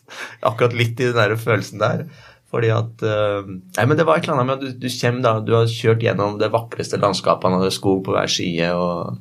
akkurat 0.45 0.77
litt 0.77 1.01
i 1.01 1.09
den 1.09 1.17
der 1.17 1.33
følelsen 1.41 1.81
der. 1.81 2.05
Fordi 2.53 2.69
at 2.71 3.01
eh, 3.03 3.49
Nei, 3.49 3.87
men 3.89 3.97
det 3.97 4.05
var 4.07 4.21
et 4.21 4.27
eller 4.27 4.37
annet 4.37 4.51
med 4.51 4.61
at 4.61 4.77
du, 4.77 4.85
du 4.85 4.99
kommer 5.01 5.25
da, 5.25 5.33
du 5.43 5.55
har 5.57 5.71
kjørt 5.71 6.05
gjennom 6.05 6.37
det 6.39 6.53
vakreste 6.53 7.01
landskapene, 7.01 7.57
og 7.57 7.65
det 7.65 7.73
er 7.73 7.79
skog 7.81 8.05
på 8.05 8.13
hver 8.13 8.31
side, 8.31 8.69
og 8.77 9.17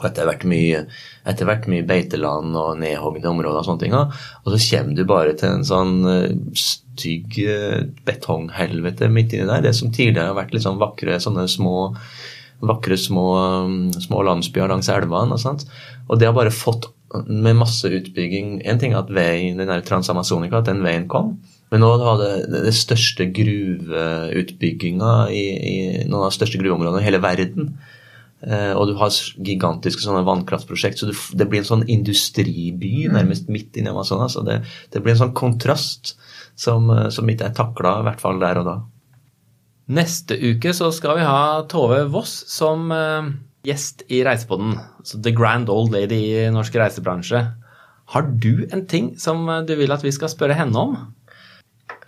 og 0.00 0.08
etter 0.08 0.26
hvert 0.26 0.44
mye, 0.50 0.84
etter 1.30 1.48
hvert 1.48 1.68
mye 1.70 1.84
beiteland 1.86 2.56
og 2.58 2.78
nedhogde 2.80 3.30
områder 3.30 3.60
og 3.60 3.68
sånne 3.68 3.82
ting. 3.84 3.94
Og 3.94 4.48
så 4.50 4.60
kommer 4.64 4.98
du 4.98 5.04
bare 5.08 5.34
til 5.38 5.52
en 5.52 5.66
sånn 5.68 5.94
eh, 6.10 6.30
stygg 6.58 7.38
eh, 7.44 7.84
betonghelvete 8.06 9.10
midt 9.12 9.36
inni 9.36 9.46
der. 9.50 9.62
Det 9.66 9.74
som 9.78 9.92
tidligere 9.94 10.32
har 10.32 10.40
vært 10.40 10.56
litt 10.56 10.66
sånn 10.66 10.82
vakre 10.82 11.20
sånne 11.22 11.46
små 11.50 11.76
vakre 12.64 12.96
små, 12.96 13.28
mm, 13.68 13.88
små 14.06 14.22
landsbyer 14.24 14.70
langs 14.70 14.88
elvene. 14.92 15.36
Og, 15.36 15.64
og 16.08 16.20
det 16.20 16.28
har 16.30 16.36
bare 16.36 16.54
fått 16.54 16.88
med 17.28 17.54
masse 17.54 17.86
utbygging 17.86 18.56
En 18.66 18.80
ting 18.80 18.94
er 18.94 19.04
at 19.04 19.10
veien, 19.14 19.60
den 19.60 19.84
Transamazonica, 19.86 20.58
at 20.58 20.70
den 20.70 20.82
veien 20.82 21.06
kom. 21.10 21.36
Men 21.70 21.82
nå 21.82 21.90
var 22.00 22.18
det 22.20 22.62
det 22.66 22.74
største 22.76 23.26
gruveutbygginga 23.34 25.12
i, 25.34 25.44
i 25.54 25.76
noen 26.08 26.24
av 26.24 26.30
de 26.30 26.38
største 26.38 26.60
gruveområdene 26.60 27.02
i 27.02 27.06
hele 27.06 27.22
verden. 27.22 27.74
Eh, 28.44 28.72
og 28.76 28.90
du 28.90 28.94
har 29.00 29.12
gigantiske 29.46 30.04
sånne 30.04 30.24
vannkraftprosjekt, 30.26 31.00
så 31.00 31.08
det 31.36 31.46
blir 31.48 31.62
en 31.62 31.70
sånn 31.70 31.86
industriby 31.88 33.06
nærmest 33.12 33.48
midt 33.52 33.78
inni 33.80 33.92
Amazonas. 33.92 34.36
Så 34.36 34.44
det, 34.44 34.60
det 34.92 35.00
blir 35.04 35.14
en 35.14 35.22
sånn 35.22 35.36
kontrast 35.36 36.14
som, 36.60 36.90
eh, 36.92 37.08
som 37.14 37.30
ikke 37.30 37.48
er 37.48 37.56
takla, 37.56 37.98
i 38.00 38.08
hvert 38.10 38.22
fall 38.22 38.42
der 38.42 38.60
og 38.60 38.68
da. 38.68 38.76
Neste 39.94 40.36
uke 40.40 40.72
så 40.76 40.88
skal 40.96 41.18
vi 41.18 41.26
ha 41.28 41.64
Tove 41.68 42.04
Voss 42.12 42.36
som 42.52 42.92
eh, 42.92 43.32
gjest 43.68 44.04
i 44.12 44.22
Reisepodden. 44.26 44.78
Så 45.04 45.20
The 45.24 45.32
Grand 45.36 45.72
Old 45.72 45.92
Lady 45.96 46.20
i 46.36 46.46
norsk 46.52 46.76
reisebransje. 46.80 47.44
Har 48.12 48.26
du 48.28 48.66
en 48.68 48.84
ting 48.84 49.14
som 49.20 49.46
du 49.64 49.76
vil 49.78 49.92
at 49.92 50.04
vi 50.04 50.12
skal 50.12 50.32
spørre 50.32 50.56
henne 50.56 50.76
om? 50.76 50.96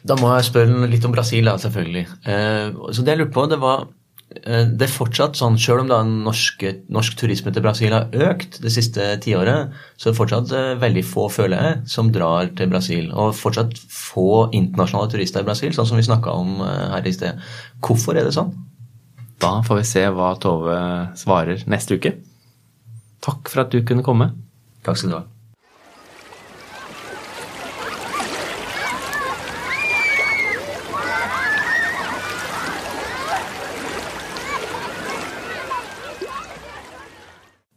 Da 0.07 0.15
må 0.21 0.29
jeg 0.37 0.51
spørre 0.51 0.89
litt 0.91 1.05
om 1.09 1.15
Brasil, 1.15 1.49
selvfølgelig. 1.49 2.05
Eh, 2.29 2.77
så 2.93 3.03
det 3.03 3.15
jeg 3.15 3.25
lurte 3.25 3.35
på, 3.35 3.47
det 3.51 3.59
var 3.63 3.89
Det 4.27 4.83
er 4.83 4.91
fortsatt 4.91 5.39
sånn, 5.39 5.55
selv 5.61 5.85
om 5.85 5.91
da 5.91 6.01
norske, 6.05 6.73
norsk 6.93 7.15
turisme 7.21 7.53
til 7.55 7.63
Brasil 7.63 7.95
har 7.95 8.11
økt 8.27 8.59
det 8.63 8.73
siste 8.75 9.05
tiåret, 9.23 9.71
så 9.95 10.09
er 10.09 10.13
det 10.13 10.19
fortsatt 10.19 10.55
eh, 10.59 10.73
veldig 10.83 11.05
få, 11.07 11.29
føler 11.33 11.63
jeg, 11.63 11.77
som 11.95 12.11
drar 12.13 12.51
til 12.59 12.73
Brasil. 12.73 13.07
Og 13.15 13.37
fortsatt 13.39 13.79
få 13.79 14.49
internasjonale 14.51 15.13
turister 15.15 15.47
i 15.47 15.49
Brasil, 15.49 15.71
sånn 15.77 15.89
som 15.89 16.01
vi 16.01 16.09
snakka 16.09 16.35
om 16.43 16.59
eh, 16.59 16.89
her 16.97 17.07
i 17.07 17.15
sted. 17.15 17.39
Hvorfor 17.87 18.19
er 18.19 18.27
det 18.27 18.35
sånn? 18.35 18.51
Da 19.43 19.61
får 19.63 19.81
vi 19.81 19.87
se 19.93 20.03
hva 20.11 20.35
Tove 20.43 20.77
svarer 21.23 21.63
neste 21.71 22.01
uke. 22.01 22.17
Takk 23.25 23.53
for 23.53 23.63
at 23.63 23.73
du 23.73 23.83
kunne 23.87 24.05
komme. 24.07 24.33
Takk 24.87 24.99
skal 24.99 25.15
du 25.15 25.19
ha. 25.21 25.25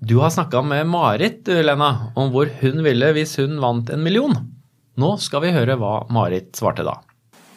Du 0.09 0.17
har 0.17 0.29
snakka 0.29 0.61
med 0.61 0.87
Marit 0.87 1.47
Lena, 1.47 2.11
om 2.15 2.31
hvor 2.33 2.49
hun 2.61 2.79
ville 2.81 3.11
hvis 3.13 3.35
hun 3.37 3.59
vant 3.61 3.91
en 3.93 4.01
million. 4.01 4.31
Nå 4.97 5.09
skal 5.21 5.43
vi 5.43 5.51
høre 5.53 5.75
hva 5.77 5.91
Marit 6.09 6.47
svarte 6.57 6.81
da. 6.87 6.95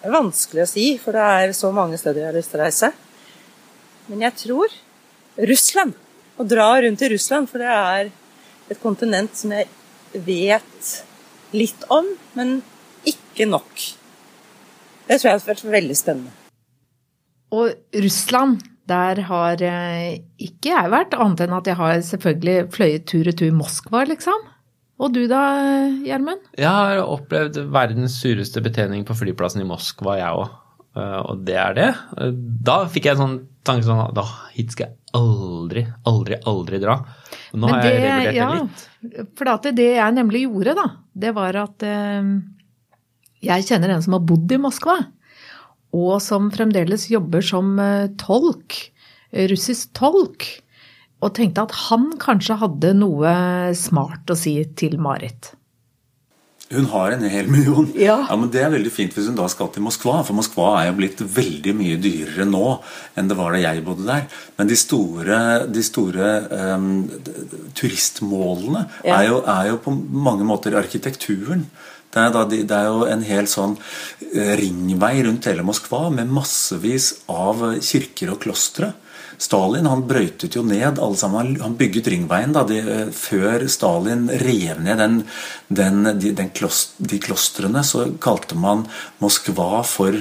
Det 0.02 0.10
er 0.10 0.12
vanskelig 0.12 0.66
å 0.66 0.68
si, 0.68 0.84
for 1.00 1.16
det 1.16 1.22
er 1.24 1.54
så 1.56 1.70
mange 1.72 1.96
steder 1.96 2.20
jeg 2.20 2.28
har 2.28 2.36
lyst 2.36 2.52
til 2.52 2.60
å 2.60 2.66
reise. 2.66 2.90
Men 4.12 4.26
jeg 4.26 4.36
tror 4.42 4.74
Russland. 5.48 5.96
Å 6.36 6.44
dra 6.44 6.66
rundt 6.84 7.06
i 7.06 7.10
Russland, 7.14 7.48
for 7.48 7.64
det 7.64 7.72
er 7.72 8.12
et 8.68 8.82
kontinent 8.84 9.32
som 9.40 9.56
jeg 9.56 10.20
vet 10.28 10.92
litt 11.56 11.88
om, 11.88 12.10
men 12.36 12.58
ikke 13.08 13.48
nok. 13.48 13.86
Det 15.08 15.16
tror 15.16 15.30
jeg 15.30 15.38
hadde 15.38 15.52
vært 15.54 15.64
veldig 15.78 15.96
spennende. 16.02 16.36
Og 17.56 17.96
Russland, 18.04 18.60
der 18.90 19.20
har 19.28 19.62
eh, 19.62 20.18
ikke 20.42 20.72
jeg 20.72 20.90
vært, 20.92 21.14
annet 21.14 21.40
enn 21.44 21.54
at 21.58 21.68
jeg 21.70 21.78
har 21.78 22.00
selvfølgelig 22.02 22.56
fløyet 22.74 23.04
tur-retur 23.10 23.52
Moskva, 23.54 24.02
liksom. 24.10 24.48
Og 25.02 25.12
du 25.14 25.22
da, 25.30 25.40
Gjermund? 26.06 26.42
Jeg 26.58 26.68
har 26.68 27.00
opplevd 27.02 27.56
verdens 27.74 28.18
sureste 28.22 28.60
betjening 28.62 29.04
på 29.08 29.14
flyplassen 29.18 29.62
i 29.64 29.66
Moskva, 29.68 30.16
jeg 30.20 30.42
òg. 30.42 30.58
Og 30.92 31.40
det 31.46 31.54
er 31.56 31.74
det. 31.78 31.86
Eh, 32.20 32.34
Da 32.62 32.82
fikk 32.92 33.06
jeg 33.08 33.16
en 33.16 33.22
sånn 33.22 33.38
tanke 33.64 33.86
sånn 33.86 34.12
da, 34.14 34.24
Hit 34.52 34.74
skal 34.74 34.88
jeg 34.90 34.98
aldri, 35.16 35.86
aldri, 36.08 36.36
aldri 36.48 36.78
dra. 36.82 36.98
Nå 37.54 37.66
Men 37.66 37.74
har 37.74 37.82
jeg 37.86 37.94
det- 37.94 38.02
revurdert 38.02 38.34
ja, 38.36 38.50
det 38.50 39.14
litt. 39.14 39.36
For 39.38 39.48
at 39.54 39.62
det 39.76 39.88
jeg 39.96 40.14
nemlig 40.18 40.42
gjorde, 40.46 40.74
da, 40.76 40.86
det 41.24 41.32
var 41.36 41.56
at 41.62 41.82
eh, 41.88 42.30
jeg 43.42 43.66
kjenner 43.70 43.94
en 43.96 44.02
som 44.04 44.14
har 44.18 44.24
bodd 44.28 44.52
i 44.52 44.58
Moskva, 44.62 44.98
og 45.92 46.20
som 46.24 46.50
fremdeles 46.54 47.08
jobber 47.12 47.44
som 47.44 47.74
eh, 47.82 48.08
tolk, 48.20 48.78
eh, 49.32 49.46
russisk 49.52 49.92
tolk, 49.98 50.48
og 51.22 51.34
tenkte 51.38 51.62
at 51.68 51.74
han 51.86 52.10
kanskje 52.18 52.56
hadde 52.58 52.94
noe 52.98 53.32
smart 53.78 54.26
å 54.32 54.36
si 54.36 54.56
til 54.74 54.96
Marit. 54.98 55.52
Hun 56.72 56.86
har 56.88 57.12
en 57.12 57.22
hel 57.28 57.50
million. 57.52 57.84
Ja. 58.00 58.14
men 58.32 58.48
Det 58.50 58.62
er 58.64 58.70
veldig 58.72 58.90
fint 58.90 59.12
hvis 59.12 59.26
hun 59.28 59.36
da 59.36 59.44
skal 59.52 59.68
til 59.74 59.84
Moskva. 59.84 60.22
For 60.24 60.32
Moskva 60.32 60.70
er 60.80 60.86
jo 60.88 60.94
blitt 60.96 61.18
veldig 61.20 61.74
mye 61.76 61.98
dyrere 62.00 62.46
nå 62.48 62.62
enn 63.20 63.28
det 63.28 63.36
var 63.36 63.52
da 63.52 63.60
jeg 63.60 63.82
bodde 63.84 64.06
der. 64.08 64.24
Men 64.56 64.70
de 64.70 64.78
store, 64.80 65.40
de 65.68 65.82
store 65.84 66.30
d- 66.48 67.34
turistmålene 67.76 68.86
Ja. 69.04 69.18
er, 69.20 69.28
jo, 69.28 69.42
er 69.44 69.68
jo 69.68 69.76
på 69.84 69.92
mange 69.92 70.48
måter 70.48 70.72
arkitekturen. 70.80 71.66
Det 72.12 72.20
er, 72.20 72.32
da 72.34 72.44
det 72.44 72.76
er 72.76 72.90
jo 72.90 73.06
en 73.08 73.22
hel 73.24 73.46
sånn 73.48 73.78
eh, 74.34 74.52
ringvei 74.60 75.14
rundt 75.24 75.48
hele 75.48 75.64
Moskva 75.64 76.10
med 76.12 76.28
massevis 76.28 77.14
av 77.32 77.64
kirker 77.80 78.34
og 78.34 78.42
klostre. 78.44 78.92
Stalin 79.42 79.88
han 79.90 80.04
brøytet 80.06 80.54
jo 80.54 80.62
ned 80.66 81.00
alle 81.02 81.18
sammen. 81.18 81.54
Han 81.62 81.74
bygget 81.78 82.10
ringveien 82.12 82.52
da, 82.54 82.62
de, 82.68 82.78
eh, 82.78 83.10
før 83.16 83.64
Stalin 83.72 84.28
rev 84.42 84.82
ned 84.84 85.00
den, 85.00 85.18
den, 85.68 86.02
de, 86.20 86.34
den 86.36 86.52
klost, 86.54 86.94
de 87.00 87.18
klostrene. 87.22 87.82
Så 87.86 88.06
kalte 88.22 88.58
man 88.60 88.84
Moskva 89.22 89.82
for 89.88 90.20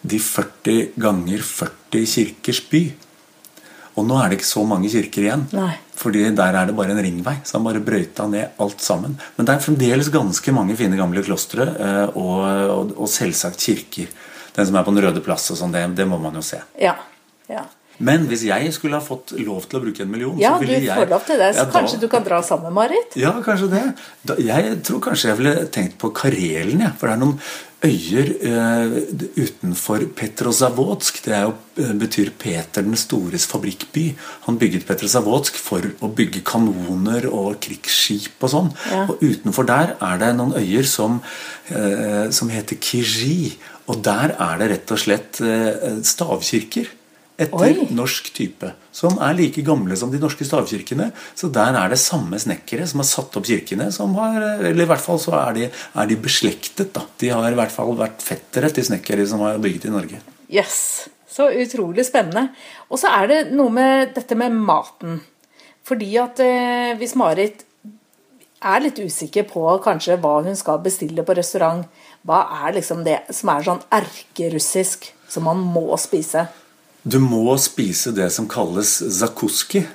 de 0.00 0.20
40 0.22 0.92
ganger 1.00 1.42
40 1.46 2.10
kirkers 2.14 2.62
by. 2.70 2.84
Og 3.98 4.06
nå 4.06 4.20
er 4.20 4.30
det 4.30 4.40
ikke 4.40 4.52
så 4.52 4.66
mange 4.68 4.92
kirker 4.92 5.26
igjen. 5.26 5.48
Nei. 5.56 5.72
Fordi 6.00 6.22
der 6.32 6.56
er 6.56 6.70
det 6.70 6.76
bare 6.78 6.94
en 6.94 7.02
ringvei. 7.04 7.36
Så 7.44 7.58
han 7.58 7.66
bare 7.66 7.82
brøyta 7.84 8.24
ned 8.32 8.56
alt 8.64 8.80
sammen. 8.80 9.18
Men 9.36 9.48
det 9.48 9.54
er 9.54 9.64
fremdeles 9.66 10.08
ganske 10.14 10.54
mange 10.56 10.76
fine 10.78 10.96
gamle 10.96 11.20
klostre, 11.26 11.66
eh, 11.76 12.06
og, 12.16 12.38
og, 12.76 12.94
og 12.96 13.10
selvsagt 13.12 13.60
kirker. 13.60 14.08
Den 14.56 14.66
som 14.70 14.78
er 14.80 14.86
på 14.86 14.94
Den 14.96 15.04
røde 15.04 15.20
plass 15.24 15.50
og 15.52 15.60
sånn, 15.60 15.74
det, 15.76 15.84
det 15.98 16.08
må 16.08 16.18
man 16.22 16.40
jo 16.40 16.42
se. 16.44 16.62
Ja. 16.80 16.96
ja. 17.52 17.66
Men 18.00 18.24
hvis 18.30 18.46
jeg 18.48 18.72
skulle 18.72 18.96
ha 18.96 19.04
fått 19.04 19.34
lov 19.44 19.66
til 19.68 19.76
å 19.76 19.82
bruke 19.84 20.06
en 20.06 20.08
million, 20.10 20.38
Ja, 20.40 20.54
så 20.56 20.64
du 20.64 20.70
ville 20.70 20.86
jeg 20.88 20.96
får 20.96 21.10
lov 21.12 21.26
til 21.28 21.36
det, 21.42 21.50
så 21.52 21.60
Ja, 21.60 21.64
da- 21.68 21.74
kanskje 21.74 22.00
du 22.00 22.08
kan 22.08 22.24
dra 22.24 22.38
sammen, 22.42 22.72
Marit? 22.72 23.16
Ja, 23.20 23.34
kanskje 23.44 23.68
det. 23.74 23.82
Da, 24.24 24.36
jeg 24.40 24.78
tror 24.88 25.02
kanskje 25.04 25.28
jeg 25.34 25.36
ville 25.42 25.66
tenkt 25.68 25.98
på 26.00 26.08
Karelen, 26.16 26.80
jeg. 26.80 26.94
For 26.96 27.10
det 27.10 27.18
er 27.18 27.20
noen 27.26 27.36
øyer 27.84 28.28
eh, 28.44 28.92
utenfor 29.40 30.04
Petrozavodsk. 30.16 31.22
Det 31.24 31.34
er 31.34 31.46
jo, 31.48 31.54
eh, 31.80 31.92
betyr 31.96 32.30
Peter 32.38 32.84
den 32.84 32.96
stores 32.96 33.46
fabrikkby. 33.46 34.14
Han 34.46 34.58
bygget 34.58 34.86
Petrozavodsk 34.88 35.56
for 35.56 35.88
å 36.00 36.12
bygge 36.12 36.44
kanoner 36.44 37.28
og 37.30 37.60
krigsskip 37.64 38.42
og 38.42 38.52
sånn. 38.52 38.70
Ja. 38.90 39.06
Og 39.08 39.24
utenfor 39.24 39.68
der 39.68 39.96
er 39.96 40.20
det 40.20 40.32
noen 40.36 40.54
øyer 40.60 40.86
som, 40.86 41.20
eh, 41.70 42.30
som 42.30 42.48
heter 42.48 42.76
Kiji. 42.76 43.56
Og 43.88 44.02
der 44.04 44.36
er 44.38 44.58
det 44.58 44.70
rett 44.70 44.92
og 44.92 44.98
slett 44.98 45.40
stavkirker. 46.06 46.86
Etter 47.40 47.78
Oi. 47.80 47.86
norsk 47.96 48.26
type. 48.36 48.68
Som 48.92 49.16
er 49.24 49.36
like 49.38 49.62
gamle 49.64 49.96
som 49.96 50.10
de 50.12 50.20
norske 50.20 50.44
stavkirkene. 50.44 51.08
Så 51.34 51.48
der 51.52 51.76
er 51.78 51.92
det 51.92 52.00
samme 52.02 52.36
snekkere 52.40 52.88
som 52.90 53.00
har 53.00 53.08
satt 53.08 53.38
opp 53.40 53.48
kirkene. 53.48 53.88
Som 53.94 54.12
har, 54.18 54.36
eller 54.58 54.84
i 54.84 54.90
hvert 54.90 55.04
fall 55.04 55.20
så 55.22 55.32
er 55.38 55.56
de, 55.56 55.70
er 55.70 56.10
de 56.10 56.18
beslektet. 56.20 56.92
da. 56.96 57.06
De 57.22 57.32
har 57.32 57.48
i 57.48 57.56
hvert 57.56 57.72
fall 57.72 57.94
vært 57.96 58.20
fettere 58.24 58.68
til 58.76 58.86
snekkere 58.90 59.24
som 59.30 59.40
har 59.46 59.58
bygget 59.62 59.88
i 59.88 59.94
Norge. 59.94 60.20
Yes. 60.52 61.08
Så 61.30 61.48
utrolig 61.62 62.04
spennende. 62.10 62.50
Og 62.90 63.00
så 63.00 63.12
er 63.22 63.30
det 63.30 63.40
noe 63.54 63.72
med 63.72 64.14
dette 64.18 64.36
med 64.36 64.52
maten. 64.52 65.20
Fordi 65.86 66.12
at 66.20 66.42
eh, 66.44 66.92
hvis 67.00 67.16
Marit 67.18 67.64
er 68.60 68.82
litt 68.84 68.98
usikker 69.00 69.46
på 69.48 69.64
kanskje 69.80 70.18
hva 70.20 70.40
hun 70.44 70.58
skal 70.58 70.82
bestille 70.84 71.24
på 71.24 71.36
restaurant, 71.38 71.86
hva 72.28 72.42
er 72.66 72.76
liksom 72.76 73.04
det 73.06 73.22
som 73.32 73.54
er 73.54 73.64
sånn 73.64 73.84
erkerussisk 73.96 75.08
som 75.30 75.46
man 75.48 75.62
må 75.64 75.88
spise? 76.00 76.44
Du 77.02 77.18
må 77.22 77.54
spise 77.58 78.12
det 78.16 78.28
som 78.34 78.48
kalles 78.50 78.98
zakuski. 79.20 79.86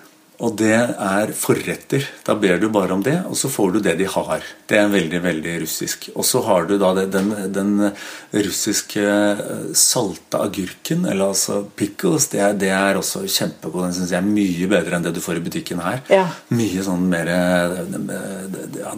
Og 0.43 0.51
det 0.59 0.73
er 0.75 1.29
forretter. 1.31 2.03
Da 2.27 2.33
ber 2.35 2.57
du 2.59 2.65
bare 2.67 2.91
om 2.91 2.99
det, 3.05 3.13
og 3.23 3.37
så 3.39 3.47
får 3.47 3.69
du 3.71 3.79
det 3.85 3.93
de 4.01 4.07
har. 4.11 4.41
Det 4.67 4.75
er 4.81 4.89
veldig, 4.91 5.21
veldig 5.23 5.53
russisk. 5.61 6.09
Og 6.11 6.25
så 6.27 6.41
har 6.43 6.65
du 6.67 6.73
da 6.77 6.89
det- 6.97 7.05
den, 7.13 7.29
den 7.55 7.69
russiske 8.33 8.99
eh, 8.99 9.71
salte 9.71 10.41
agurken, 10.43 11.05
eller 11.07 11.29
altså 11.31 11.61
pickles. 11.79 12.27
Det 12.33 12.41
er, 12.43 12.51
det 12.59 12.67
er 12.67 12.99
også 12.99 13.23
kjempegod. 13.31 13.85
Den 13.87 13.93
syns 13.95 14.11
jeg 14.11 14.19
er 14.19 14.27
mye 14.27 14.67
bedre 14.67 14.97
enn 14.99 15.07
det 15.07 15.13
du 15.15 15.21
får 15.23 15.39
i 15.39 15.45
butikken 15.47 15.79
her. 15.79 16.01
Ja. 16.11 16.25
Mye 16.51 16.83
sånn 16.83 17.07
mer 17.15 17.31
eh, 17.31 17.79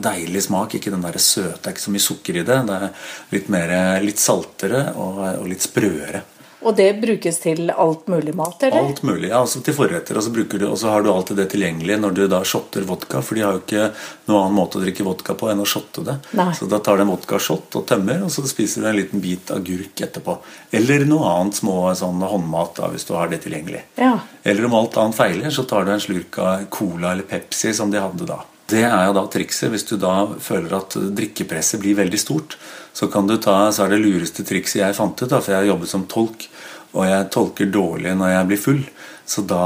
deilig 0.10 0.42
smak. 0.48 0.74
Ikke 0.80 0.90
den 0.96 1.06
der 1.06 1.20
søte. 1.22 1.60
Det 1.62 1.70
er 1.70 1.76
ikke 1.78 1.86
så 1.86 1.94
mye 1.94 2.08
sukker 2.08 2.42
i 2.42 2.48
det. 2.50 2.58
Det 2.66 2.80
er 2.82 2.90
litt, 3.38 3.54
mer, 3.54 3.76
litt 4.02 4.18
saltere 4.26 4.88
og, 4.96 5.22
og 5.44 5.46
litt 5.54 5.62
sprøere. 5.70 6.24
Og 6.66 6.74
det 6.76 6.88
brukes 7.02 7.38
til 7.40 7.70
alt 7.70 8.08
mulig 8.10 8.34
mat, 8.36 8.64
eller? 8.64 8.88
Alt 8.90 9.04
mulig. 9.06 9.30
ja, 9.30 9.42
altså 9.44 9.62
til 9.62 9.76
forretter. 9.78 10.18
Og 10.18 10.24
så, 10.26 10.32
du, 10.34 10.66
og 10.66 10.78
så 10.82 10.90
har 10.90 11.04
du 11.06 11.12
alltid 11.12 11.38
det 11.38 11.46
tilgjengelig 11.54 12.00
når 12.02 12.16
du 12.18 12.24
da 12.32 12.42
shotter 12.48 12.88
vodka. 12.88 13.22
For 13.22 13.38
de 13.38 13.44
har 13.46 13.58
jo 13.58 13.62
ikke 13.62 13.92
noen 14.26 14.40
annen 14.40 14.58
måte 14.58 14.80
å 14.80 14.82
drikke 14.82 15.06
vodka 15.06 15.38
på 15.38 15.52
enn 15.52 15.62
å 15.62 15.68
shotte 15.70 16.02
det. 16.08 16.18
Nei. 16.40 16.50
Så 16.58 16.66
da 16.72 16.82
tar 16.82 16.98
du 16.98 17.06
en 17.06 17.14
vodkashot 17.14 17.78
og 17.78 17.86
tømmer, 17.90 18.26
og 18.26 18.34
så 18.34 18.46
spiser 18.50 18.84
du 18.84 18.90
en 18.90 18.98
liten 18.98 19.22
bit 19.24 19.54
agurk 19.54 20.02
etterpå. 20.08 20.40
Eller 20.74 21.06
noe 21.06 21.30
annet 21.36 21.62
små 21.62 21.78
sånn 21.98 22.26
håndmat 22.26 22.82
da, 22.82 22.92
hvis 22.94 23.06
du 23.06 23.14
har 23.20 23.30
det 23.30 23.44
tilgjengelig. 23.46 23.86
Ja. 24.02 24.16
Eller 24.42 24.66
om 24.66 24.78
alt 24.82 24.98
annet 24.98 25.20
feiler, 25.20 25.54
så 25.54 25.68
tar 25.70 25.86
du 25.86 25.94
en 25.94 26.04
slurk 26.04 26.42
av 26.42 26.66
cola 26.74 27.14
eller 27.14 27.28
Pepsi 27.30 27.76
som 27.78 27.94
de 27.94 28.02
hadde 28.02 28.26
da. 28.26 28.42
Det 28.68 28.84
er 28.84 29.06
jo 29.08 29.14
da 29.16 29.24
trikset. 29.32 29.70
Hvis 29.72 29.86
du 29.88 29.96
da 30.02 30.26
føler 30.44 30.74
at 30.76 30.98
drikkepresset 30.98 31.80
blir 31.80 31.96
veldig 32.02 32.20
stort, 32.20 32.58
så 32.92 33.08
kan 33.12 33.30
du 33.30 33.38
ta, 33.40 33.70
så 33.72 33.86
er 33.86 33.94
det 33.94 34.02
lureste 34.04 34.44
trikset 34.48 34.82
jeg 34.82 34.98
fant 34.98 35.16
ut, 35.22 35.30
da, 35.30 35.40
for 35.40 35.54
jeg 35.54 35.62
har 35.62 35.72
jobbet 35.72 35.92
som 35.92 36.04
tolk, 36.10 36.50
og 36.98 37.06
jeg 37.08 37.30
tolker 37.32 37.72
dårlig 37.72 38.16
når 38.18 38.34
jeg 38.34 38.50
blir 38.50 38.62
full. 38.62 38.84
Så 39.28 39.44
da, 39.48 39.64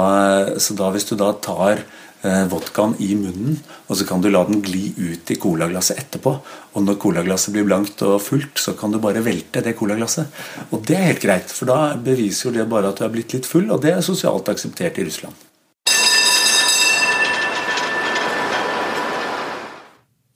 så 0.61 0.77
da 0.77 0.89
hvis 0.93 1.07
du 1.09 1.15
da 1.17 1.31
tar 1.41 1.81
eh, 1.81 2.45
vodkaen 2.51 2.95
i 3.01 3.11
munnen, 3.17 3.59
og 3.87 3.97
så 3.97 4.05
kan 4.09 4.21
du 4.21 4.29
la 4.29 4.43
den 4.45 4.61
gli 4.65 4.89
ut 4.97 5.33
i 5.33 5.37
colaglasset 5.41 6.01
etterpå. 6.01 6.33
Og 6.75 6.85
når 6.85 6.99
colaglasset 7.01 7.55
blir 7.55 7.65
blankt 7.69 8.01
og 8.05 8.19
fullt, 8.25 8.61
så 8.61 8.75
kan 8.77 8.93
du 8.93 9.01
bare 9.01 9.23
velte 9.25 9.63
det 9.65 9.77
colaglasset. 9.79 10.41
Og 10.69 10.83
det 10.85 10.97
er 10.97 11.07
helt 11.11 11.25
greit, 11.25 11.53
for 11.53 11.69
da 11.69 11.95
beviser 11.97 12.49
jo 12.49 12.57
det 12.59 12.69
bare 12.69 12.93
at 12.93 13.01
du 13.01 13.07
er 13.07 13.15
blitt 13.15 13.37
litt 13.37 13.49
full, 13.49 13.69
og 13.71 13.81
det 13.85 13.95
er 13.95 14.05
sosialt 14.05 14.53
akseptert 14.53 15.01
i 15.01 15.07
Russland. 15.09 15.47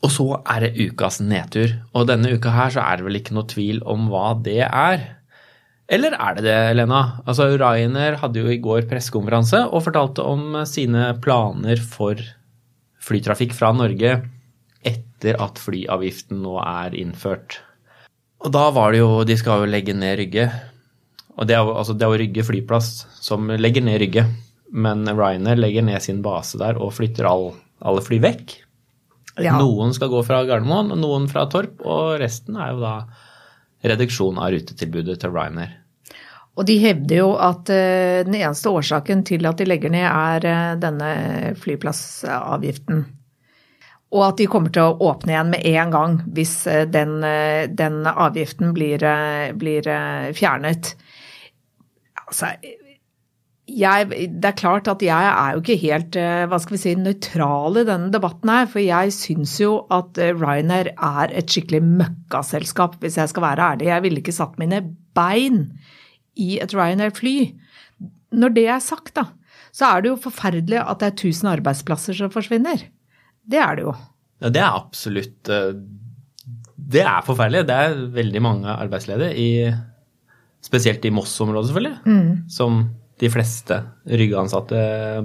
Og 0.06 0.12
så 0.14 0.26
er 0.46 0.68
det 0.68 0.76
ukas 0.78 1.18
nedtur. 1.24 1.72
Og 1.98 2.06
denne 2.10 2.36
uka 2.36 2.52
her 2.54 2.74
så 2.76 2.84
er 2.86 3.00
det 3.00 3.08
vel 3.08 3.18
ikke 3.18 3.34
noe 3.34 3.50
tvil 3.50 3.82
om 3.90 4.10
hva 4.12 4.36
det 4.46 4.62
er. 4.68 5.06
Eller 5.90 6.14
er 6.18 6.38
det 6.38 6.46
det, 6.46 6.58
Lena? 6.78 7.02
Altså, 7.26 7.48
Ryanair 7.58 8.20
hadde 8.22 8.42
jo 8.42 8.50
i 8.50 8.62
går 8.62 8.88
pressekonferanse 8.90 9.64
og 9.70 9.84
fortalte 9.86 10.26
om 10.26 10.62
sine 10.70 11.12
planer 11.22 11.82
for 11.82 12.22
flytrafikk 13.06 13.54
fra 13.54 13.72
Norge 13.74 14.16
etter 14.86 15.38
at 15.42 15.62
flyavgiften 15.62 16.42
nå 16.46 16.58
er 16.62 16.98
innført. 16.98 17.60
Og 18.46 18.54
da 18.54 18.68
var 18.74 18.94
det 18.94 19.02
jo 19.02 19.24
De 19.26 19.38
skal 19.40 19.64
jo 19.64 19.70
legge 19.70 19.96
ned 19.98 20.20
Rygge. 20.22 20.50
Og 21.36 21.50
det 21.50 21.58
er 21.58 21.66
jo, 21.66 21.78
altså, 21.78 21.98
Rygge 21.98 22.46
flyplass 22.46 23.08
som 23.22 23.50
legger 23.50 23.86
ned 23.86 24.02
Rygge. 24.02 24.26
Men 24.74 25.06
Ryanair 25.06 25.62
legger 25.62 25.86
ned 25.86 26.02
sin 26.02 26.22
base 26.26 26.62
der 26.62 26.78
og 26.82 26.94
flytter 26.98 27.30
all, 27.30 27.52
alle 27.82 28.06
fly 28.06 28.22
vekk. 28.22 28.65
Ja. 29.42 29.58
Noen 29.60 29.92
skal 29.96 30.12
gå 30.14 30.22
fra 30.24 30.44
Gardermoen, 30.48 30.94
noen 31.02 31.26
fra 31.32 31.46
Torp, 31.52 31.82
og 31.84 32.20
resten 32.22 32.56
er 32.56 32.72
jo 32.72 32.84
da 32.84 32.94
reduksjon 33.86 34.40
av 34.40 34.54
rutetilbudet 34.56 35.20
til 35.22 35.34
Ryanair. 35.36 35.74
Og 36.56 36.64
de 36.70 36.78
hevder 36.80 37.20
jo 37.20 37.34
at 37.42 37.70
eh, 37.74 38.24
den 38.24 38.38
eneste 38.40 38.72
årsaken 38.72 39.26
til 39.28 39.44
at 39.48 39.60
de 39.60 39.68
legger 39.68 39.92
ned, 39.92 40.08
er 40.08 40.48
eh, 40.48 40.78
denne 40.80 41.10
flyplassavgiften. 41.60 43.04
Og 44.16 44.22
at 44.24 44.40
de 44.40 44.48
kommer 44.48 44.72
til 44.72 44.88
å 44.88 45.10
åpne 45.10 45.34
igjen 45.34 45.52
med 45.52 45.68
en 45.74 45.92
gang 45.92 46.18
hvis 46.38 46.56
eh, 46.72 46.86
den, 46.88 47.18
den 47.76 48.00
avgiften 48.08 48.72
blir, 48.78 49.04
blir 49.60 49.92
fjernet. 50.38 50.94
Altså, 52.24 52.54
jeg, 53.66 54.30
det 54.38 54.46
er 54.46 54.58
klart 54.60 54.88
at 54.92 55.02
jeg 55.02 55.28
er 55.30 55.56
jo 55.56 55.62
ikke 55.64 55.78
helt 55.82 56.16
eh, 56.22 56.44
hva 56.50 56.60
skal 56.62 56.76
vi 56.76 56.82
si, 56.84 56.94
nøytral 57.02 57.80
i 57.82 57.86
denne 57.88 58.12
debatten 58.14 58.52
her, 58.52 58.68
for 58.70 58.84
jeg 58.84 59.14
syns 59.16 59.56
jo 59.62 59.80
at 59.94 60.20
eh, 60.22 60.36
Ryanair 60.38 60.92
er 60.94 61.34
et 61.34 61.50
skikkelig 61.50 61.82
møkkaselskap, 61.86 63.00
hvis 63.02 63.18
jeg 63.18 63.32
skal 63.32 63.46
være 63.48 63.70
ærlig. 63.74 63.88
Jeg 63.90 64.04
ville 64.06 64.22
ikke 64.22 64.36
satt 64.36 64.60
mine 64.62 64.84
bein 65.18 65.64
i 66.38 66.60
et 66.62 66.76
Ryanair-fly. 66.78 67.38
Når 68.38 68.54
det 68.54 68.68
er 68.70 68.84
sagt, 68.86 69.16
da, 69.18 69.32
så 69.74 69.90
er 69.90 70.04
det 70.04 70.12
jo 70.12 70.20
forferdelig 70.28 70.84
at 70.84 71.02
det 71.02 71.10
er 71.10 71.16
1000 71.18 71.50
arbeidsplasser 71.56 72.18
som 72.20 72.34
forsvinner. 72.34 72.84
Det 73.50 73.62
er 73.62 73.80
det 73.80 73.88
jo. 73.88 73.96
Ja, 74.44 74.52
det 74.54 74.62
er 74.62 74.78
absolutt 74.78 75.50
eh, 75.50 75.72
Det 76.76 77.02
er 77.02 77.26
forferdelig. 77.26 77.66
Det 77.66 77.80
er 77.88 77.98
veldig 78.14 78.44
mange 78.46 78.78
arbeidsledige, 78.78 79.34
i, 79.34 80.30
spesielt 80.62 81.02
i 81.06 81.14
Moss-området, 81.14 81.72
selvfølgelig, 81.72 81.98
som 82.54 82.86
de 83.22 83.30
fleste 83.32 83.80
Rygge-ansatte 84.10 84.80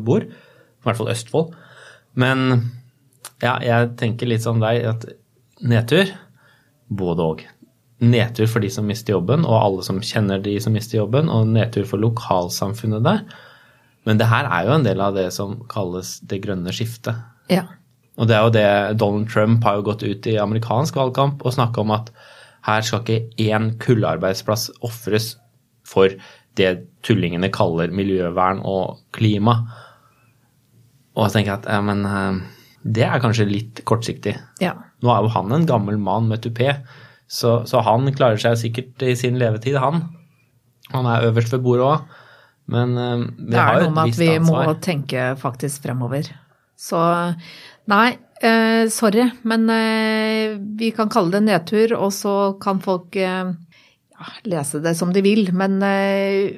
bor. 0.07 0.27
I 0.27 0.87
hvert 0.87 0.99
fall 0.99 1.13
Østfold. 1.13 1.55
Men 2.19 2.71
ja, 3.43 3.57
jeg 3.65 3.95
tenker 4.01 4.29
litt 4.31 4.45
som 4.45 4.61
deg 4.63 4.85
at 4.91 5.07
nedtur 5.61 6.11
både 6.91 7.27
og. 7.33 7.43
Nedtur 8.01 8.49
for 8.49 8.65
de 8.65 8.71
som 8.73 8.87
mister 8.89 9.15
jobben, 9.17 9.45
og 9.45 9.59
alle 9.61 9.85
som 9.85 10.01
kjenner 10.05 10.41
de 10.43 10.55
som 10.63 10.73
mister 10.73 11.03
jobben, 11.03 11.29
og 11.29 11.51
nedtur 11.53 11.85
for 11.89 12.01
lokalsamfunnet 12.01 13.05
der. 13.05 13.25
Men 14.09 14.21
det 14.21 14.31
her 14.31 14.49
er 14.49 14.67
jo 14.67 14.79
en 14.79 14.87
del 14.87 15.03
av 15.05 15.17
det 15.19 15.29
som 15.37 15.59
kalles 15.71 16.17
det 16.25 16.41
grønne 16.47 16.73
skiftet. 16.73 17.21
Ja. 17.53 17.67
Og 18.21 18.29
det 18.29 18.37
er 18.37 18.47
jo 18.47 18.55
det 18.55 19.01
Donald 19.01 19.29
Trump 19.33 19.65
har 19.65 19.79
jo 19.79 19.87
gått 19.91 20.05
ut 20.05 20.29
i 20.29 20.39
amerikansk 20.41 20.97
valgkamp 20.97 21.45
og 21.45 21.57
snakka 21.57 21.85
om 21.85 21.93
at 21.97 22.11
her 22.67 22.85
skal 22.85 23.05
ikke 23.05 23.49
én 23.49 23.71
kullarbeidsplass 23.81 24.69
ofres 24.85 25.35
for 25.89 26.13
det 26.59 26.73
tullingene 27.07 27.51
kaller 27.55 27.93
miljøvern 27.95 28.63
og 28.67 29.01
klima. 29.17 29.57
Og 31.17 31.27
jeg 31.27 31.37
tenker 31.39 31.59
at 31.59 31.69
ja, 31.71 31.81
men 31.85 32.05
eh, 32.07 32.41
det 32.97 33.05
er 33.07 33.23
kanskje 33.23 33.49
litt 33.49 33.85
kortsiktig. 33.89 34.37
ja. 34.63 34.77
Nå 35.01 35.09
er 35.09 35.25
jo 35.25 35.33
han 35.33 35.53
en 35.57 35.63
gammel 35.65 35.97
mann 35.97 36.27
med 36.29 36.43
tupé, 36.45 36.75
så, 37.25 37.63
så 37.65 37.81
han 37.87 38.05
klarer 38.13 38.37
seg 38.43 38.59
sikkert 38.61 39.01
i 39.07 39.15
sin 39.17 39.39
levetid, 39.41 39.79
han. 39.81 40.03
Han 40.93 41.09
er 41.09 41.25
øverst 41.31 41.55
ved 41.55 41.63
bordet 41.65 41.87
òg. 41.87 42.19
Men 42.71 42.93
vi 42.93 43.01
har 43.01 43.17
et 43.17 43.41
visst 43.41 43.49
ansvar. 43.49 43.49
Det 43.49 43.57
er 43.57 43.87
noe 43.87 43.95
med 43.97 44.13
at 44.13 44.19
vi 44.21 44.29
vi 44.29 44.43
må 44.45 44.75
tenke 44.85 45.25
faktisk 45.41 45.87
fremover. 45.87 46.29
Så 46.81 47.01
nei, 47.91 48.09
eh, 48.41 48.89
sorry, 48.89 49.27
men 49.45 49.69
eh, 49.73 50.57
vi 50.81 50.91
kan 50.97 51.11
kalle 51.13 51.37
det 51.37 51.45
nedtur, 51.45 51.93
og 51.99 52.13
så 52.17 52.35
kan 52.63 52.81
folk 52.81 53.17
eh, 53.21 53.53
lese 54.49 54.81
det 54.85 54.95
som 54.97 55.13
de 55.13 55.23
vil. 55.25 55.51
Men 55.57 55.77
eh, 55.85 56.57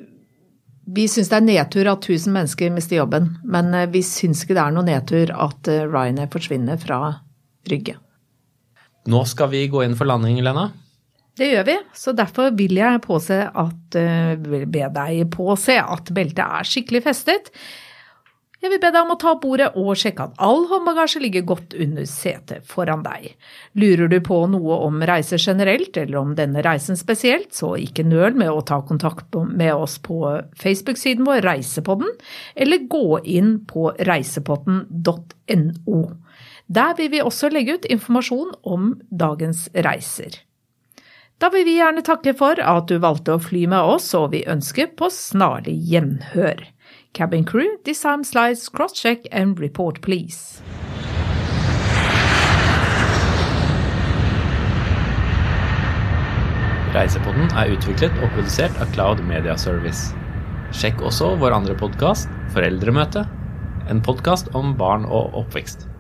vi 0.85 1.07
syns 1.09 1.31
det 1.31 1.39
er 1.39 1.47
nedtur 1.47 1.89
at 1.91 2.07
1000 2.09 2.35
mennesker 2.35 2.73
mister 2.75 2.99
jobben. 2.99 3.29
Men 3.45 3.73
eh, 3.77 3.89
vi 3.93 4.03
syns 4.07 4.45
ikke 4.45 4.57
det 4.57 4.65
er 4.65 4.75
noe 4.75 4.87
nedtur 4.87 5.33
at 5.35 5.71
eh, 5.71 5.85
Ryanair 5.87 6.31
forsvinner 6.33 6.81
fra 6.81 7.01
Rygge. 7.71 7.99
Nå 9.13 9.25
skal 9.27 9.51
vi 9.51 9.67
gå 9.71 9.83
inn 9.85 9.97
for 9.99 10.11
landing, 10.11 10.41
Lena. 10.43 10.69
Det 11.39 11.49
gjør 11.49 11.65
vi, 11.65 11.77
så 11.97 12.13
derfor 12.13 12.51
vil 12.59 12.77
jeg 12.77 13.01
påse 13.07 13.39
at, 13.49 13.97
eh, 13.97 14.35
be 14.37 14.89
deg 14.99 15.23
påse 15.33 15.79
at 15.81 16.13
beltet 16.15 16.45
er 16.45 16.69
skikkelig 16.69 17.03
festet. 17.07 17.49
Jeg 18.63 18.71
vil 18.71 18.79
be 18.79 18.93
deg 18.95 19.03
om 19.03 19.11
å 19.11 19.19
ta 19.19 19.33
opp 19.35 19.41
bordet 19.43 19.73
og 19.75 19.97
sjekke 19.99 20.29
at 20.29 20.37
all 20.47 20.69
håndbagasje 20.71 21.19
ligger 21.25 21.43
godt 21.51 21.73
under 21.75 22.05
setet 22.07 22.63
foran 22.71 23.01
deg. 23.03 23.33
Lurer 23.75 24.07
du 24.07 24.21
på 24.23 24.37
noe 24.53 24.77
om 24.87 25.03
reiser 25.09 25.41
generelt, 25.43 25.97
eller 25.99 26.21
om 26.21 26.37
denne 26.39 26.63
reisen 26.63 26.95
spesielt, 26.99 27.51
så 27.59 27.73
ikke 27.75 28.07
nøl 28.07 28.39
med 28.39 28.55
å 28.55 28.63
ta 28.63 28.79
kontakt 28.87 29.35
med 29.51 29.75
oss 29.75 29.99
på 29.99 30.47
Facebook-siden 30.63 31.27
vår 31.27 31.43
Reisepodden, 31.43 32.15
eller 32.55 32.87
gå 32.87 33.19
inn 33.27 33.67
på 33.67 33.91
reisepodden.no. 33.99 36.03
Der 36.71 36.95
vil 37.01 37.11
vi 37.11 37.27
også 37.27 37.51
legge 37.51 37.81
ut 37.81 37.89
informasjon 37.91 38.55
om 38.63 38.95
dagens 39.11 39.67
reiser. 39.75 40.39
Da 41.43 41.51
vil 41.51 41.67
vi 41.67 41.81
gjerne 41.81 42.07
takke 42.07 42.31
for 42.39 42.63
at 42.63 42.87
du 42.87 43.03
valgte 43.03 43.35
å 43.35 43.43
fly 43.43 43.67
med 43.67 43.83
oss, 43.97 44.07
og 44.15 44.31
vi 44.37 44.47
ønsker 44.47 44.95
på 44.95 45.11
snarlig 45.11 45.75
gjenhør. 45.91 46.63
Cabin 47.13 47.45
crew, 47.45 47.77
disarm 47.85 48.25
slides, 48.25 48.69
cross-check 48.71 49.27
and 49.31 49.61
report 49.61 50.01
please. 50.01 50.63
Reisepodden 56.93 57.53
er 57.57 57.73
utviklet 57.73 58.17
og 58.21 58.33
produsert 58.35 58.77
av 58.81 58.91
Cloud 58.97 59.21
Media 59.29 59.59
Service. 59.61 60.13
Sjekk 60.77 61.05
også 61.05 61.35
vår 61.41 61.57
andre 61.57 61.77
podkast, 61.77 62.33
Foreldremøte, 62.53 63.27
en 63.93 64.01
podkast 64.05 64.53
om 64.57 64.73
barn 64.81 65.05
og 65.05 65.37
oppvekst. 65.37 65.92